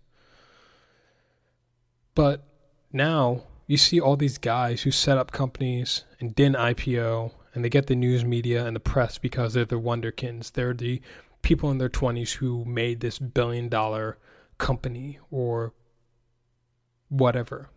But 2.15 2.43
now 2.91 3.43
you 3.71 3.77
see 3.77 4.01
all 4.01 4.17
these 4.17 4.37
guys 4.37 4.81
who 4.81 4.91
set 4.91 5.17
up 5.17 5.31
companies 5.31 6.03
and 6.19 6.35
didn't 6.35 6.57
IPO, 6.57 7.31
and 7.53 7.63
they 7.63 7.69
get 7.69 7.87
the 7.87 7.95
news 7.95 8.25
media 8.25 8.65
and 8.65 8.75
the 8.75 8.81
press 8.81 9.17
because 9.17 9.53
they're 9.53 9.63
the 9.63 9.79
wonderkins. 9.79 10.51
They're 10.51 10.73
the 10.73 11.01
people 11.41 11.71
in 11.71 11.77
their 11.77 11.87
20s 11.87 12.33
who 12.33 12.65
made 12.65 12.99
this 12.99 13.17
billion 13.17 13.69
dollar 13.69 14.17
company 14.57 15.19
or 15.29 15.73
whatever. 17.07 17.69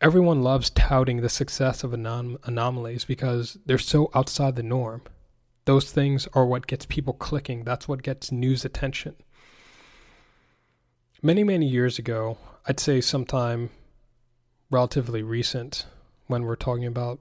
Everyone 0.00 0.42
loves 0.42 0.70
touting 0.70 1.18
the 1.18 1.28
success 1.28 1.84
of 1.84 1.92
anom- 1.92 2.44
anomalies 2.44 3.04
because 3.04 3.58
they're 3.66 3.78
so 3.78 4.10
outside 4.16 4.56
the 4.56 4.64
norm. 4.64 5.02
Those 5.66 5.92
things 5.92 6.26
are 6.32 6.44
what 6.44 6.66
gets 6.66 6.86
people 6.86 7.12
clicking, 7.12 7.62
that's 7.62 7.86
what 7.86 8.02
gets 8.02 8.32
news 8.32 8.64
attention. 8.64 9.14
Many, 11.22 11.44
many 11.44 11.68
years 11.68 12.00
ago, 12.00 12.38
I'd 12.66 12.80
say 12.80 13.00
sometime 13.00 13.70
relatively 14.70 15.22
recent 15.22 15.86
when 16.26 16.44
we're 16.44 16.56
talking 16.56 16.86
about 16.86 17.20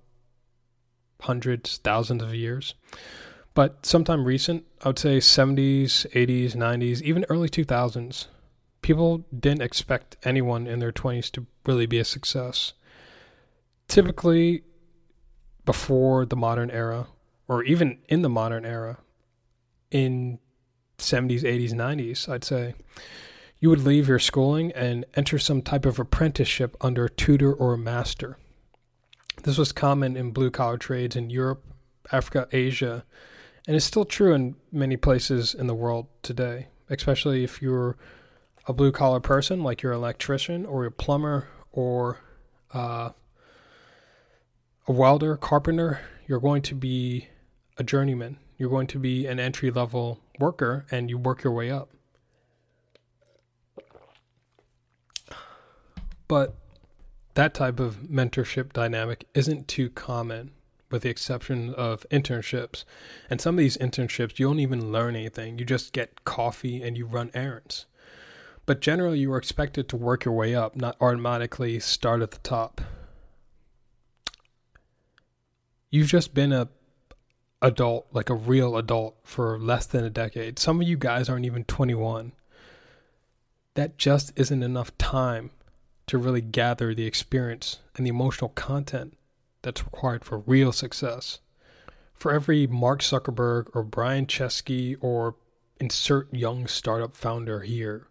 hundreds, 1.21 1.77
thousands 1.77 2.23
of 2.23 2.33
years. 2.33 2.75
But 3.53 3.85
sometime 3.85 4.25
recent, 4.25 4.65
I 4.83 4.89
would 4.89 4.99
say 4.99 5.17
70s, 5.17 6.05
80s, 6.11 6.55
90s, 6.55 7.01
even 7.01 7.25
early 7.29 7.49
2000s, 7.49 8.27
people 8.81 9.25
didn't 9.37 9.61
expect 9.61 10.17
anyone 10.23 10.67
in 10.67 10.79
their 10.79 10.91
20s 10.91 11.31
to 11.31 11.45
really 11.65 11.85
be 11.85 11.99
a 11.99 12.03
success. 12.03 12.73
Typically, 13.87 14.63
before 15.63 16.25
the 16.25 16.35
modern 16.35 16.69
era, 16.69 17.07
or 17.47 17.63
even 17.63 17.99
in 18.09 18.21
the 18.23 18.29
modern 18.29 18.65
era, 18.65 18.97
in 19.89 20.39
70s, 20.97 21.43
80s, 21.43 21.71
90s, 21.71 22.29
I'd 22.29 22.43
say, 22.43 22.73
you 23.59 23.69
would 23.69 23.83
leave 23.83 24.07
your 24.07 24.19
schooling 24.19 24.71
and 24.73 25.05
enter 25.15 25.39
some 25.39 25.61
type 25.61 25.85
of 25.85 25.99
apprenticeship 25.99 26.75
under 26.81 27.05
a 27.05 27.09
tutor 27.09 27.53
or 27.53 27.73
a 27.73 27.77
master. 27.77 28.37
This 29.43 29.57
was 29.57 29.71
common 29.71 30.17
in 30.17 30.31
blue 30.31 30.51
collar 30.51 30.77
trades 30.77 31.15
in 31.15 31.29
Europe, 31.29 31.63
Africa, 32.11 32.47
Asia, 32.51 33.05
and 33.67 33.75
it's 33.75 33.85
still 33.85 34.05
true 34.05 34.33
in 34.33 34.55
many 34.71 34.97
places 34.97 35.53
in 35.53 35.67
the 35.67 35.73
world 35.73 36.07
today, 36.21 36.67
especially 36.89 37.43
if 37.43 37.61
you're 37.61 37.97
a 38.67 38.73
blue 38.73 38.91
collar 38.91 39.19
person 39.19 39.63
like 39.63 39.81
you're 39.81 39.91
an 39.91 39.99
electrician 39.99 40.65
or 40.65 40.85
a 40.85 40.91
plumber 40.91 41.47
or 41.71 42.19
uh, 42.73 43.09
a 44.87 44.91
welder, 44.91 45.35
carpenter, 45.35 46.01
you're 46.27 46.39
going 46.39 46.61
to 46.63 46.75
be 46.75 47.27
a 47.77 47.83
journeyman. 47.83 48.37
You're 48.57 48.69
going 48.69 48.87
to 48.87 48.99
be 48.99 49.25
an 49.27 49.39
entry 49.39 49.71
level 49.71 50.21
worker 50.39 50.85
and 50.91 51.09
you 51.09 51.17
work 51.17 51.43
your 51.43 51.53
way 51.53 51.71
up. 51.71 51.89
But 56.27 56.55
that 57.35 57.53
type 57.53 57.79
of 57.79 57.97
mentorship 58.09 58.73
dynamic 58.73 59.27
isn't 59.33 59.67
too 59.67 59.89
common, 59.89 60.51
with 60.89 61.03
the 61.03 61.09
exception 61.09 61.73
of 61.73 62.05
internships. 62.09 62.85
And 63.29 63.39
some 63.39 63.55
of 63.55 63.59
these 63.59 63.77
internships, 63.77 64.39
you 64.39 64.47
don't 64.47 64.59
even 64.59 64.91
learn 64.91 65.15
anything. 65.15 65.59
You 65.59 65.65
just 65.65 65.93
get 65.93 66.23
coffee 66.23 66.81
and 66.81 66.97
you 66.97 67.05
run 67.05 67.31
errands. 67.33 67.85
But 68.65 68.81
generally, 68.81 69.19
you 69.19 69.31
are 69.33 69.37
expected 69.37 69.87
to 69.89 69.97
work 69.97 70.25
your 70.25 70.33
way 70.33 70.55
up, 70.55 70.75
not 70.75 70.97
automatically 70.99 71.79
start 71.79 72.21
at 72.21 72.31
the 72.31 72.39
top. 72.39 72.81
You've 75.91 76.07
just 76.07 76.33
been 76.33 76.51
a 76.51 76.69
adult, 77.61 78.07
like 78.11 78.29
a 78.29 78.33
real 78.33 78.75
adult, 78.75 79.17
for 79.23 79.59
less 79.59 79.85
than 79.85 80.03
a 80.03 80.09
decade. 80.09 80.57
Some 80.57 80.81
of 80.81 80.87
you 80.87 80.97
guys 80.97 81.29
aren't 81.29 81.45
even 81.45 81.63
21. 81.65 82.31
That 83.75 83.97
just 83.97 84.31
isn't 84.35 84.63
enough 84.63 84.97
time 84.97 85.51
to 86.07 86.17
really 86.17 86.41
gather 86.41 86.93
the 86.93 87.05
experience 87.05 87.79
and 87.95 88.05
the 88.05 88.09
emotional 88.09 88.49
content 88.49 89.17
that's 89.61 89.83
required 89.83 90.23
for 90.23 90.39
real 90.39 90.71
success. 90.71 91.39
For 92.13 92.31
every 92.31 92.67
Mark 92.67 93.01
Zuckerberg 93.01 93.67
or 93.73 93.83
Brian 93.83 94.25
Chesky 94.25 94.95
or 95.01 95.35
insert 95.79 96.33
young 96.33 96.67
startup 96.67 97.13
founder 97.13 97.61
here, 97.61 98.07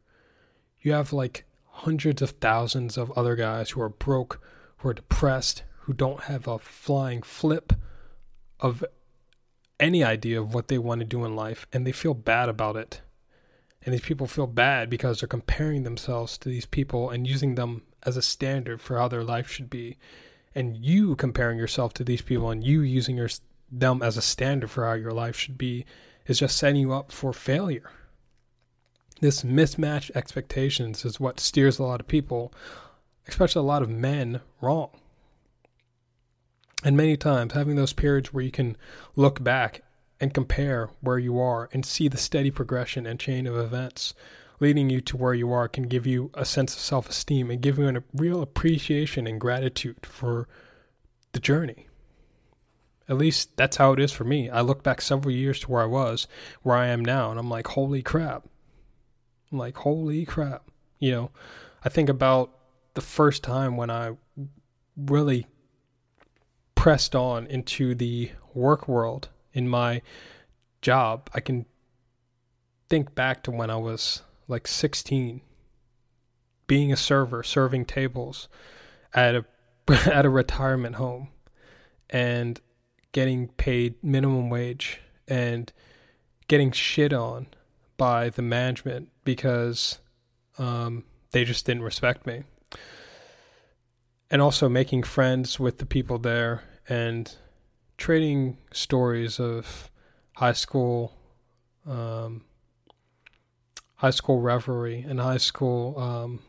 you 0.81 0.93
have 0.93 1.13
like 1.13 1.45
hundreds 1.69 2.21
of 2.21 2.31
thousands 2.31 2.99
of 2.99 3.11
other 3.13 3.37
guys 3.37 3.71
who 3.71 3.81
are 3.81 3.89
broke, 3.89 4.41
who 4.79 4.89
are 4.89 4.95
depressed, 4.95 5.63
who 5.81 5.93
don't 5.93 6.25
have 6.25 6.47
a 6.47 6.59
flying 6.59 7.23
flip 7.23 7.73
of 8.61 8.85
any 9.81 10.05
idea 10.05 10.41
of 10.41 10.55
what 10.55 10.69
they 10.69 10.79
want 10.79 11.01
to 11.01 11.05
do 11.05 11.25
in 11.25 11.35
life, 11.35 11.67
and 11.73 11.87
they 11.87 11.93
feel 11.93 12.15
bad 12.15 12.49
about 12.49 12.77
it. 12.77 13.01
And 13.85 13.93
these 13.93 14.01
people 14.01 14.27
feel 14.27 14.47
bad 14.47 14.89
because 14.89 15.21
they're 15.21 15.29
comparing 15.29 15.83
themselves 15.83 16.39
to 16.39 16.49
these 16.49 16.67
people 16.67 17.11
and 17.11 17.27
using 17.27 17.55
them 17.55 17.83
as 18.03 18.17
a 18.17 18.23
standard 18.23 18.81
for 18.81 18.99
how 18.99 19.09
their 19.09 19.25
life 19.25 19.51
should 19.51 19.69
be. 19.69 19.99
And 20.55 20.77
you 20.77 21.17
comparing 21.17 21.59
yourself 21.59 21.93
to 21.95 22.05
these 22.05 22.23
people 22.23 22.51
and 22.51 22.65
you 22.65 22.81
using 22.81 23.17
your, 23.17 23.29
them 23.71 24.03
as 24.03 24.17
a 24.17 24.23
standard 24.23 24.71
for 24.71 24.87
how 24.87 24.95
your 24.95 25.13
life 25.13 25.37
should 25.37 25.59
be 25.59 25.85
is 26.27 26.39
just 26.39 26.57
setting 26.57 26.81
you 26.81 26.93
up 26.93 27.13
for 27.13 27.33
failure. 27.33 27.91
This 29.21 29.45
mismatched 29.45 30.13
expectations 30.15 31.05
is 31.05 31.21
what 31.21 31.41
steers 31.41 31.79
a 31.79 31.83
lot 31.83 32.01
of 32.01 32.09
people, 32.09 32.53
especially 33.29 33.61
a 33.61 33.65
lot 33.65 33.83
of 33.83 33.91
men, 33.91 34.41
wrong. 34.61 34.91
And 36.83 36.97
many 36.97 37.17
times, 37.17 37.55
having 37.55 37.77
those 37.77 37.95
periods 37.95 38.33
where 38.33 38.45
you 38.45 38.51
can 38.51 38.77
look 39.17 39.43
back 39.43 39.83
and 40.21 40.35
compare 40.35 40.91
where 41.01 41.19
you 41.19 41.39
are 41.39 41.69
and 41.73 41.85
see 41.85 42.09
the 42.09 42.17
steady 42.17 42.51
progression 42.51 43.07
and 43.07 43.19
chain 43.19 43.47
of 43.47 43.57
events 43.57 44.15
leading 44.61 44.89
you 44.89 45.01
to 45.01 45.17
where 45.17 45.35
you 45.35 45.53
are 45.53 45.69
can 45.69 45.85
give 45.85 46.07
you 46.07 46.31
a 46.35 46.45
sense 46.45 46.75
of 46.75 46.81
self 46.81 47.09
esteem 47.09 47.51
and 47.51 47.61
give 47.61 47.79
you 47.79 47.89
a 47.89 48.03
real 48.15 48.43
appreciation 48.43 49.27
and 49.27 49.41
gratitude 49.41 50.07
for 50.07 50.49
the 51.33 51.41
journey. 51.41 51.89
At 53.09 53.19
least 53.19 53.57
that's 53.57 53.77
how 53.77 53.93
it 53.93 54.01
is 54.01 54.13
for 54.13 54.25
me. 54.25 54.49
I 54.49 54.63
look 54.63 54.83
back 54.83 55.03
several 55.03 55.35
years 55.35 55.61
to 55.61 55.71
where 55.71 55.83
I 55.83 55.87
was, 55.87 56.27
where 56.63 56.77
I 56.77 56.87
am 56.87 57.05
now, 57.05 57.31
and 57.31 57.39
I'm 57.39 57.51
like, 57.51 57.69
holy 57.69 58.03
crap. 58.03 58.45
I'm 59.53 59.59
like, 59.59 59.77
holy 59.77 60.25
crap. 60.25 60.71
You 60.99 61.11
know, 61.11 61.31
I 61.85 61.91
think 61.91 62.09
about 62.09 62.51
the 62.95 63.03
first 63.03 63.43
time 63.43 63.77
when 63.77 63.91
I 63.91 64.13
really 64.97 65.47
pressed 66.75 67.15
on 67.15 67.47
into 67.47 67.95
the 67.95 68.31
work 68.55 68.89
world 68.89 69.29
in 69.55 69.69
my 69.69 70.03
job, 70.83 71.31
I 71.33 71.41
can 71.41 71.65
think 72.91 73.15
back 73.15 73.43
to 73.45 73.51
when 73.51 73.71
I 73.71 73.77
was 73.77 74.23
like 74.47 74.67
16 74.67 75.41
being 76.67 76.93
a 76.93 76.97
server, 76.97 77.43
serving 77.43 77.87
tables 77.87 78.49
at 79.15 79.35
a 79.35 79.45
at 79.89 80.25
a 80.25 80.31
retirement 80.31 80.97
home 80.97 81.29
and 82.11 82.61
getting 83.13 83.49
paid 83.49 84.03
minimum 84.03 84.51
wage 84.51 85.01
and 85.29 85.73
getting 86.49 86.73
shit 86.73 87.13
on 87.13 87.47
by 87.97 88.29
the 88.29 88.43
management 88.43 89.09
because 89.25 89.99
um, 90.59 91.05
they 91.33 91.45
just 91.45 91.67
didn't 91.67 91.83
respect 91.83 92.27
me. 92.27 92.43
And 94.31 94.43
also 94.43 94.69
making 94.69 95.05
friends 95.05 95.61
with 95.61 95.79
the 95.79 95.87
people 95.87 96.19
there 96.19 96.63
and 96.89 97.35
trading 97.97 98.59
stories 98.73 99.39
of 99.39 99.91
high 100.37 100.53
school 100.53 101.13
um, 101.87 102.45
high 103.97 104.11
school 104.11 104.41
revelry 104.41 105.05
and 105.07 105.21
high 105.21 105.39
school 105.39 105.99
um, 105.99 106.41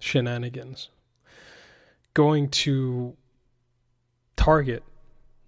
shenanigans. 0.00 0.88
Going 2.14 2.48
to 2.50 3.16
Target, 4.36 4.84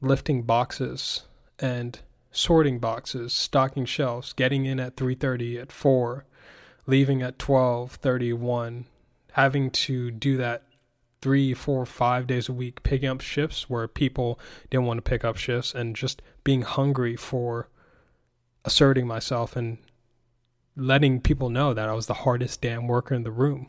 lifting 0.01 0.43
boxes, 0.43 1.25
and 1.59 2.01
sorting 2.31 2.79
boxes, 2.79 3.33
stocking 3.33 3.85
shelves, 3.85 4.33
getting 4.33 4.65
in 4.65 4.81
at 4.81 4.97
3:30 4.97 5.61
at 5.61 5.71
4, 5.71 6.25
leaving 6.87 7.23
at 7.23 7.39
12:31, 7.39 8.87
having 9.33 9.71
to 9.71 10.11
do 10.11 10.37
that 10.37 10.63
three, 11.21 11.55
four, 11.55 11.85
five 11.85 12.27
days 12.27 12.49
a 12.49 12.53
week, 12.53 12.83
picking 12.83 13.09
up 13.09 13.21
shifts 13.21 13.69
where 13.69 13.89
people 13.89 14.39
didn't 14.71 14.87
want 14.87 14.99
to 14.99 15.09
pick 15.09 15.25
up 15.25 15.37
shifts, 15.37 15.75
and 15.75 15.97
just 15.97 16.23
being 16.45 16.63
hungry 16.63 17.17
for 17.17 17.69
asserting 18.65 19.07
myself 19.07 19.57
and 19.57 19.79
letting 20.77 21.21
people 21.21 21.51
know 21.51 21.75
that 21.75 21.89
I 21.89 21.93
was 21.93 22.07
the 22.07 22.15
hardest 22.15 22.61
damn 22.61 22.87
worker 22.87 23.15
in 23.15 23.25
the 23.25 23.31
room. 23.31 23.69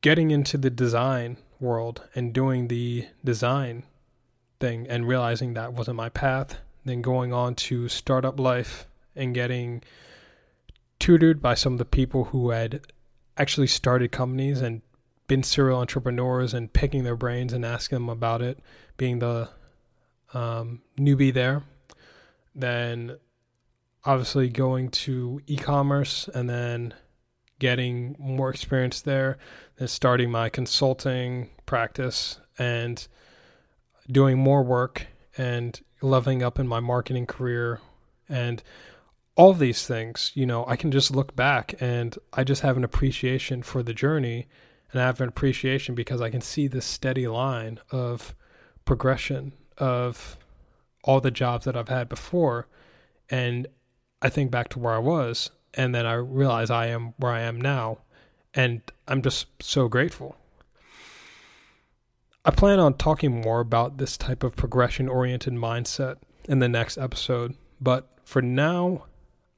Getting 0.00 0.30
into 0.30 0.56
the 0.56 0.70
design 0.70 1.36
world 1.60 2.02
and 2.14 2.32
doing 2.32 2.68
the 2.68 3.06
design 3.24 3.84
thing 4.58 4.86
and 4.88 5.06
realizing 5.06 5.54
that 5.54 5.72
wasn't 5.74 5.96
my 5.96 6.08
path, 6.08 6.58
then 6.84 7.02
going 7.02 7.32
on 7.32 7.54
to 7.54 7.88
startup 7.88 8.40
life 8.40 8.86
and 9.14 9.34
getting 9.34 9.82
tutored 10.98 11.42
by 11.42 11.54
some 11.54 11.74
of 11.74 11.78
the 11.78 11.84
people 11.84 12.24
who 12.26 12.50
had 12.50 12.80
actually 13.36 13.66
started 13.66 14.12
companies 14.12 14.60
and 14.60 14.82
been 15.26 15.42
serial 15.42 15.78
entrepreneurs 15.78 16.54
and 16.54 16.72
picking 16.72 17.04
their 17.04 17.16
brains 17.16 17.52
and 17.52 17.64
asking 17.64 17.96
them 17.96 18.08
about 18.08 18.42
it, 18.42 18.58
being 18.96 19.18
the 19.18 19.48
um, 20.34 20.82
newbie 20.98 21.32
there. 21.32 21.62
Then 22.54 23.18
obviously 24.04 24.48
going 24.48 24.90
to 24.90 25.40
e-commerce 25.46 26.28
and 26.34 26.50
then 26.50 26.94
getting 27.58 28.16
more 28.18 28.50
experience 28.50 29.00
there, 29.00 29.38
then 29.76 29.88
starting 29.88 30.30
my 30.30 30.48
consulting 30.48 31.50
practice 31.64 32.40
and 32.58 33.06
doing 34.10 34.36
more 34.36 34.62
work 34.62 35.06
and 35.38 35.80
leveling 36.00 36.42
up 36.42 36.58
in 36.58 36.66
my 36.66 36.80
marketing 36.80 37.26
career 37.26 37.80
and 38.28 38.62
all 39.34 39.54
these 39.54 39.86
things, 39.86 40.32
you 40.34 40.44
know, 40.44 40.66
I 40.66 40.76
can 40.76 40.90
just 40.90 41.10
look 41.10 41.34
back 41.34 41.74
and 41.80 42.18
I 42.32 42.44
just 42.44 42.62
have 42.62 42.76
an 42.76 42.84
appreciation 42.84 43.62
for 43.62 43.82
the 43.82 43.94
journey 43.94 44.46
and 44.92 45.00
I 45.00 45.06
have 45.06 45.20
an 45.20 45.28
appreciation 45.28 45.94
because 45.94 46.20
I 46.20 46.30
can 46.30 46.40
see 46.40 46.66
this 46.66 46.84
steady 46.84 47.26
line 47.26 47.80
of 47.90 48.34
progression 48.84 49.52
of 49.78 50.36
all 51.02 51.20
the 51.20 51.30
jobs 51.30 51.64
that 51.64 51.76
I've 51.76 51.88
had 51.88 52.08
before. 52.08 52.68
And 53.30 53.66
I 54.20 54.28
think 54.28 54.50
back 54.50 54.68
to 54.70 54.78
where 54.78 54.94
I 54.94 54.98
was, 54.98 55.50
and 55.74 55.94
then 55.94 56.06
I 56.06 56.14
realize 56.14 56.70
I 56.70 56.86
am 56.86 57.14
where 57.16 57.32
I 57.32 57.40
am 57.40 57.60
now. 57.60 57.98
And 58.54 58.82
I'm 59.08 59.22
just 59.22 59.46
so 59.60 59.88
grateful. 59.88 60.36
I 62.44 62.50
plan 62.50 62.78
on 62.78 62.94
talking 62.94 63.40
more 63.40 63.60
about 63.60 63.98
this 63.98 64.16
type 64.16 64.42
of 64.42 64.56
progression 64.56 65.08
oriented 65.08 65.54
mindset 65.54 66.16
in 66.48 66.58
the 66.58 66.68
next 66.68 66.98
episode. 66.98 67.54
But 67.80 68.08
for 68.24 68.42
now, 68.42 69.04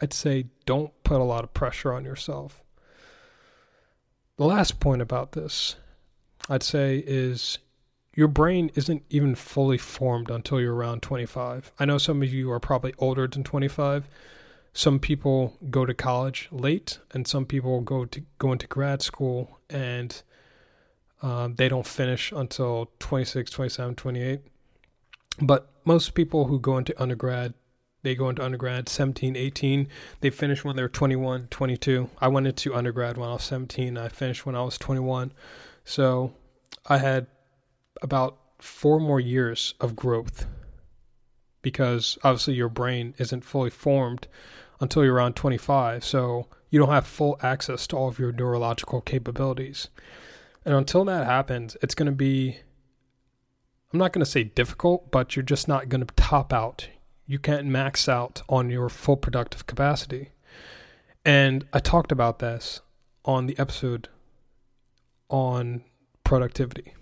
I'd 0.00 0.12
say 0.12 0.46
don't 0.66 0.92
put 1.02 1.20
a 1.20 1.24
lot 1.24 1.44
of 1.44 1.54
pressure 1.54 1.92
on 1.92 2.04
yourself. 2.04 2.63
The 4.36 4.44
last 4.44 4.80
point 4.80 5.00
about 5.00 5.32
this, 5.32 5.76
I'd 6.48 6.64
say, 6.64 7.04
is 7.06 7.58
your 8.16 8.26
brain 8.26 8.70
isn't 8.74 9.04
even 9.08 9.36
fully 9.36 9.78
formed 9.78 10.28
until 10.28 10.60
you're 10.60 10.74
around 10.74 11.02
25. 11.02 11.70
I 11.78 11.84
know 11.84 11.98
some 11.98 12.20
of 12.20 12.32
you 12.32 12.50
are 12.50 12.58
probably 12.58 12.94
older 12.98 13.28
than 13.28 13.44
25. 13.44 14.08
Some 14.72 14.98
people 14.98 15.56
go 15.70 15.86
to 15.86 15.94
college 15.94 16.48
late, 16.50 16.98
and 17.12 17.28
some 17.28 17.46
people 17.46 17.80
go 17.80 18.06
to 18.06 18.22
go 18.38 18.50
into 18.50 18.66
grad 18.66 19.02
school 19.02 19.60
and 19.70 20.20
um, 21.22 21.54
they 21.54 21.68
don't 21.68 21.86
finish 21.86 22.32
until 22.32 22.90
26, 22.98 23.52
27, 23.52 23.94
28. 23.94 24.40
But 25.40 25.70
most 25.84 26.14
people 26.14 26.46
who 26.46 26.58
go 26.58 26.76
into 26.76 27.00
undergrad 27.00 27.54
they 28.04 28.14
go 28.14 28.28
into 28.28 28.44
undergrad 28.44 28.88
17, 28.88 29.34
18. 29.34 29.88
They 30.20 30.28
finish 30.28 30.62
when 30.62 30.76
they're 30.76 30.90
21, 30.90 31.48
22. 31.50 32.10
I 32.18 32.28
went 32.28 32.46
into 32.46 32.74
undergrad 32.74 33.16
when 33.16 33.30
I 33.30 33.32
was 33.32 33.44
17. 33.44 33.96
I 33.96 34.08
finished 34.08 34.44
when 34.44 34.54
I 34.54 34.62
was 34.62 34.76
21. 34.76 35.32
So 35.84 36.34
I 36.86 36.98
had 36.98 37.26
about 38.02 38.36
four 38.58 39.00
more 39.00 39.20
years 39.20 39.74
of 39.80 39.96
growth 39.96 40.46
because 41.62 42.18
obviously 42.22 42.54
your 42.54 42.68
brain 42.68 43.14
isn't 43.16 43.42
fully 43.42 43.70
formed 43.70 44.28
until 44.80 45.02
you're 45.02 45.14
around 45.14 45.34
25. 45.34 46.04
So 46.04 46.46
you 46.68 46.78
don't 46.78 46.90
have 46.90 47.06
full 47.06 47.38
access 47.42 47.86
to 47.86 47.96
all 47.96 48.08
of 48.08 48.18
your 48.18 48.32
neurological 48.32 49.00
capabilities. 49.00 49.88
And 50.66 50.74
until 50.74 51.06
that 51.06 51.24
happens, 51.24 51.74
it's 51.80 51.94
going 51.94 52.06
to 52.06 52.12
be, 52.12 52.58
I'm 53.94 53.98
not 53.98 54.12
going 54.12 54.24
to 54.24 54.30
say 54.30 54.44
difficult, 54.44 55.10
but 55.10 55.34
you're 55.34 55.42
just 55.42 55.68
not 55.68 55.88
going 55.88 56.04
to 56.06 56.14
top 56.16 56.52
out 56.52 56.88
you 57.26 57.38
can't 57.38 57.66
max 57.66 58.08
out 58.08 58.42
on 58.48 58.70
your 58.70 58.88
full 58.88 59.16
productive 59.16 59.66
capacity. 59.66 60.30
And 61.24 61.66
I 61.72 61.78
talked 61.78 62.12
about 62.12 62.38
this 62.38 62.80
on 63.24 63.46
the 63.46 63.58
episode 63.58 64.08
on 65.30 65.82
productivity. 66.22 66.94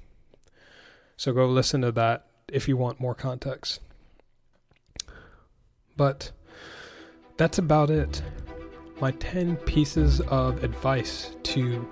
So 1.16 1.32
go 1.32 1.46
listen 1.46 1.80
to 1.82 1.92
that 1.92 2.26
if 2.48 2.68
you 2.68 2.76
want 2.76 3.00
more 3.00 3.14
context. 3.14 3.80
But 5.96 6.30
that's 7.36 7.58
about 7.58 7.90
it. 7.90 8.22
My 9.00 9.10
10 9.12 9.56
pieces 9.56 10.20
of 10.20 10.62
advice 10.62 11.34
to 11.42 11.88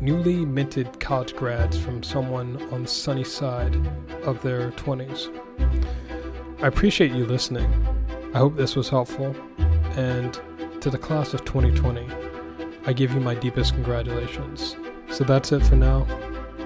newly 0.00 0.46
minted 0.46 0.98
college 0.98 1.36
grads 1.36 1.76
from 1.76 2.02
someone 2.02 2.60
on 2.72 2.82
the 2.82 2.88
sunny 2.88 3.24
side 3.24 3.76
of 4.22 4.40
their 4.42 4.70
20s. 4.72 5.28
I 6.64 6.68
appreciate 6.68 7.12
you 7.12 7.26
listening. 7.26 7.70
I 8.32 8.38
hope 8.38 8.56
this 8.56 8.74
was 8.74 8.88
helpful. 8.88 9.36
And 9.98 10.32
to 10.80 10.88
the 10.88 10.96
class 10.96 11.34
of 11.34 11.44
2020, 11.44 12.08
I 12.86 12.92
give 12.94 13.12
you 13.12 13.20
my 13.20 13.34
deepest 13.34 13.74
congratulations. 13.74 14.74
So 15.10 15.24
that's 15.24 15.52
it 15.52 15.62
for 15.62 15.76
now. 15.76 16.06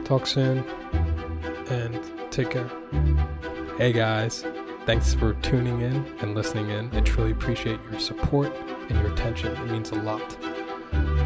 Talk 0.05 0.29
soon 0.29 0.59
and 1.69 2.01
take 2.31 2.51
care. 2.51 2.71
Hey 3.77 3.93
guys, 3.93 4.45
thanks 4.87 5.15
for 5.15 5.35
tuning 5.43 5.81
in 5.81 6.07
and 6.21 6.33
listening 6.33 6.71
in. 6.71 6.95
I 6.95 7.01
truly 7.01 7.33
appreciate 7.33 7.81
your 7.91 7.99
support 7.99 8.53
and 8.89 9.01
your 9.01 9.13
attention. 9.13 9.51
It 9.51 9.67
means 9.67 9.91
a 9.91 9.97
lot. 9.97 10.39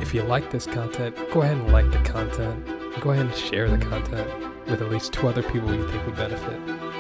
If 0.01 0.14
you 0.14 0.23
like 0.23 0.51
this 0.51 0.64
content, 0.64 1.14
go 1.31 1.43
ahead 1.43 1.59
and 1.59 1.70
like 1.70 1.93
the 1.93 1.99
content. 2.11 2.64
Go 3.03 3.11
ahead 3.11 3.27
and 3.27 3.35
share 3.35 3.68
the 3.68 3.77
content 3.77 4.31
with 4.64 4.81
at 4.81 4.89
least 4.89 5.12
two 5.12 5.29
other 5.29 5.43
people 5.43 5.75
you 5.75 5.87
think 5.91 6.07
would 6.07 6.16
benefit 6.16 6.91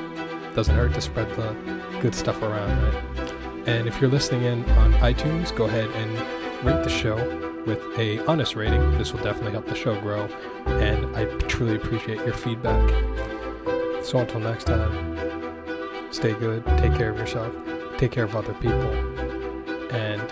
doesn't 0.54 0.74
hurt 0.74 0.94
to 0.94 1.00
spread 1.00 1.28
the 1.36 1.54
good 2.00 2.14
stuff 2.14 2.40
around, 2.42 2.70
right? 2.82 3.68
And 3.68 3.86
if 3.86 4.00
you're 4.00 4.10
listening 4.10 4.42
in 4.42 4.68
on 4.70 4.92
iTunes, 4.94 5.54
go 5.54 5.64
ahead 5.64 5.88
and 5.90 6.64
rate 6.64 6.82
the 6.82 6.90
show 6.90 7.16
with 7.64 7.80
a 7.98 8.18
honest 8.26 8.56
rating. 8.56 8.98
This 8.98 9.12
will 9.12 9.22
definitely 9.22 9.52
help 9.52 9.66
the 9.66 9.74
show 9.74 9.98
grow, 10.00 10.24
and 10.66 11.16
I 11.16 11.26
truly 11.46 11.76
appreciate 11.76 12.18
your 12.18 12.34
feedback. 12.34 12.90
So 14.04 14.18
until 14.18 14.40
next 14.40 14.64
time, 14.64 15.16
stay 16.12 16.32
good, 16.34 16.64
take 16.78 16.94
care 16.94 17.10
of 17.10 17.18
yourself, 17.18 17.54
take 17.98 18.10
care 18.10 18.24
of 18.24 18.34
other 18.34 18.54
people, 18.54 18.82
and 19.92 20.22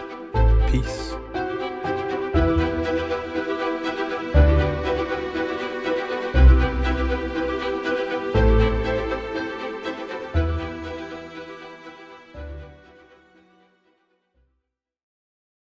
peace. 0.70 1.09